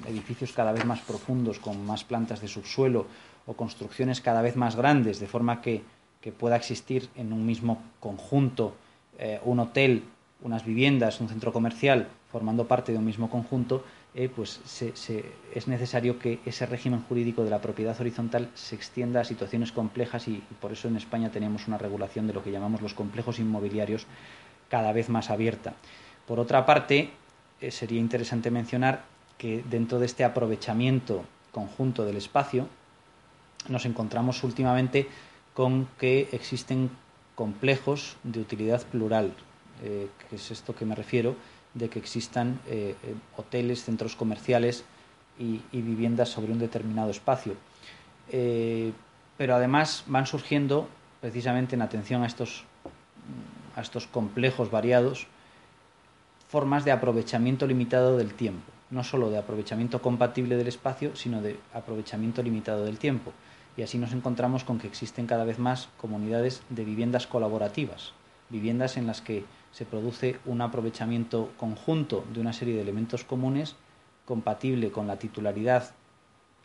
edificios 0.07 0.53
cada 0.53 0.71
vez 0.71 0.85
más 0.85 1.01
profundos 1.01 1.59
con 1.59 1.85
más 1.85 2.03
plantas 2.03 2.41
de 2.41 2.47
subsuelo 2.47 3.05
o 3.45 3.53
construcciones 3.53 4.21
cada 4.21 4.41
vez 4.41 4.55
más 4.55 4.75
grandes 4.75 5.19
de 5.19 5.27
forma 5.27 5.61
que, 5.61 5.83
pueda 6.31 6.55
existir 6.55 7.09
en 7.15 7.33
un 7.33 7.45
mismo 7.45 7.81
conjunto 7.99 8.75
eh, 9.17 9.39
un 9.43 9.59
hotel, 9.59 10.03
unas 10.41 10.65
viviendas, 10.65 11.21
un 11.21 11.29
centro 11.29 11.51
comercial 11.51 12.07
formando 12.31 12.67
parte 12.67 12.91
de 12.91 12.97
un 12.97 13.05
mismo 13.05 13.29
conjunto 13.29 13.83
eh, 14.13 14.27
pues 14.27 14.59
es 14.75 15.67
necesario 15.69 16.19
que 16.19 16.39
ese 16.45 16.65
régimen 16.65 17.01
jurídico 17.07 17.45
de 17.45 17.49
la 17.49 17.61
propiedad 17.61 17.99
horizontal 17.99 18.49
se 18.55 18.75
extienda 18.75 19.21
a 19.21 19.23
situaciones 19.23 19.71
complejas 19.71 20.27
y, 20.27 20.43
por 20.59 20.73
eso 20.73 20.89
en 20.89 20.97
España 20.97 21.31
tenemos 21.31 21.67
una 21.69 21.77
regulación 21.77 22.27
de 22.27 22.33
lo 22.33 22.43
que 22.43 22.51
llamamos 22.51 22.81
los 22.81 22.93
complejos 22.93 23.39
inmobiliarios 23.39 24.05
cada 24.69 24.91
vez 24.91 25.07
más 25.07 25.29
abierta. 25.29 25.75
Por 26.27 26.41
otra 26.41 26.65
parte, 26.65 27.11
eh, 27.61 27.71
sería 27.71 28.01
interesante 28.01 28.51
mencionar 28.51 29.05
que 29.37 29.63
dentro 29.69 29.97
de 29.97 30.07
este 30.07 30.25
aprovechamiento 30.25 31.23
conjunto 31.53 32.03
del 32.03 32.17
espacio 32.17 32.67
nos 33.69 33.85
encontramos 33.85 34.43
últimamente 34.43 35.07
con 35.53 35.87
que 35.99 36.29
existen 36.31 36.89
complejos 37.35 38.17
de 38.23 38.39
utilidad 38.39 38.83
plural, 38.83 39.33
eh, 39.83 40.07
que 40.29 40.35
es 40.35 40.51
esto 40.51 40.75
que 40.75 40.85
me 40.85 40.95
refiero, 40.95 41.35
de 41.73 41.89
que 41.89 41.99
existan 41.99 42.59
eh, 42.67 42.95
eh, 43.03 43.15
hoteles, 43.37 43.83
centros 43.83 44.15
comerciales 44.15 44.83
y, 45.39 45.61
viviendas 45.71 46.29
sobre 46.29 46.51
un 46.51 46.59
determinado 46.59 47.09
espacio. 47.09 47.55
Pero 48.29 49.55
además 49.55 50.03
van 50.05 50.27
surgiendo, 50.27 50.87
precisamente 51.19 51.75
en 51.75 51.81
atención 51.81 52.21
a 52.21 52.27
estos, 52.27 52.63
a 53.75 53.81
estos 53.81 54.05
complejos 54.05 54.69
variados, 54.69 55.25
formas 56.47 56.85
de 56.85 56.91
aprovechamiento 56.91 57.65
limitado 57.65 58.17
del 58.17 58.35
tiempo. 58.35 58.71
No 58.91 59.03
solo 59.03 59.31
de 59.31 59.39
aprovechamiento 59.39 59.99
compatible 59.99 60.57
del 60.57 60.67
espacio, 60.67 61.15
sino 61.15 61.41
de 61.41 61.57
aprovechamiento 61.73 62.43
limitado 62.43 62.85
del 62.85 62.99
tiempo. 62.99 63.33
Y 63.81 63.83
así 63.83 63.97
nos 63.97 64.13
encontramos 64.13 64.63
con 64.63 64.77
que 64.77 64.85
existen 64.85 65.25
cada 65.25 65.43
vez 65.43 65.57
más 65.57 65.89
comunidades 65.97 66.61
de 66.69 66.85
viviendas 66.85 67.25
colaborativas, 67.25 68.13
viviendas 68.51 68.95
en 68.95 69.07
las 69.07 69.21
que 69.21 69.43
se 69.71 69.85
produce 69.85 70.37
un 70.45 70.61
aprovechamiento 70.61 71.51
conjunto 71.57 72.23
de 72.31 72.41
una 72.41 72.53
serie 72.53 72.75
de 72.75 72.81
elementos 72.83 73.23
comunes 73.23 73.75
compatible 74.25 74.91
con 74.91 75.07
la 75.07 75.17
titularidad 75.17 75.95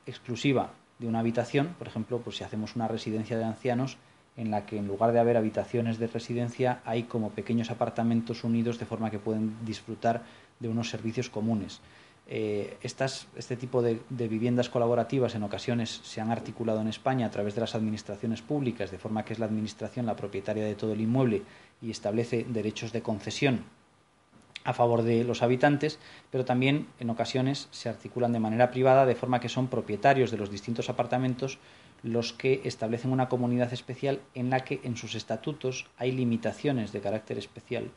exclusiva 0.04 0.72
de 0.98 1.08
una 1.08 1.20
habitación, 1.20 1.74
por 1.78 1.88
ejemplo, 1.88 2.18
pues 2.18 2.36
si 2.36 2.44
hacemos 2.44 2.76
una 2.76 2.86
residencia 2.86 3.38
de 3.38 3.44
ancianos 3.44 3.96
en 4.36 4.50
la 4.50 4.66
que 4.66 4.76
en 4.76 4.86
lugar 4.86 5.12
de 5.12 5.20
haber 5.20 5.38
habitaciones 5.38 5.98
de 5.98 6.08
residencia 6.08 6.82
hay 6.84 7.04
como 7.04 7.30
pequeños 7.30 7.70
apartamentos 7.70 8.44
unidos 8.44 8.78
de 8.78 8.84
forma 8.84 9.10
que 9.10 9.18
pueden 9.18 9.56
disfrutar 9.64 10.22
de 10.60 10.68
unos 10.68 10.90
servicios 10.90 11.30
comunes. 11.30 11.80
Eh, 12.28 12.76
este 12.82 13.56
tipo 13.56 13.82
de, 13.82 14.00
viviendas 14.10 14.68
colaborativas 14.68 15.36
en 15.36 15.44
ocasiones 15.44 16.00
se 16.02 16.20
han 16.20 16.32
articulado 16.32 16.80
en 16.80 16.88
España 16.88 17.26
a 17.26 17.30
través 17.30 17.54
de 17.54 17.60
las 17.60 17.76
administraciones 17.76 18.42
públicas, 18.42 18.90
de 18.90 18.98
forma 18.98 19.24
que 19.24 19.32
es 19.32 19.38
la 19.38 19.46
administración 19.46 20.06
la 20.06 20.16
propietaria 20.16 20.64
de 20.64 20.74
todo 20.74 20.92
el 20.92 21.00
inmueble 21.00 21.42
y 21.80 21.90
establece 21.90 22.44
derechos 22.48 22.92
de 22.92 23.02
concesión 23.02 23.64
a 24.64 24.72
favor 24.72 25.02
de 25.02 25.22
los 25.22 25.44
habitantes, 25.44 26.00
pero 26.32 26.44
también 26.44 26.88
en 26.98 27.10
ocasiones 27.10 27.68
se 27.70 27.88
articulan 27.88 28.32
de 28.32 28.40
manera 28.40 28.72
privada, 28.72 29.06
de 29.06 29.14
forma 29.14 29.38
que 29.38 29.48
son 29.48 29.68
propietarios 29.68 30.32
de 30.32 30.38
los 30.38 30.50
distintos 30.50 30.90
apartamentos 30.90 31.60
los 32.02 32.32
que 32.32 32.62
establecen 32.64 33.12
una 33.12 33.28
comunidad 33.28 33.72
especial 33.72 34.20
en 34.34 34.50
la 34.50 34.64
que 34.64 34.80
en 34.82 34.96
sus 34.96 35.14
estatutos 35.14 35.86
hay 35.96 36.12
limitaciones 36.12 36.92
de 36.92 37.00
carácter 37.00 37.38
especial 37.38 37.90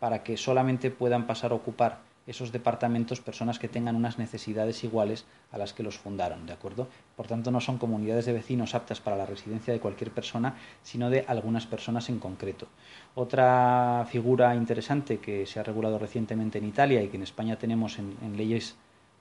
para 0.00 0.24
que 0.24 0.36
solamente 0.36 0.90
puedan 0.90 1.26
pasar 1.26 1.52
a 1.52 1.54
ocupar 1.54 2.00
esos 2.26 2.50
departamentos 2.50 3.20
personas 3.20 3.58
que 3.58 3.68
tengan 3.68 3.94
unas 3.94 4.18
necesidades 4.18 4.82
iguales 4.82 5.24
a 5.52 5.58
las 5.58 5.72
que 5.72 5.82
los 5.82 5.98
fundaron, 5.98 6.44
¿de 6.46 6.52
acuerdo? 6.52 6.88
Por 7.16 7.26
tanto, 7.26 7.50
no 7.50 7.60
son 7.60 7.78
comunidades 7.78 8.26
de 8.26 8.32
vecinos 8.32 8.74
aptas 8.74 9.00
para 9.00 9.16
la 9.16 9.26
residencia 9.26 9.72
de 9.72 9.80
cualquier 9.80 10.10
persona, 10.10 10.56
sino 10.82 11.08
de 11.08 11.24
algunas 11.28 11.66
personas 11.66 12.08
en 12.08 12.18
concreto. 12.18 12.66
Otra 13.14 14.06
figura 14.10 14.54
interesante 14.56 15.18
que 15.18 15.46
se 15.46 15.60
ha 15.60 15.62
regulado 15.62 15.98
recientemente 15.98 16.58
en 16.58 16.66
Italia 16.66 17.02
y 17.02 17.08
que 17.08 17.16
en 17.16 17.22
España 17.22 17.56
tenemos 17.56 17.98
en, 17.98 18.36
leyes 18.36 18.74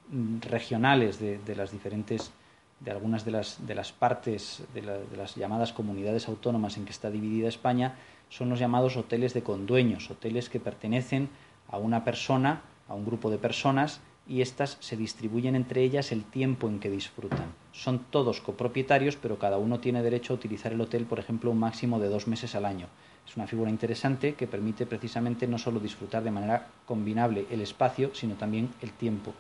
mm, 0.10 0.40
regionales 0.42 1.20
de, 1.20 1.56
las 1.56 1.72
diferentes 1.72 2.32
de 2.80 2.92
algunas 2.92 3.24
de 3.24 3.32
las, 3.32 3.66
de 3.66 3.76
las 3.76 3.92
partes 3.92 4.64
de, 4.74 4.82
de 4.82 5.18
las 5.18 5.36
llamadas 5.36 5.72
comunidades 5.72 6.28
autónomas 6.28 6.76
en 6.76 6.86
que 6.86 6.92
está 6.92 7.10
dividida 7.10 7.48
España 7.48 7.96
son 8.30 8.50
los 8.50 8.60
llamados 8.60 8.98
hoteles 8.98 9.34
de 9.34 9.44
condueños, 9.44 10.10
hoteles 10.10 10.50
que 10.50 10.60
pertenecen 10.60 11.30
a 11.70 11.78
una 11.78 12.04
persona 12.04 12.64
a 12.88 12.94
un 12.94 13.06
grupo 13.06 13.30
de 13.30 13.38
personas 13.38 14.02
y 14.28 14.42
éstas 14.42 14.78
se 14.80 14.98
distribuyen 14.98 15.56
entre 15.56 15.84
ellas 15.84 16.12
el 16.12 16.24
tiempo 16.24 16.68
en 16.68 16.80
que 16.80 16.90
disfrutan. 16.90 17.54
Son 17.72 18.00
todos 18.10 18.42
copropietarios, 18.42 19.16
pero 19.16 19.38
cada 19.38 19.58
uno 19.58 19.80
tiene 19.80 20.02
derecho 20.02 20.34
a 20.34 20.36
utilizar 20.36 20.74
el 20.74 20.82
hotel, 20.82 21.06
por 21.06 21.20
ejemplo, 21.20 21.52
un 21.52 21.60
máximo 21.60 22.00
de 22.00 22.10
dos 22.10 22.28
meses 22.28 22.56
al 22.56 22.66
año. 22.66 22.88
Es 23.28 23.36
una 23.38 23.48
figura 23.48 23.70
interesante 23.70 24.34
que 24.34 24.48
permite 24.48 24.86
precisamente 24.86 25.48
no 25.48 25.58
solo 25.58 25.80
disfrutar 25.80 26.24
de 26.24 26.32
manera 26.32 26.68
combinable 26.86 27.46
el 27.50 27.62
espacio, 27.62 28.12
sino 28.14 28.36
también 28.36 28.70
el 28.82 28.92
tiempo. 28.92 29.34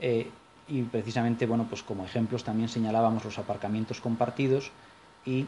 Eh, 0.00 0.28
y 0.68 0.82
precisamente, 0.82 1.46
bueno, 1.46 1.66
pues 1.68 1.82
como 1.82 2.04
ejemplos 2.04 2.44
también 2.44 2.68
señalábamos 2.68 3.24
los 3.24 3.38
aparcamientos 3.38 4.00
compartidos 4.00 4.70
y 5.26 5.46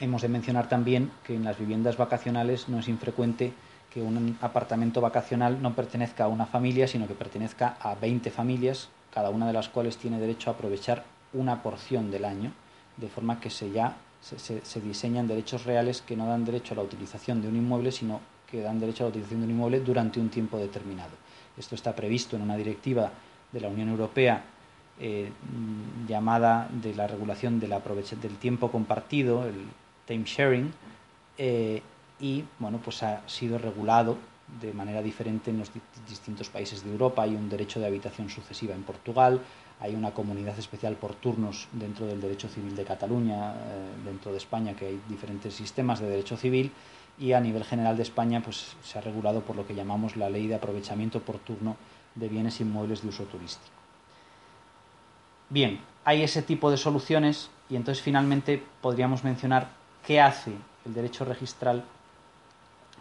hemos 0.00 0.22
de 0.22 0.28
mencionar 0.28 0.68
también 0.68 1.10
que 1.24 1.34
en 1.34 1.44
las 1.44 1.58
viviendas 1.58 1.96
vacacionales 1.96 2.68
no 2.68 2.78
es 2.78 2.88
infrecuente 2.88 3.52
que 3.98 4.04
un 4.04 4.38
apartamento 4.40 5.00
vacacional 5.00 5.60
no 5.60 5.74
pertenezca 5.74 6.24
a 6.24 6.28
una 6.28 6.46
familia, 6.46 6.86
sino 6.86 7.08
que 7.08 7.14
pertenezca 7.14 7.76
a 7.80 7.96
20 7.96 8.30
familias, 8.30 8.90
cada 9.12 9.30
una 9.30 9.48
de 9.48 9.52
las 9.52 9.68
cuales 9.68 9.96
tiene 9.96 10.20
derecho 10.20 10.50
a 10.50 10.52
aprovechar 10.52 11.02
una 11.32 11.64
porción 11.64 12.12
del 12.12 12.24
año, 12.24 12.52
de 12.96 13.08
forma 13.08 13.40
que 13.40 13.50
se 13.50 13.72
ya 13.72 13.96
se, 14.20 14.80
diseñan 14.80 15.26
derechos 15.26 15.64
reales 15.64 16.00
que 16.00 16.16
no 16.16 16.28
dan 16.28 16.44
derecho 16.44 16.74
a 16.74 16.76
la 16.76 16.84
utilización 16.84 17.42
de 17.42 17.48
un 17.48 17.56
inmueble, 17.56 17.90
sino 17.90 18.20
que 18.48 18.62
dan 18.62 18.78
derecho 18.78 19.02
a 19.02 19.06
la 19.06 19.10
utilización 19.10 19.40
de 19.40 19.46
un 19.46 19.52
inmueble 19.52 19.80
durante 19.80 20.20
un 20.20 20.28
tiempo 20.28 20.58
determinado. 20.58 21.10
Esto 21.56 21.74
está 21.74 21.96
previsto 21.96 22.36
en 22.36 22.42
una 22.42 22.56
directiva 22.56 23.10
de 23.50 23.60
la 23.60 23.66
Unión 23.66 23.88
Europea 23.88 24.44
eh, 25.00 25.32
llamada 26.06 26.68
de 26.70 26.94
la 26.94 27.08
regulación 27.08 27.58
del, 27.58 27.70
del 27.70 28.36
tiempo 28.36 28.70
compartido, 28.70 29.44
el 29.44 29.56
time 30.06 30.22
sharing, 30.24 30.72
eh, 31.36 31.82
y 32.20 32.44
bueno, 32.58 32.80
pues 32.82 33.02
ha 33.02 33.22
sido 33.28 33.58
regulado 33.58 34.16
de 34.60 34.72
manera 34.72 35.02
diferente 35.02 35.50
en 35.50 35.58
los 35.58 35.70
distintos 36.08 36.48
países 36.48 36.82
de 36.82 36.90
Europa. 36.90 37.22
Hay 37.22 37.34
un 37.34 37.48
derecho 37.48 37.80
de 37.80 37.86
habitación 37.86 38.30
sucesiva 38.30 38.74
en 38.74 38.82
Portugal, 38.82 39.40
hay 39.80 39.94
una 39.94 40.12
comunidad 40.12 40.58
especial 40.58 40.96
por 40.96 41.14
turnos 41.14 41.68
dentro 41.72 42.06
del 42.06 42.20
derecho 42.20 42.48
civil 42.48 42.74
de 42.74 42.84
Cataluña, 42.84 43.52
eh, 43.52 43.56
dentro 44.04 44.32
de 44.32 44.38
España, 44.38 44.74
que 44.74 44.86
hay 44.86 45.00
diferentes 45.08 45.54
sistemas 45.54 46.00
de 46.00 46.08
derecho 46.08 46.36
civil 46.36 46.72
y 47.18 47.32
a 47.32 47.40
nivel 47.40 47.64
general 47.64 47.96
de 47.96 48.02
España 48.04 48.42
pues 48.42 48.76
se 48.82 48.98
ha 48.98 49.02
regulado 49.02 49.40
por 49.42 49.56
lo 49.56 49.66
que 49.66 49.74
llamamos 49.74 50.16
la 50.16 50.30
ley 50.30 50.46
de 50.46 50.54
aprovechamiento 50.54 51.20
por 51.20 51.38
turno 51.38 51.76
de 52.14 52.28
bienes 52.28 52.60
inmuebles 52.60 53.02
de 53.02 53.08
uso 53.08 53.24
turístico. 53.24 53.74
Bien, 55.50 55.80
hay 56.04 56.22
ese 56.22 56.42
tipo 56.42 56.70
de 56.70 56.76
soluciones 56.76 57.50
y 57.68 57.76
entonces 57.76 58.02
finalmente 58.02 58.62
podríamos 58.80 59.24
mencionar 59.24 59.70
qué 60.06 60.20
hace 60.20 60.52
el 60.84 60.94
derecho 60.94 61.24
registral 61.24 61.84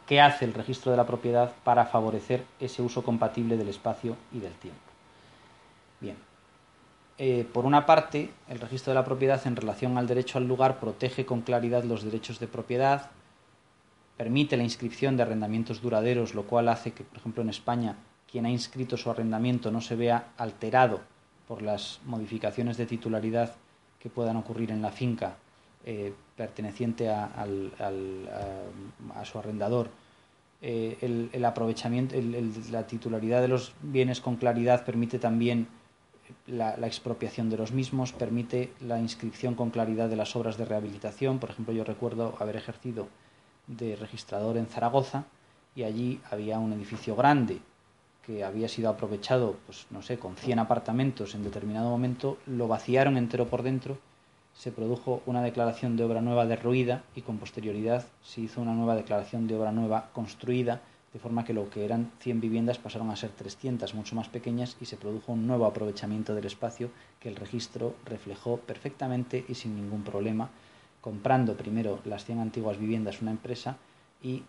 ¿Qué 0.08 0.22
hace 0.22 0.46
el 0.46 0.54
registro 0.54 0.90
de 0.92 0.98
la 0.98 1.06
propiedad 1.06 1.54
para 1.66 1.86
favorecer 1.86 2.46
ese 2.62 2.82
uso 2.82 3.04
compatible 3.04 3.58
del 3.58 3.68
espacio 3.68 4.16
y 4.32 4.40
del 4.40 4.54
tiempo? 4.54 4.80
Bien, 6.00 6.16
eh, 7.18 7.46
por 7.52 7.66
una 7.66 7.86
parte, 7.86 8.30
el 8.48 8.62
registro 8.62 8.92
de 8.92 8.96
la 8.96 9.04
propiedad 9.04 9.46
en 9.46 9.58
relación 9.58 9.98
al 9.98 10.08
derecho 10.08 10.38
al 10.38 10.48
lugar 10.48 10.80
protege 10.80 11.26
con 11.26 11.42
claridad 11.42 11.84
los 11.84 12.04
derechos 12.04 12.40
de 12.40 12.48
propiedad, 12.48 13.12
permite 14.16 14.56
la 14.56 14.64
inscripción 14.64 15.18
de 15.18 15.24
arrendamientos 15.24 15.82
duraderos, 15.82 16.34
lo 16.36 16.44
cual 16.44 16.70
hace 16.70 16.94
que, 16.94 17.04
por 17.04 17.18
ejemplo, 17.18 17.44
en 17.44 17.50
España, 17.50 17.98
quien 18.32 18.46
ha 18.46 18.50
inscrito 18.50 18.96
su 18.96 19.12
arrendamiento 19.12 19.72
no 19.72 19.82
se 19.82 19.98
vea 19.98 20.30
alterado 20.38 21.02
por 21.50 21.62
las 21.62 22.00
modificaciones 22.06 22.78
de 22.78 22.86
titularidad 22.86 23.56
que 24.00 24.10
puedan 24.10 24.38
ocurrir 24.38 24.72
en 24.72 24.82
la 24.82 24.92
finca 24.92 25.36
eh, 25.90 26.14
perteneciente 26.36 27.08
a, 27.10 27.46
su 29.24 29.40
arrendador. 29.40 29.90
Eh, 30.62 31.30
el, 31.32 31.46
aprovechamiento, 31.46 32.14
la 32.72 32.86
titularidad 32.86 33.42
de 33.42 33.48
los 33.48 33.72
bienes 33.82 34.20
con 34.20 34.36
claridad 34.36 34.84
permite 34.84 35.18
también 35.18 35.70
la, 36.46 36.74
expropiación 36.86 37.50
de 37.50 37.56
los 37.56 37.72
mismos, 37.72 38.12
permite 38.12 38.74
la 38.82 39.00
inscripción 39.00 39.56
con 39.56 39.70
claridad 39.70 40.10
de 40.10 40.18
las 40.18 40.36
obras 40.36 40.58
de 40.58 40.66
rehabilitación. 40.66 41.40
Por 41.40 41.52
ejemplo, 41.52 41.74
yo 41.74 41.86
recuerdo 41.86 42.36
haber 42.38 42.58
ejercido 42.58 43.08
de 43.68 43.96
registrador 43.96 44.58
en 44.58 44.68
Zaragoza 44.68 45.24
y 45.74 45.84
allí 45.84 46.20
había 46.30 46.60
un 46.60 46.74
edificio 46.74 47.16
grande 47.16 47.60
que 48.26 48.44
había 48.44 48.68
sido 48.68 48.90
aprovechado, 48.90 49.56
pues 49.66 49.88
no 49.90 50.02
sé, 50.02 50.20
con 50.20 50.36
100 50.36 50.60
apartamentos 50.60 51.34
en 51.34 51.46
determinado 51.46 51.90
momento, 51.90 52.40
lo 52.46 52.68
vaciaron 52.68 53.16
entero 53.16 53.48
por 53.48 53.64
dentro 53.64 53.98
se 54.58 54.72
produjo 54.72 55.22
una 55.28 55.44
declaración 55.44 55.98
de 55.98 56.04
obra 56.04 56.20
nueva 56.20 56.48
derruida 56.48 57.04
y 57.16 57.22
con 57.22 57.38
posterioridad 57.38 58.06
se 58.24 58.42
hizo 58.42 58.60
una 58.60 58.74
nueva 58.74 58.96
declaración 58.96 59.48
de 59.48 59.56
obra 59.56 59.72
nueva 59.72 60.10
construida, 60.14 60.82
de 61.14 61.20
forma 61.20 61.46
que 61.46 61.54
lo 61.54 61.70
que 61.70 61.86
eran 61.86 62.12
100 62.20 62.42
viviendas 62.42 62.80
pasaron 62.80 63.12
a 63.12 63.16
ser 63.16 63.30
300, 63.30 63.94
mucho 63.94 64.16
más 64.16 64.30
pequeñas, 64.30 64.76
y 64.82 64.86
se 64.86 64.98
produjo 64.98 65.32
un 65.32 65.46
nuevo 65.46 65.68
aprovechamiento 65.68 66.34
del 66.34 66.46
espacio 66.46 66.90
que 67.20 67.30
el 67.30 67.36
registro 67.36 67.96
reflejó 68.04 68.58
perfectamente 68.58 69.46
y 69.48 69.54
sin 69.54 69.76
ningún 69.76 70.04
problema, 70.04 70.50
comprando 71.02 71.56
primero 71.56 72.00
las 72.04 72.26
100 72.26 72.40
antiguas 72.40 72.80
viviendas 72.80 73.22
una 73.22 73.32
empresa 73.32 73.78
y 74.24 74.44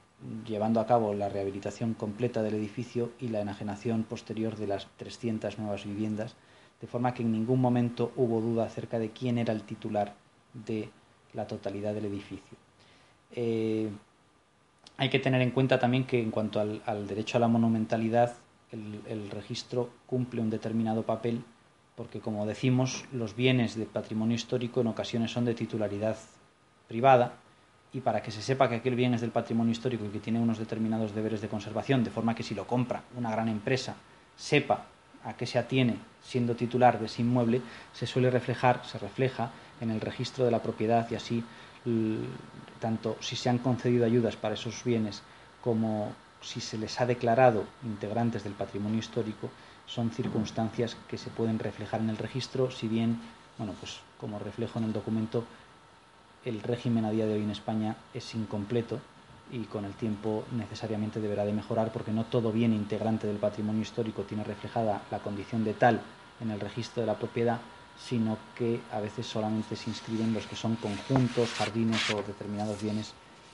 llevando 0.47 0.81
a 0.81 0.87
cabo 0.87 1.13
la 1.13 1.29
rehabilitación 1.29 1.93
completa 1.93 2.43
del 2.43 2.55
edificio 2.55 3.13
y 3.21 3.29
la 3.29 3.43
enajenación 3.43 4.05
posterior 4.05 4.57
de 4.57 4.69
las 4.69 4.89
300 4.97 5.59
nuevas 5.59 5.85
viviendas 5.85 6.35
de 6.81 6.87
forma 6.87 7.13
que 7.13 7.23
en 7.23 7.33
ningún 7.33 7.61
momento 7.61 8.13
hubo 8.17 8.41
duda 8.41 8.65
acerca 8.65 8.99
de 8.99 9.11
quién 9.11 9.39
era 9.39 9.53
el 9.53 9.63
titular 9.63 10.15
de 10.53 10.91
la 11.35 11.47
totalidad 11.47 11.95
del 11.95 12.07
edificio. 12.07 12.57
Eh, 13.33 13.91
hay 14.97 15.11
que 15.11 15.19
tener 15.19 15.41
en 15.43 15.51
cuenta 15.51 15.79
también 15.79 16.05
que 16.05 16.21
en 16.21 16.31
cuanto 16.31 16.61
al, 16.61 17.07
derecho 17.07 17.37
a 17.37 17.41
la 17.41 17.49
monumentalidad, 17.49 18.35
el, 18.73 19.31
registro 19.31 19.91
cumple 20.07 20.41
un 20.41 20.51
determinado 20.51 21.05
papel 21.05 21.45
porque, 21.95 22.21
como 22.21 22.47
decimos, 22.47 23.07
los 23.13 23.35
bienes 23.35 23.77
de 23.77 23.87
patrimonio 23.87 24.35
histórico 24.35 24.81
en 24.81 24.89
ocasiones 24.89 25.33
son 25.33 25.45
de 25.45 25.55
titularidad 25.55 26.17
privada 26.87 27.35
y 27.93 28.01
para 28.01 28.23
que 28.23 28.31
se 28.31 28.43
sepa 28.43 28.69
que 28.69 28.77
aquel 28.77 28.95
bien 28.95 29.15
es 29.15 29.21
del 29.21 29.31
patrimonio 29.31 29.73
histórico 29.73 30.05
y 30.05 30.11
que 30.11 30.21
tiene 30.21 30.41
unos 30.41 30.59
determinados 30.59 31.15
deberes 31.15 31.41
de 31.41 31.49
conservación, 31.49 32.05
de 32.05 32.11
forma 32.11 32.35
que 32.35 32.43
si 32.43 32.55
lo 32.55 32.67
compra 32.67 33.03
una 33.17 33.31
gran 33.31 33.49
empresa, 33.49 33.97
sepa 34.37 34.87
a 35.25 35.37
qué 35.37 35.47
se 35.47 35.59
atiene 35.59 35.97
siendo 36.23 36.55
titular 36.55 36.99
de 36.99 37.07
ese 37.07 37.23
inmueble 37.23 37.63
se 37.93 38.07
suele 38.07 38.31
reflejar, 38.31 38.85
se 38.85 38.99
refleja 38.99 39.51
en 39.81 39.91
el 39.91 40.01
registro 40.01 40.45
de 40.45 40.51
la 40.51 40.63
propiedad 40.63 41.09
y 41.11 41.15
así 41.15 41.45
tanto 42.81 43.17
si 43.21 43.37
se 43.37 43.49
han 43.49 43.59
concedido 43.59 44.05
ayudas 44.05 44.37
para 44.37 44.55
esos 44.55 44.85
bienes 44.85 45.23
como 45.63 46.13
si 46.41 46.61
se 46.61 46.79
les 46.79 47.01
ha 47.01 47.07
declarado 47.07 47.65
integrantes 47.85 48.45
del 48.45 48.53
patrimonio 48.53 48.99
histórico 48.99 49.51
son 49.87 50.11
circunstancias 50.11 50.97
que 51.09 51.19
se 51.19 51.31
pueden 51.31 51.59
reflejar 51.59 52.01
en 52.01 52.11
el 52.11 52.19
registro, 52.19 52.71
si 52.71 52.89
bien, 52.89 53.19
bueno, 53.57 53.73
pues 53.81 54.01
como 54.21 54.39
reflejo 54.39 54.79
en 54.79 54.85
el 54.85 54.93
documento, 54.93 55.45
el 56.45 56.61
régimen 56.63 57.07
a 57.07 57.11
día 57.11 57.27
de 57.27 57.35
hoy 57.35 57.43
en 57.43 57.51
España 57.51 57.97
es 58.13 58.35
incompleto 58.35 59.01
y 59.51 59.65
con 59.65 59.85
el 59.85 59.93
tiempo 59.95 60.45
necesariamente 60.53 61.21
deberá 61.21 61.45
de 61.45 61.53
mejorar 61.53 61.93
porque 61.93 62.13
no 62.13 62.25
todo 62.25 62.53
bien 62.53 62.73
integrante 62.73 63.27
del 63.27 63.37
patrimonio 63.37 63.83
histórico 63.83 64.23
tiene 64.23 64.45
reflejada 64.45 65.03
la 65.11 65.19
condición 65.21 65.65
de 65.65 65.75
tal 65.75 66.01
en 66.41 66.51
el 66.51 66.61
registro 66.61 67.01
de 67.01 67.07
la 67.07 67.19
propiedad, 67.19 67.61
sino 67.99 68.39
que 68.57 68.81
a 68.93 69.01
veces 69.01 69.27
solamente 69.27 69.77
se 69.77 69.91
inscriben 69.91 70.33
los 70.33 70.47
que 70.47 70.57
son 70.57 70.77
conjuntos, 70.77 71.53
jardines 71.55 72.09
o 72.11 72.23
determinados 72.23 72.83
bienes 72.83 73.13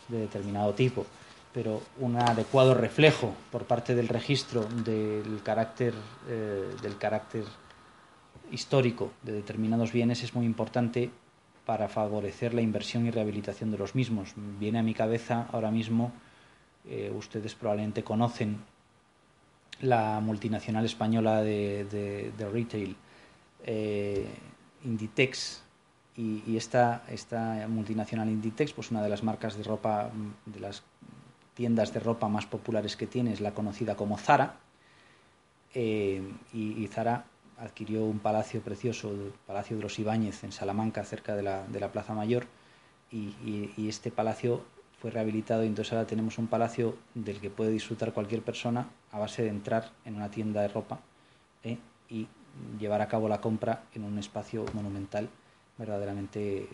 de 0.09 0.19
determinado 0.19 0.75
tipo. 0.75 1.07
pero 1.53 1.81
un 2.01 2.17
adecuado 2.17 2.75
reflejo 2.75 3.33
por 3.53 3.65
parte 3.65 3.95
del 3.95 4.09
registro 4.09 4.65
del 4.85 5.41
carácter, 5.45 5.95
eh, 6.29 6.75
del 6.83 6.99
carácter 6.99 7.45
histórico 8.51 9.13
de 9.23 9.33
determinados 9.33 9.93
bienes 9.93 10.25
es 10.25 10.35
muy 10.35 10.47
importante 10.47 11.11
para 11.65 11.89
favorecer 11.89 12.55
la 12.55 12.61
inversión 12.61 13.07
y 13.07 13.11
rehabilitación 13.11 13.71
de 13.71 13.79
los 13.79 13.95
mismos. 13.95 14.35
Viene 14.37 14.79
a 14.79 14.83
mi 14.83 14.95
cabeza 14.95 15.49
ahora 15.53 15.71
mismo, 15.71 16.13
eh, 16.89 17.13
ustedes 17.17 17.55
probablemente 17.55 18.05
conocen 18.05 18.59
la 19.81 20.21
multinacional 20.21 20.85
española 20.85 21.43
de, 21.43 22.33
retail, 22.53 22.97
eh, 23.65 24.27
Inditex, 24.85 25.63
y, 26.17 26.57
esta, 26.57 27.03
esta, 27.09 27.67
multinacional 27.69 28.29
Inditex, 28.29 28.73
pues 28.73 28.91
una 28.93 29.03
de 29.03 29.09
las 29.09 29.25
marcas 29.25 29.57
de 29.57 29.65
ropa, 29.65 30.11
de 30.47 30.61
las 30.61 30.83
tiendas 31.55 31.93
de 31.93 32.01
ropa 32.01 32.29
más 32.29 32.47
populares 32.47 32.97
que 32.97 33.07
tiene 33.07 33.33
es 33.33 33.41
la 33.41 33.53
conocida 33.53 33.97
como 33.97 34.17
Zara, 34.17 34.57
eh, 35.75 36.23
y, 36.53 36.87
Zara 36.87 37.25
adquirió 37.59 38.05
un 38.05 38.19
palacio 38.19 38.61
precioso, 38.61 39.11
el 39.11 39.33
Palacio 39.47 39.77
de 39.77 39.83
los 39.83 39.99
Ibáñez, 39.99 40.45
en 40.45 40.53
Salamanca, 40.53 41.05
cerca 41.05 41.37
de 41.37 41.43
la, 41.43 41.67
de 41.67 41.81
la 41.81 41.93
Plaza 41.93 42.15
Mayor, 42.15 42.47
y, 43.15 43.89
este 43.89 44.11
palacio 44.11 44.63
fue 45.01 45.11
rehabilitado 45.11 45.63
y 45.65 45.67
entonces 45.67 45.93
ahora 45.93 46.07
tenemos 46.07 46.39
un 46.39 46.47
palacio 46.47 46.97
del 47.15 47.41
que 47.41 47.51
puede 47.51 47.71
disfrutar 47.71 48.13
cualquier 48.13 48.43
persona 48.43 48.89
a 49.13 49.19
base 49.19 49.43
de 49.43 49.51
entrar 49.51 49.93
en 50.05 50.17
una 50.17 50.31
tienda 50.31 50.63
de 50.63 50.69
ropa 50.69 51.01
¿eh? 51.63 51.79
y 52.09 52.27
llevar 52.79 53.03
a 53.03 53.09
cabo 53.09 53.29
la 53.29 53.41
compra 53.41 53.85
en 53.95 54.05
un 54.05 54.19
espacio 54.19 54.65
monumental 54.73 55.29
verdaderamente, 55.77 56.63
eh, 56.63 56.69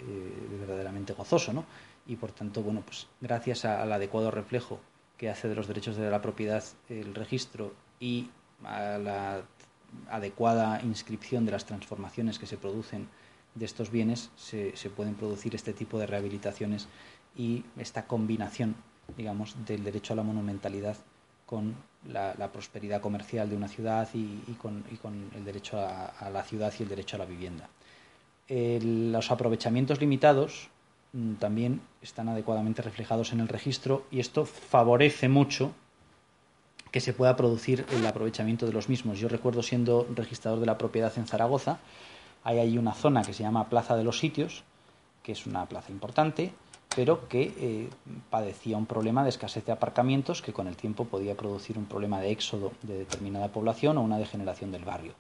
verdaderamente 0.61 1.13
gozoso, 1.13 1.53
¿no? 1.53 1.65
Y 2.07 2.17
por 2.17 2.33
tanto, 2.33 2.63
bueno, 2.63 2.83
pues 2.85 3.07
gracias 3.21 3.65
al 3.65 3.93
adecuado 3.93 4.31
reflejo 4.31 4.81
que 5.17 5.31
hace 5.31 5.49
de 5.49 5.55
los 5.55 5.67
derechos 5.67 5.97
de 5.97 6.11
la 6.11 6.23
propiedad 6.23 6.63
el 6.89 7.15
registro 7.15 7.73
y 7.99 8.31
a 8.65 8.99
la 8.99 9.43
adecuada 10.11 10.81
inscripción 10.83 11.45
de 11.45 11.53
las 11.53 11.67
transformaciones 11.67 12.39
que 12.39 12.47
se 12.47 12.57
producen 12.57 13.09
de 13.55 13.65
estos 13.65 13.91
bienes, 13.91 14.31
se, 14.37 14.73
pueden 14.95 15.15
producir 15.15 15.55
este 15.55 15.73
tipo 15.73 15.99
de 15.99 16.07
rehabilitaciones 16.07 16.89
y 17.37 17.65
esta 17.77 18.07
combinación, 18.07 18.77
digamos, 19.17 19.57
del 19.67 19.85
derecho 19.85 20.13
a 20.13 20.17
la 20.17 20.23
monumentalidad 20.23 20.97
con 21.47 21.75
la, 22.07 22.35
prosperidad 22.53 23.01
comercial 23.01 23.51
de 23.51 23.57
una 23.57 23.69
ciudad 23.69 24.09
y, 24.15 24.53
con, 24.55 24.85
el 25.35 25.45
derecho 25.45 25.81
a, 25.81 26.31
la 26.33 26.43
ciudad 26.45 26.73
y 26.79 26.83
el 26.85 26.89
derecho 26.89 27.17
a 27.17 27.19
la 27.19 27.25
vivienda. 27.25 27.69
los 28.49 29.31
aprovechamientos 29.31 30.01
limitados 30.01 30.69
mm, 31.13 31.35
también 31.35 31.81
están 32.03 32.29
adecuadamente 32.29 32.83
reflejados 32.83 33.33
en 33.33 33.41
el 33.41 33.49
registro 33.49 34.07
y 34.11 34.21
esto 34.21 34.45
favorece 34.45 35.29
mucho 35.29 35.73
que 36.91 37.01
se 37.01 37.13
pueda 37.13 37.37
producir 37.37 37.87
el 37.93 38.07
aprovechamiento 38.07 38.67
de 38.67 38.73
los 38.73 38.89
mismos. 38.89 39.19
Yo 39.19 39.29
recuerdo 39.29 39.63
siendo 39.63 40.07
registrador 40.15 40.61
de 40.61 40.67
la 40.67 40.79
propiedad 40.79 41.13
en 41.17 41.27
Zaragoza, 41.27 41.79
hay 42.43 42.59
ahí 42.59 42.79
una 42.79 42.95
zona 42.95 43.23
que 43.23 43.33
se 43.33 43.43
llama 43.43 43.69
Plaza 43.69 43.97
de 43.97 44.05
los 44.05 44.19
Sitios, 44.19 44.65
que 45.23 45.33
es 45.33 45.47
una 45.47 45.67
plaza 45.67 45.93
importante, 45.93 46.53
pero 46.95 47.29
que 47.29 47.55
eh, 47.57 47.91
padecía 48.31 48.77
un 48.77 48.87
problema 48.87 49.23
de 49.23 49.29
escasez 49.29 49.65
de 49.65 49.73
aparcamientos 49.73 50.43
que 50.43 50.53
con 50.53 50.67
el 50.67 50.77
tiempo 50.77 51.05
podía 51.05 51.37
producir 51.37 51.79
un 51.79 51.87
problema 51.87 52.21
de 52.21 52.31
éxodo 52.31 52.73
de 52.83 52.99
determinada 52.99 53.49
población 53.49 53.99
o 53.99 54.03
una 54.03 54.19
degeneración 54.19 54.73
del 54.73 54.85
barrio. 54.85 55.13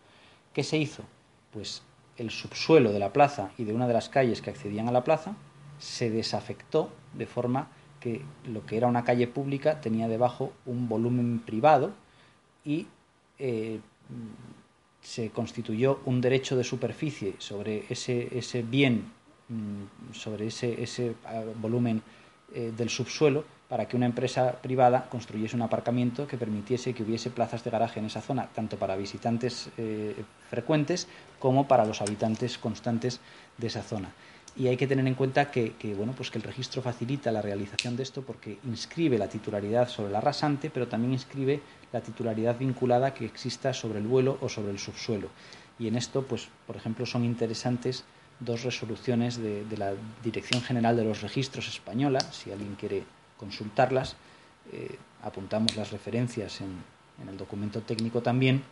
¿Qué 0.52 0.64
se 0.64 0.78
hizo? 0.78 1.04
Pues 1.52 1.82
el 2.16 2.30
subsuelo 2.30 2.92
de 2.92 2.98
la 2.98 3.12
plaza 3.12 3.50
y 3.56 3.64
de 3.64 3.72
una 3.72 3.86
de 3.86 3.94
las 3.94 4.08
calles 4.08 4.42
que 4.42 4.50
accedían 4.50 4.88
a 4.88 4.92
la 4.92 5.04
plaza 5.04 5.36
se 5.78 6.10
desafectó 6.10 6.90
de 7.14 7.26
forma 7.26 7.68
que 8.00 8.22
lo 8.46 8.64
que 8.66 8.76
era 8.76 8.88
una 8.88 9.04
calle 9.04 9.28
pública 9.28 9.80
tenía 9.80 10.08
debajo 10.08 10.52
un 10.66 10.88
volumen 10.88 11.40
privado 11.44 11.92
y 12.64 12.86
eh, 13.38 13.78
se 15.02 15.30
constituyó 15.30 16.00
un 16.06 16.20
derecho 16.20 16.56
de 16.56 16.64
superficie 16.64 17.34
sobre 17.38 17.84
ese, 17.88 18.36
ese 18.36 18.62
bien, 18.62 19.12
mm, 19.48 20.14
sobre 20.14 20.48
ese, 20.48 20.82
ese 20.82 21.14
ah, 21.26 21.42
volumen 21.60 22.02
eh, 22.54 22.72
del 22.76 22.88
subsuelo, 22.88 23.44
para 23.68 23.86
que 23.86 23.96
una 23.96 24.06
empresa 24.06 24.60
privada 24.60 25.08
construyese 25.08 25.54
un 25.54 25.62
aparcamiento 25.62 26.26
que 26.26 26.36
permitiese 26.36 26.92
que 26.92 27.04
hubiese 27.04 27.30
plazas 27.30 27.62
de 27.62 27.70
garaje 27.70 28.00
en 28.00 28.06
esa 28.06 28.20
zona, 28.20 28.48
tanto 28.48 28.76
para 28.76 28.96
visitantes 28.96 29.70
eh, 29.78 30.16
frecuentes 30.50 31.06
como 31.38 31.68
para 31.68 31.84
los 31.84 32.02
habitantes 32.02 32.58
constantes 32.58 33.20
de 33.58 33.68
esa 33.68 33.82
zona 33.82 34.10
y 34.56 34.68
hay 34.68 34.76
que 34.76 34.86
tener 34.86 35.06
en 35.06 35.14
cuenta 35.14 35.50
que, 35.50 35.74
bueno, 35.96 36.12
pues 36.16 36.30
que 36.30 36.38
el 36.38 36.44
registro 36.44 36.82
facilita 36.82 37.30
la 37.30 37.42
realización 37.42 37.96
de 37.96 38.02
esto 38.02 38.22
porque 38.22 38.58
inscribe 38.64 39.18
la 39.18 39.28
titularidad 39.28 39.88
sobre 39.88 40.12
la 40.12 40.20
rasante, 40.20 40.70
pero 40.70 40.88
también 40.88 41.12
inscribe 41.12 41.60
la 41.92 42.00
titularidad 42.00 42.58
vinculada 42.58 43.14
que 43.14 43.24
exista 43.24 43.72
sobre 43.72 43.98
el 43.98 44.06
vuelo 44.06 44.38
o 44.40 44.48
sobre 44.48 44.70
el 44.70 44.78
subsuelo. 44.78 45.28
Y 45.78 45.88
en 45.88 45.96
esto, 45.96 46.22
pues, 46.22 46.48
por 46.66 46.76
ejemplo, 46.76 47.06
son 47.06 47.24
interesantes 47.24 48.04
dos 48.38 48.64
resoluciones 48.64 49.38
de, 49.38 49.64
la 49.76 49.92
Dirección 50.22 50.62
General 50.62 50.96
de 50.96 51.04
los 51.04 51.20
Registros 51.22 51.68
Española, 51.68 52.20
si 52.20 52.50
alguien 52.50 52.74
quiere 52.74 53.04
consultarlas, 53.36 54.16
eh, 54.72 54.96
apuntamos 55.22 55.76
las 55.76 55.90
referencias 55.90 56.60
en, 56.60 56.82
en 57.22 57.28
el 57.28 57.36
documento 57.36 57.80
técnico 57.82 58.22
también, 58.22 58.62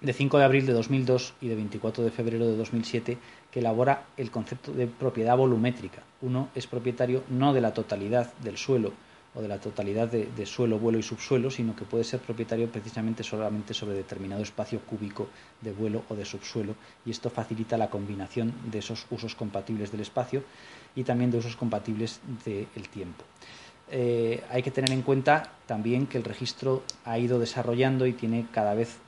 de 0.00 0.12
5 0.12 0.38
de 0.38 0.44
abril 0.44 0.66
de 0.66 0.72
2002 0.72 1.34
y 1.40 1.48
de 1.48 1.56
24 1.56 2.04
de 2.04 2.10
febrero 2.10 2.46
de 2.46 2.56
2007 2.56 3.18
que 3.50 3.60
elabora 3.60 4.06
el 4.16 4.30
concepto 4.30 4.72
de 4.72 4.86
propiedad 4.86 5.36
volumétrica. 5.36 6.02
Uno 6.22 6.48
es 6.54 6.66
propietario 6.66 7.24
no 7.28 7.52
de 7.52 7.60
la 7.60 7.74
totalidad 7.74 8.32
del 8.38 8.56
suelo 8.56 8.92
o 9.34 9.42
de 9.42 9.48
la 9.48 9.58
totalidad 9.58 10.08
de, 10.08 10.46
suelo, 10.46 10.78
vuelo 10.78 10.98
y 10.98 11.02
subsuelo, 11.02 11.50
sino 11.50 11.76
que 11.76 11.84
puede 11.84 12.04
ser 12.04 12.20
propietario 12.20 12.70
precisamente 12.70 13.22
solamente 13.22 13.74
sobre 13.74 13.94
determinado 13.94 14.42
espacio 14.42 14.80
cúbico 14.80 15.28
de 15.60 15.72
vuelo 15.72 16.02
o 16.08 16.14
de 16.14 16.24
subsuelo 16.24 16.74
y 17.04 17.10
esto 17.10 17.30
facilita 17.30 17.76
la 17.76 17.90
combinación 17.90 18.54
de 18.70 18.78
esos 18.78 19.06
usos 19.10 19.34
compatibles 19.34 19.92
del 19.92 20.00
espacio 20.00 20.42
y 20.96 21.04
también 21.04 21.30
de 21.30 21.38
usos 21.38 21.56
compatibles 21.56 22.20
del 22.44 22.88
tiempo. 22.88 23.24
Eh, 23.90 24.42
hay 24.50 24.62
que 24.62 24.70
tener 24.70 24.90
en 24.90 25.02
cuenta 25.02 25.52
también 25.66 26.06
que 26.06 26.18
el 26.18 26.24
registro 26.24 26.82
ha 27.04 27.18
ido 27.18 27.38
desarrollando 27.38 28.06
y 28.06 28.12
tiene 28.12 28.46
cada 28.52 28.74
vez 28.74 28.98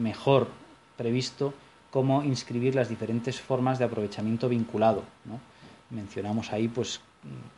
mejor 0.00 0.48
previsto 0.96 1.54
cómo 1.90 2.22
inscribir 2.22 2.74
las 2.74 2.88
diferentes 2.88 3.40
formas 3.40 3.78
de 3.78 3.84
aprovechamiento 3.84 4.48
vinculado. 4.48 5.02
Mencionamos 5.90 6.52
ahí 6.52 6.68
pues, 6.68 7.00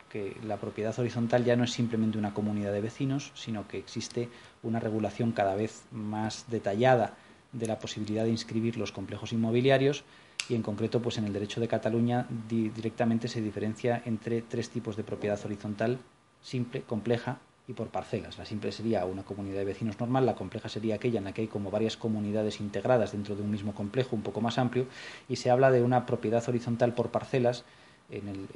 que 0.09 0.37
la 0.45 0.57
propiedad 0.57 0.97
horizontal 0.97 1.43
ya 1.43 1.55
no 1.55 1.63
es 1.63 1.71
simplemente 1.71 2.17
una 2.17 2.33
comunidad 2.33 2.71
de 2.71 2.81
vecinos, 2.81 3.31
sino 3.35 3.67
que 3.67 3.77
existe 3.77 4.29
una 4.63 4.79
regulación 4.79 5.31
cada 5.31 5.55
vez 5.55 5.83
más 5.91 6.45
detallada 6.49 7.15
de 7.51 7.67
la 7.67 7.79
posibilidad 7.79 8.23
de 8.23 8.29
inscribir 8.29 8.77
los 8.77 8.91
complejos 8.91 9.33
inmobiliarios 9.33 10.03
y 10.47 10.55
en 10.55 10.61
concreto 10.61 11.01
pues 11.01 11.17
en 11.17 11.25
el 11.25 11.33
derecho 11.33 11.59
de 11.59 11.67
Cataluña 11.67 12.27
directamente 12.47 13.27
se 13.27 13.41
diferencia 13.41 14.01
entre 14.05 14.41
tres 14.41 14.69
tipos 14.69 14.95
de 14.95 15.03
propiedad 15.03 15.39
horizontal 15.43 15.99
simple, 16.41 16.81
compleja 16.83 17.39
y 17.69 17.73
por 17.73 17.89
parcelas. 17.89 18.37
La 18.39 18.45
simple 18.45 18.71
sería 18.71 19.05
una 19.05 19.23
comunidad 19.23 19.59
de 19.59 19.65
vecinos 19.65 19.99
normal, 19.99 20.25
la 20.25 20.33
compleja 20.33 20.67
sería 20.67 20.95
aquella 20.95 21.19
en 21.19 21.25
la 21.25 21.33
que 21.33 21.41
hay 21.41 21.47
como 21.47 21.69
varias 21.69 21.97
comunidades 21.97 22.59
integradas 22.59 23.11
dentro 23.11 23.35
de 23.35 23.43
un 23.43 23.51
mismo 23.51 23.75
complejo 23.75 24.15
un 24.15 24.23
poco 24.23 24.41
más 24.41 24.57
amplio 24.57 24.87
y 25.29 25.35
se 25.35 25.51
habla 25.51 25.69
de 25.69 25.83
una 25.83 26.07
propiedad 26.07 26.43
horizontal 26.49 26.95
por 26.95 27.11
parcelas. 27.11 27.63
En 28.09 28.27
el, 28.27 28.47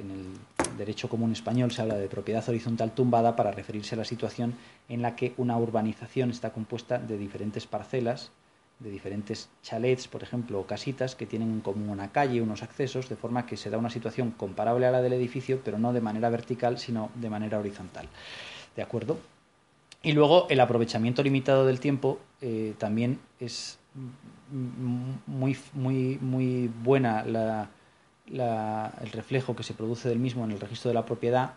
derecho 0.76 1.08
común 1.08 1.30
español 1.30 1.70
se 1.70 1.80
habla 1.80 1.94
de 1.94 2.08
propiedad 2.08 2.46
horizontal 2.48 2.90
tumbada 2.90 3.36
para 3.36 3.52
referirse 3.52 3.94
a 3.94 3.98
la 3.98 4.04
situación 4.04 4.54
en 4.88 5.00
la 5.00 5.14
que 5.14 5.32
una 5.36 5.56
urbanización 5.56 6.30
está 6.30 6.52
compuesta 6.52 6.98
de 6.98 7.16
diferentes 7.16 7.68
parcelas, 7.68 8.32
de 8.80 8.90
diferentes 8.90 9.48
chalets, 9.62 10.08
por 10.08 10.24
ejemplo, 10.24 10.58
o 10.58 10.66
casitas 10.66 11.14
que 11.14 11.26
tienen 11.26 11.52
en 11.52 11.60
común 11.60 11.88
una 11.88 12.10
calle, 12.10 12.42
unos 12.42 12.64
accesos, 12.64 13.08
de 13.08 13.14
forma 13.14 13.46
que 13.46 13.56
se 13.56 13.70
da 13.70 13.78
una 13.78 13.90
situación 13.90 14.32
comparable 14.32 14.86
a 14.86 14.90
la 14.90 15.00
del 15.00 15.12
edificio, 15.12 15.60
pero 15.64 15.78
no 15.78 15.92
de 15.92 16.00
manera 16.00 16.28
vertical, 16.30 16.78
sino 16.78 17.12
de 17.14 17.30
manera 17.30 17.60
horizontal. 17.60 18.08
¿De 18.76 18.82
acuerdo? 18.82 19.18
Y 20.02 20.12
luego 20.12 20.46
el 20.50 20.60
aprovechamiento 20.60 21.22
limitado 21.22 21.66
del 21.66 21.80
tiempo 21.80 22.18
eh, 22.40 22.74
también 22.78 23.20
es 23.40 23.78
muy, 25.26 25.56
muy, 25.72 26.18
muy 26.20 26.70
buena 26.82 27.70
el 28.26 29.12
reflejo 29.12 29.56
que 29.56 29.62
se 29.62 29.74
produce 29.74 30.08
del 30.08 30.18
mismo 30.18 30.44
en 30.44 30.50
el 30.50 30.60
registro 30.60 30.90
de 30.90 30.94
la 30.94 31.06
propiedad, 31.06 31.54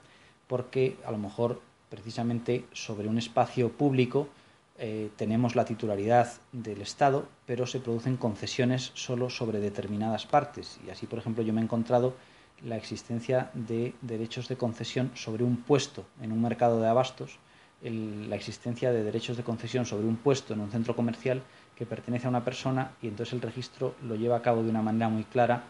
porque 0.48 0.98
a 1.06 1.12
lo 1.12 1.18
mejor 1.18 1.62
precisamente 1.90 2.66
sobre 2.72 3.08
un 3.08 3.18
espacio 3.18 3.70
público 3.70 4.30
eh, 4.80 5.10
tenemos 5.16 5.56
la 5.56 5.66
titularidad 5.66 6.32
del 6.52 6.82
Estado, 6.82 7.28
pero 7.46 7.66
se 7.66 7.80
producen 7.80 8.16
concesiones 8.16 8.92
solo 8.94 9.30
sobre 9.30 9.60
determinadas 9.60 10.26
partes. 10.26 10.80
Y 10.86 10.92
así, 10.92 11.08
por 11.08 11.20
ejemplo, 11.20 11.44
yo 11.44 11.52
me 11.52 11.62
he 11.62 11.64
encontrado 11.64 12.14
la 12.64 12.78
existencia 12.78 13.52
de 13.54 13.94
derechos 14.02 14.48
de 14.48 14.58
concesión 14.58 15.12
sobre 15.14 15.44
un 15.44 15.58
puesto 15.58 16.06
en 16.22 16.32
un 16.32 16.42
mercado 16.42 16.82
de 16.82 16.88
abastos, 16.88 17.38
la 17.84 18.36
existencia 18.36 18.92
de 18.92 19.04
derechos 19.04 19.38
de 19.38 19.44
concesión 19.44 19.86
sobre 19.86 20.08
un 20.08 20.16
puesto 20.16 20.54
en 20.54 20.62
un 20.62 20.72
centro 20.72 20.96
comercial 20.96 21.44
que 21.76 21.86
pertenece 21.86 22.26
a 22.26 22.30
una 22.30 22.44
persona 22.44 22.94
y 23.02 23.08
entonces 23.08 23.34
el 23.34 23.42
registro 23.42 23.94
lo 24.02 24.16
lleva 24.16 24.38
a 24.38 24.42
cabo 24.42 24.64
de 24.64 24.70
una 24.70 24.82
manera 24.82 25.10
muy 25.10 25.24
clara 25.26 25.64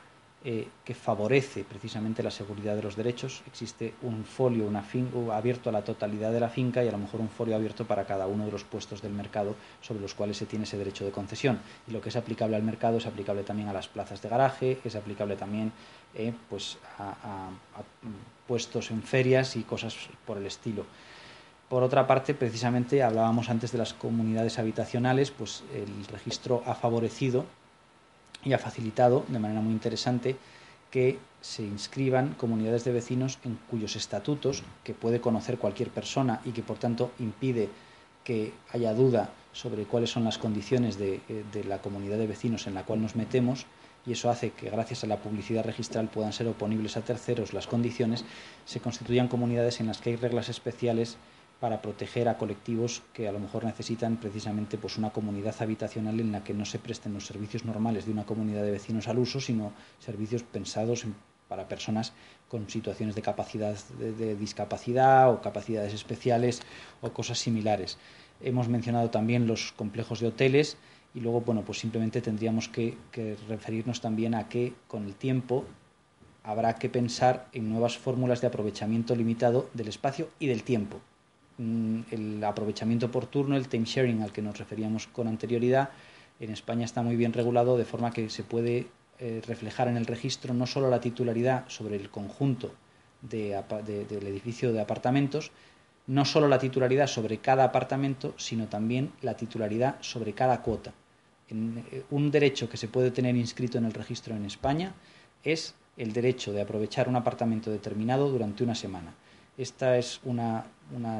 eh, 0.45 0.67
que 0.85 0.93
favorece 0.93 1.63
precisamente 1.63 2.21
la 2.21 2.29
seguridad 2.29 2.75
de 2.75 2.83
los 2.83 2.95
derechos. 2.95 3.41
Existe 3.47 3.95
un 4.03 4.23
folio 4.23 4.67
una 4.67 4.85
abierto 5.33 5.69
a 5.69 5.73
la 5.73 5.83
totalidad 5.83 6.31
de 6.31 6.39
la 6.39 6.47
finca 6.47 6.83
y 6.83 6.87
a 6.87 6.91
lo 6.91 6.99
mejor 6.99 7.21
un 7.21 7.29
folio 7.29 7.55
abierto 7.55 7.85
para 7.85 8.05
cada 8.05 8.27
uno 8.27 8.45
de 8.45 8.51
los 8.51 8.63
puestos 8.63 9.01
del 9.01 9.13
mercado 9.13 9.55
sobre 9.81 9.99
los 9.99 10.13
cuales 10.13 10.37
se 10.37 10.45
tiene 10.45 10.65
ese 10.65 10.77
derecho 10.77 11.03
de 11.03 11.11
concesión. 11.11 11.59
Y 11.87 11.91
lo 11.91 12.01
que 12.01 12.09
es 12.09 12.15
aplicable 12.15 12.55
al 12.55 12.61
mercado 12.61 12.99
es 12.99 13.07
aplicable 13.07 13.41
también 13.41 13.67
a 13.67 13.73
las 13.73 13.87
plazas 13.87 14.21
de 14.21 14.29
garaje, 14.29 14.77
es 14.83 14.95
aplicable 14.95 15.35
también 15.35 15.71
eh, 16.13 16.31
pues 16.49 16.77
a, 16.99 17.49
puestos 18.47 18.91
en 18.91 19.01
ferias 19.01 19.55
y 19.55 19.63
cosas 19.63 19.95
por 20.25 20.37
el 20.37 20.45
estilo. 20.45 20.85
Por 21.67 21.83
otra 21.83 22.05
parte, 22.05 22.35
precisamente 22.35 23.01
hablábamos 23.01 23.49
antes 23.49 23.71
de 23.71 23.79
las 23.79 23.93
comunidades 23.93 24.59
habitacionales, 24.59 25.31
pues 25.31 25.63
el 25.73 26.05
registro 26.05 26.63
ha 26.65 26.75
favorecido 26.75 27.45
y 28.43 28.53
ha 28.53 28.59
facilitado 28.59 29.25
de 29.27 29.39
manera 29.39 29.61
muy 29.61 29.73
interesante 29.73 30.35
que 30.91 31.19
se 31.41 31.63
inscriban 31.63 32.33
comunidades 32.35 32.83
de 32.83 32.91
vecinos 32.91 33.39
en 33.43 33.57
cuyos 33.69 33.95
estatutos, 33.95 34.63
que 34.83 34.93
puede 34.93 35.21
conocer 35.21 35.57
cualquier 35.57 35.89
persona 35.89 36.41
y 36.45 36.51
que 36.51 36.63
por 36.63 36.77
tanto 36.77 37.11
impide 37.19 37.69
que 38.23 38.53
haya 38.71 38.93
duda 38.93 39.29
sobre 39.53 39.85
cuáles 39.85 40.09
son 40.09 40.23
las 40.23 40.37
condiciones 40.37 40.97
de, 40.97 41.21
eh, 41.29 41.43
de, 41.51 41.63
la 41.63 41.79
comunidad 41.79 42.17
de 42.17 42.27
vecinos 42.27 42.67
en 42.67 42.73
la 42.73 42.83
cual 42.83 43.01
nos 43.01 43.15
metemos, 43.15 43.65
y 44.05 44.13
eso 44.13 44.29
hace 44.29 44.51
que 44.51 44.69
gracias 44.69 45.03
a 45.03 45.07
la 45.07 45.17
publicidad 45.17 45.65
registral 45.65 46.07
puedan 46.07 46.33
ser 46.33 46.47
oponibles 46.47 46.95
a 46.97 47.01
terceros 47.01 47.53
las 47.53 47.67
condiciones, 47.67 48.23
se 48.65 48.79
constituyan 48.79 49.27
comunidades 49.27 49.79
en 49.79 49.87
las 49.87 49.99
que 49.99 50.11
hay 50.11 50.15
reglas 50.15 50.49
especiales 50.49 51.17
para 51.59 51.81
proteger 51.81 52.29
a 52.29 52.37
colectivos 52.37 53.01
que 53.13 53.27
a 53.27 53.31
lo 53.31 53.39
mejor 53.39 53.65
necesitan 53.65 54.17
precisamente 54.17 54.77
pues 54.77 54.97
una 54.97 55.09
comunidad 55.09 55.55
habitacional 55.59 56.19
en 56.19 56.31
la 56.31 56.43
que 56.43 56.53
no 56.53 56.65
se 56.65 56.77
presten 56.79 57.13
los 57.13 57.25
servicios 57.25 57.65
normales 57.65 58.05
de 58.05 58.11
una 58.11 58.25
comunidad 58.25 58.63
de 58.63 58.71
vecinos 58.71 59.07
al 59.07 59.17
uso, 59.17 59.41
sino 59.41 59.73
servicios 59.99 60.43
pensados 60.43 61.05
para 61.47 61.67
personas 61.67 62.13
con 62.47 62.69
situaciones 62.69 63.15
de 63.15 63.21
capacidad 63.21 63.75
de, 63.97 64.35
discapacidad 64.35 65.31
o 65.31 65.41
capacidades 65.41 65.93
especiales 65.93 66.61
o 67.01 67.11
cosas 67.11 67.39
similares. 67.39 67.97
Hemos 68.41 68.67
mencionado 68.67 69.09
también 69.09 69.47
los 69.47 69.71
complejos 69.71 70.19
de 70.19 70.27
hoteles 70.27 70.77
y 71.15 71.21
luego 71.21 71.41
bueno 71.41 71.63
pues 71.63 71.79
simplemente 71.79 72.21
tendríamos 72.21 72.69
que, 72.69 72.97
referirnos 73.47 74.01
también 74.01 74.35
a 74.35 74.47
que 74.47 74.73
con 74.87 75.05
el 75.05 75.15
tiempo 75.15 75.65
habrá 76.43 76.75
que 76.75 76.89
pensar 76.89 77.47
en 77.51 77.69
nuevas 77.69 77.97
fórmulas 77.97 78.41
de 78.41 78.47
aprovechamiento 78.47 79.15
limitado 79.15 79.69
del 79.73 79.87
espacio 79.87 80.29
y 80.39 80.47
del 80.47 80.63
tiempo 80.63 81.01
el 81.57 82.43
aprovechamiento 82.43 83.09
por 83.09 83.25
turno, 83.25 83.55
el 83.55 83.67
time 83.67 83.85
sharing 83.85 84.21
al 84.21 84.31
que 84.31 84.41
nos 84.41 84.57
referíamos 84.57 85.07
con 85.07 85.27
anterioridad, 85.27 85.89
en 86.39 86.51
España 86.51 86.85
está 86.85 87.01
muy 87.01 87.15
bien 87.15 87.33
regulado 87.33 87.77
de 87.77 87.85
forma 87.85 88.11
que 88.11 88.29
se 88.29 88.43
puede 88.43 88.87
eh, 89.19 89.41
reflejar 89.47 89.87
en 89.87 89.97
el 89.97 90.05
registro 90.05 90.53
no 90.53 90.67
solo 90.67 90.89
la 90.89 90.99
titularidad 90.99 91.65
sobre 91.67 91.95
el 91.95 92.09
conjunto 92.09 92.73
del 93.21 94.27
edificio 94.27 94.71
de 94.71 94.79
apartamentos, 94.79 95.51
no 96.05 96.23
solo 96.23 96.47
la 96.47 96.59
titularidad 96.59 97.07
sobre 97.07 97.39
cada 97.39 97.63
apartamento, 97.63 98.35
sino 98.37 98.67
también 98.67 99.11
la 99.21 99.35
titularidad 99.35 99.97
sobre 100.01 100.33
cada 100.33 100.61
cuota. 100.61 100.93
Eh, 101.49 102.03
un 102.11 102.29
derecho 102.29 102.69
que 102.69 102.77
se 102.77 102.87
puede 102.87 103.09
tener 103.09 103.35
inscrito 103.35 103.79
en 103.79 103.85
el 103.85 103.93
registro 103.93 104.35
en 104.35 104.45
España 104.45 104.93
es 105.43 105.73
el 105.97 106.13
derecho 106.13 106.53
de 106.53 106.61
aprovechar 106.61 107.09
un 107.09 107.15
apartamento 107.15 107.71
determinado 107.71 108.29
durante 108.29 108.63
una 108.63 108.75
semana. 108.75 109.15
Esta 109.57 109.97
es 109.97 110.19
una, 110.23 110.65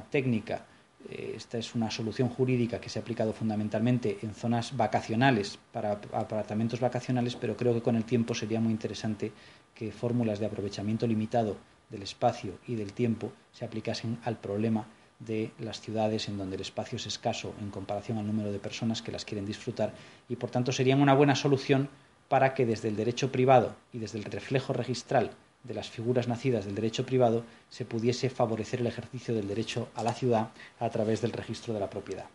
técnica, 0.09 0.65
eh, 1.09 1.34
esta 1.36 1.57
es 1.57 1.76
una 1.76 1.91
solución 1.91 2.30
jurídica 2.30 2.80
que 2.82 2.89
se 2.89 2.99
ha 2.99 3.01
aplicado 3.01 3.34
fundamentalmente 3.34 4.18
en 4.22 4.34
zonas 4.34 4.76
vacacionales, 4.76 5.59
para 5.72 5.91
apartamentos 5.91 6.80
vacacionales, 6.80 7.36
pero 7.36 7.55
creo 7.55 7.74
que 7.74 7.82
con 7.82 7.95
el 7.95 8.03
tiempo 8.03 8.34
sería 8.34 8.59
muy 8.59 8.72
interesante 8.72 9.32
que 9.74 9.91
fórmulas 9.91 10.39
de 10.39 10.47
aprovechamiento 10.47 11.05
limitado 11.05 11.57
del 11.89 12.03
espacio 12.03 12.59
y 12.68 12.76
del 12.76 12.93
tiempo 12.93 13.32
se 13.51 13.65
aplicasen 13.65 14.18
al 14.26 14.38
problema 14.38 14.88
de 15.20 15.51
las 15.59 15.82
ciudades 15.82 16.28
en 16.28 16.38
donde 16.38 16.55
el 16.55 16.61
espacio 16.61 16.97
es 16.97 17.07
escaso 17.07 17.53
en 17.61 17.72
comparación 17.72 18.18
al 18.18 18.28
número 18.28 18.51
de 18.51 18.59
personas 18.59 19.01
que 19.01 19.11
las 19.11 19.26
quieren 19.26 19.45
disfrutar 19.45 19.93
y 20.30 20.36
por 20.36 20.51
tanto 20.51 20.72
serían 20.72 21.01
una 21.01 21.13
buena 21.13 21.36
solución 21.36 21.89
para 22.28 22.53
que 22.53 22.65
desde 22.65 22.89
el 22.89 22.95
derecho 22.95 23.32
privado 23.32 23.76
y 23.93 23.99
desde 23.99 24.20
el 24.20 24.26
reflejo 24.26 24.74
registral 24.74 25.32
de 25.68 25.74
las 25.74 25.89
figuras 25.89 26.28
nacidas 26.28 26.65
del 26.65 26.76
derecho 26.76 27.05
privado 27.05 27.43
se 27.70 27.86
pudiese 27.86 28.30
favorecer 28.30 28.80
el 28.80 28.88
ejercicio 28.88 29.36
del 29.36 29.47
derecho 29.47 29.89
a 29.95 30.03
la 30.03 30.13
ciudad 30.13 30.49
a 30.80 30.89
través 30.89 31.22
del 31.22 31.34
registro 31.34 31.74
de 31.74 31.80
la 31.80 31.89
propiedad. 31.89 32.26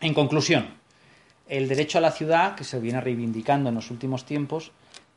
En 0.00 0.14
conclusión, 0.14 0.66
el 1.48 1.68
derecho 1.68 1.98
a 1.98 2.00
la 2.00 2.12
ciudad, 2.12 2.54
que 2.54 2.64
se 2.64 2.80
viene 2.80 3.00
reivindicando 3.00 3.68
en 3.68 3.74
los 3.74 3.90
últimos 3.90 4.24
tiempos, 4.24 4.72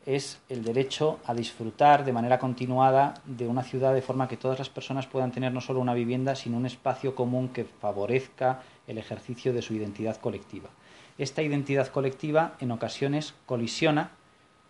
es 0.05 0.39
el 0.49 0.63
derecho 0.63 1.19
a 1.25 1.33
disfrutar 1.33 2.03
de 2.03 2.13
manera 2.13 2.39
continuada 2.39 3.13
de 3.25 3.47
una 3.47 3.63
ciudad 3.63 3.93
de 3.93 4.01
forma 4.01 4.27
que 4.27 4.37
todas 4.37 4.57
las 4.57 4.69
personas 4.69 5.05
puedan 5.05 5.31
tener 5.31 5.51
no 5.51 5.61
solo 5.61 5.79
una 5.79 5.93
vivienda, 5.93 6.35
sino 6.35 6.57
un 6.57 6.65
espacio 6.65 7.13
común 7.13 7.49
que 7.49 7.65
favorezca 7.65 8.63
el 8.87 8.97
ejercicio 8.97 9.53
de 9.53 9.61
su 9.61 9.75
identidad 9.75 10.17
colectiva. 10.17 10.69
Esta 11.17 11.43
identidad 11.43 11.87
colectiva 11.89 12.55
en 12.59 12.71
ocasiones 12.71 13.35
colisiona 13.45 14.11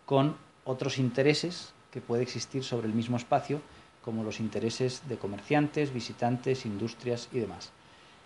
con 0.04 0.36
otros 0.64 0.98
intereses 0.98 1.72
que 1.92 2.00
puede 2.00 2.22
existir 2.22 2.64
sobre 2.64 2.88
el 2.88 2.94
mismo 2.94 3.16
espacio, 3.16 3.60
como 4.02 4.24
los 4.24 4.40
intereses 4.40 5.02
de 5.08 5.18
comerciantes, 5.18 5.92
visitantes, 5.92 6.66
industrias 6.66 7.28
y 7.32 7.38
demás. 7.38 7.70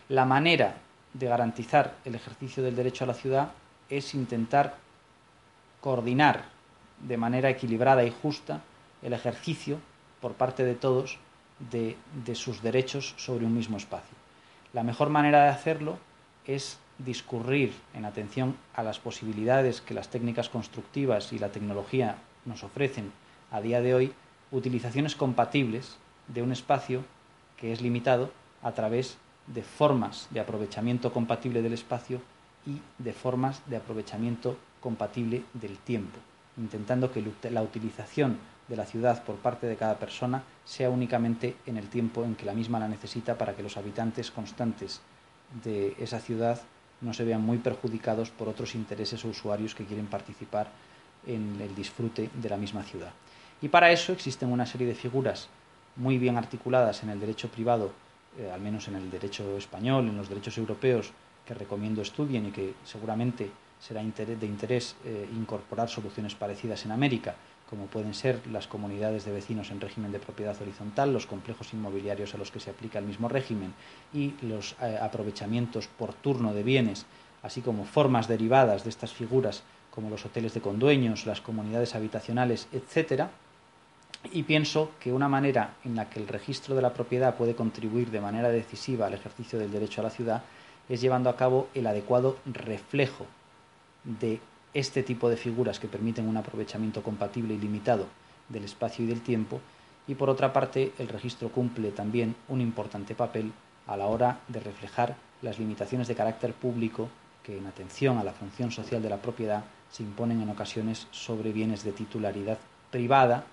La 0.08 0.24
manera 0.24 0.76
de 1.12 1.26
garantizar 1.26 1.96
el 2.04 2.14
ejercicio 2.14 2.62
del 2.62 2.76
derecho 2.76 3.04
a 3.04 3.08
la 3.08 3.14
ciudad 3.14 3.50
es 3.90 4.14
intentar 4.14 4.76
coordinar 5.80 6.44
de 7.00 7.16
manera 7.16 7.50
equilibrada 7.50 8.04
y 8.04 8.10
justa 8.10 8.62
el 9.02 9.12
ejercicio 9.12 9.78
por 10.20 10.34
parte 10.34 10.64
de 10.64 10.74
todos 10.74 11.18
de, 11.70 11.96
de, 12.24 12.34
sus 12.34 12.62
derechos 12.62 13.14
sobre 13.16 13.44
un 13.44 13.54
mismo 13.54 13.76
espacio. 13.76 14.16
La 14.72 14.82
mejor 14.82 15.10
manera 15.10 15.44
de 15.44 15.50
hacerlo 15.50 15.98
es 16.46 16.78
discurrir 16.98 17.74
en 17.94 18.04
atención 18.04 18.56
a 18.74 18.82
las 18.82 18.98
posibilidades 18.98 19.80
que 19.80 19.94
las 19.94 20.08
técnicas 20.08 20.48
constructivas 20.48 21.32
y 21.32 21.38
la 21.38 21.50
tecnología 21.50 22.16
nos 22.44 22.62
ofrecen 22.62 23.12
a 23.50 23.60
día 23.60 23.80
de 23.80 23.94
hoy 23.94 24.12
utilizaciones 24.50 25.14
compatibles 25.14 25.96
de 26.28 26.42
un 26.42 26.52
espacio 26.52 27.04
que 27.56 27.72
es 27.72 27.80
limitado 27.80 28.30
a 28.62 28.72
través 28.72 29.18
de 29.46 29.62
formas 29.62 30.28
de 30.30 30.40
aprovechamiento 30.40 31.12
compatible 31.12 31.62
del 31.62 31.72
espacio 31.72 32.20
y 32.66 32.80
de 33.02 33.12
formas 33.12 33.62
de 33.66 33.76
aprovechamiento 33.76 34.56
compatible 34.80 35.44
del 35.54 35.78
tiempo, 35.78 36.18
intentando 36.56 37.12
que 37.12 37.24
la 37.50 37.62
utilización 37.62 38.38
de 38.68 38.76
la 38.76 38.86
ciudad 38.86 39.22
por 39.22 39.36
parte 39.36 39.66
de 39.66 39.76
cada 39.76 39.98
persona 39.98 40.42
sea 40.64 40.90
únicamente 40.90 41.56
en 41.66 41.76
el 41.76 41.88
tiempo 41.88 42.24
en 42.24 42.34
que 42.34 42.46
la 42.46 42.54
misma 42.54 42.80
la 42.80 42.88
necesita 42.88 43.38
para 43.38 43.54
que 43.54 43.62
los 43.62 43.76
habitantes 43.76 44.30
constantes 44.30 45.00
de 45.62 45.94
esa 46.00 46.18
ciudad 46.18 46.60
no 47.00 47.12
se 47.12 47.24
vean 47.24 47.42
muy 47.42 47.58
perjudicados 47.58 48.30
por 48.30 48.48
otros 48.48 48.74
intereses 48.74 49.24
o 49.24 49.28
usuarios 49.28 49.74
que 49.74 49.84
quieren 49.84 50.06
participar 50.06 50.68
en 51.26 51.60
el 51.60 51.74
disfrute 51.74 52.30
de 52.34 52.48
la 52.48 52.56
misma 52.56 52.82
ciudad. 52.82 53.12
Y 53.62 53.68
para 53.68 53.90
eso 53.90 54.12
existen 54.12 54.52
una 54.52 54.66
serie 54.66 54.86
de 54.86 54.94
figuras 54.94 55.48
muy 55.96 56.18
bien 56.18 56.36
articuladas 56.36 57.02
en 57.02 57.10
el 57.10 57.20
derecho 57.20 57.48
privado, 57.48 57.90
eh, 58.38 58.50
al 58.52 58.60
menos 58.60 58.86
en 58.88 58.96
el 58.96 59.10
derecho 59.10 59.56
español, 59.56 60.08
en 60.08 60.16
los 60.16 60.28
derechos 60.28 60.58
europeos, 60.58 61.10
que 61.46 61.54
recomiendo 61.54 62.02
estudien 62.02 62.46
y 62.46 62.50
que 62.50 62.74
seguramente 62.84 63.50
será 63.80 64.02
de 64.02 64.46
interés 64.46 64.96
eh, 65.04 65.28
incorporar 65.34 65.88
soluciones 65.88 66.34
parecidas 66.34 66.84
en 66.84 66.92
América, 66.92 67.34
como 67.70 67.86
pueden 67.86 68.14
ser 68.14 68.46
las 68.48 68.66
comunidades 68.66 69.24
de 69.24 69.32
vecinos 69.32 69.70
en 69.70 69.80
régimen 69.80 70.12
de 70.12 70.18
propiedad 70.18 70.60
horizontal, 70.60 71.12
los 71.12 71.26
complejos 71.26 71.72
inmobiliarios 71.72 72.34
a 72.34 72.38
los 72.38 72.50
que 72.50 72.60
se 72.60 72.70
aplica 72.70 72.98
el 72.98 73.06
mismo 73.06 73.28
régimen 73.28 73.74
y 74.12 74.34
los 74.42 74.76
eh, 74.82 74.98
aprovechamientos 75.00 75.88
por 75.88 76.12
turno 76.14 76.52
de 76.52 76.62
bienes, 76.62 77.06
así 77.42 77.60
como 77.62 77.84
formas 77.84 78.28
derivadas 78.28 78.84
de 78.84 78.90
estas 78.90 79.12
figuras 79.12 79.62
como 79.90 80.10
los 80.10 80.26
hoteles 80.26 80.52
de 80.52 80.60
condueños, 80.60 81.24
las 81.24 81.40
comunidades 81.40 81.94
habitacionales, 81.94 82.68
etcétera, 82.70 83.30
y 84.32 84.42
pienso 84.42 84.90
que 85.00 85.12
una 85.12 85.28
manera 85.28 85.74
en 85.84 85.96
la 85.96 86.08
que 86.08 86.20
el 86.20 86.28
registro 86.28 86.74
de 86.74 86.82
la 86.82 86.92
propiedad 86.92 87.36
puede 87.36 87.54
contribuir 87.54 88.10
de 88.10 88.20
manera 88.20 88.48
decisiva 88.48 89.06
al 89.06 89.14
ejercicio 89.14 89.58
del 89.58 89.70
derecho 89.70 90.00
a 90.00 90.04
la 90.04 90.10
ciudad 90.10 90.42
es 90.88 91.00
llevando 91.00 91.30
a 91.30 91.36
cabo 91.36 91.68
el 91.74 91.86
adecuado 91.86 92.36
reflejo 92.46 93.26
de 94.04 94.40
este 94.74 95.02
tipo 95.02 95.28
de 95.28 95.36
figuras 95.36 95.80
que 95.80 95.88
permiten 95.88 96.28
un 96.28 96.36
aprovechamiento 96.36 97.02
compatible 97.02 97.54
y 97.54 97.58
limitado 97.58 98.06
del 98.48 98.64
espacio 98.64 99.04
y 99.04 99.08
del 99.08 99.22
tiempo. 99.22 99.60
Y 100.06 100.14
por 100.14 100.30
otra 100.30 100.52
parte 100.52 100.92
el 100.98 101.08
registro 101.08 101.48
cumple 101.50 101.90
también 101.90 102.36
un 102.48 102.60
importante 102.60 103.14
papel 103.14 103.52
a 103.86 103.96
la 103.96 104.06
hora 104.06 104.40
de 104.48 104.60
reflejar 104.60 105.16
las 105.42 105.58
limitaciones 105.58 106.08
de 106.08 106.14
carácter 106.14 106.52
público 106.52 107.08
que 107.42 107.58
en 107.58 107.66
atención 107.66 108.18
a 108.18 108.24
la 108.24 108.32
función 108.32 108.70
social 108.70 109.02
de 109.02 109.10
la 109.10 109.22
propiedad 109.22 109.64
se 109.90 110.02
imponen 110.02 110.40
en 110.40 110.50
ocasiones 110.50 111.06
sobre 111.10 111.52
bienes 111.52 111.84
de 111.84 111.92
titularidad 111.92 112.58
privada 112.90 113.44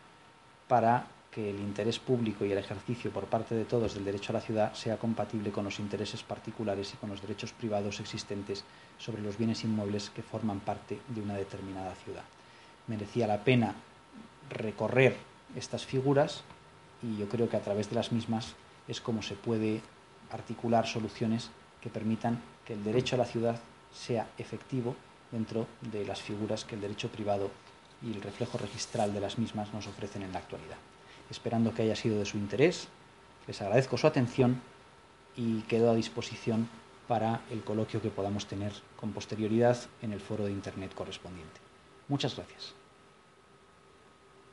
para 0.74 1.06
que 1.30 1.52
el 1.52 1.60
interés 1.60 2.00
público 2.00 2.46
y 2.46 2.52
el 2.52 2.58
ejercicio 2.58 3.12
por 3.12 3.26
parte 3.26 3.54
de 3.54 3.64
todos 3.64 3.94
del 3.94 4.06
derecho 4.06 4.32
a 4.32 4.34
la 4.34 4.42
ciudad 4.42 4.74
sea 4.74 4.98
compatible 4.98 5.52
con 5.52 5.66
los 5.66 5.78
intereses 5.78 6.24
particulares 6.24 6.92
y 6.96 6.98
con 6.98 7.12
los 7.12 7.22
derechos 7.22 7.52
privados 7.54 8.00
existentes 8.00 8.64
sobre 8.98 9.22
los 9.22 9.38
bienes 9.38 9.64
inmuebles 9.64 10.10
que 10.10 10.24
forman 10.24 10.62
parte 10.62 11.00
de 11.10 11.22
una 11.22 11.36
determinada 11.36 11.94
ciudad. 11.94 12.24
Merecía 12.88 13.28
la 13.28 13.44
pena 13.44 13.76
recorrer 14.50 15.16
estas 15.56 15.86
figuras 15.86 16.42
y 17.04 17.18
yo 17.18 17.30
creo 17.30 17.48
que 17.48 17.58
a 17.58 17.62
través 17.62 17.92
de 17.92 17.96
las 17.96 18.12
mismas 18.12 18.56
es 18.88 19.00
como 19.00 19.22
se 19.22 19.36
puede 19.36 19.80
articular 20.32 20.88
soluciones 20.88 21.52
que 21.82 21.92
permitan 21.92 22.42
que 22.66 22.74
el 22.74 22.84
derecho 22.84 23.14
a 23.16 23.20
la 23.20 23.26
ciudad 23.26 23.60
sea 23.94 24.28
efectivo 24.40 24.96
dentro 25.32 25.68
de 25.82 26.04
las 26.04 26.20
figuras 26.20 26.66
que 26.66 26.74
el 26.74 26.82
derecho 26.82 27.10
privado 27.10 27.52
y 28.04 28.12
el 28.12 28.22
reflejo 28.22 28.58
registral 28.58 29.14
de 29.14 29.20
las 29.20 29.38
mismas 29.38 29.74
nos 29.74 29.88
ofrecen 29.88 30.24
en 30.24 30.34
la 30.34 30.40
actualidad. 30.40 30.78
Esperando 31.30 31.74
que 31.74 31.84
haya 31.84 31.96
sido 31.96 32.20
de 32.20 32.26
su 32.26 32.38
interés, 32.38 32.88
les 33.48 33.62
agradezco 33.62 33.98
su 33.98 34.08
atención 34.08 34.62
y 35.36 35.62
quedo 35.62 35.92
a 35.92 35.96
disposición 35.96 36.70
para 37.08 37.42
el 37.50 37.64
coloquio 37.64 38.02
que 38.02 38.10
podamos 38.10 38.48
tener 38.48 38.74
con 38.96 39.12
posterioridad 39.12 39.78
en 40.02 40.14
el 40.14 40.20
foro 40.20 40.46
de 40.46 40.52
Internet 40.52 40.94
correspondiente. 40.94 41.60
Muchas 42.08 42.36
gracias. 42.36 42.83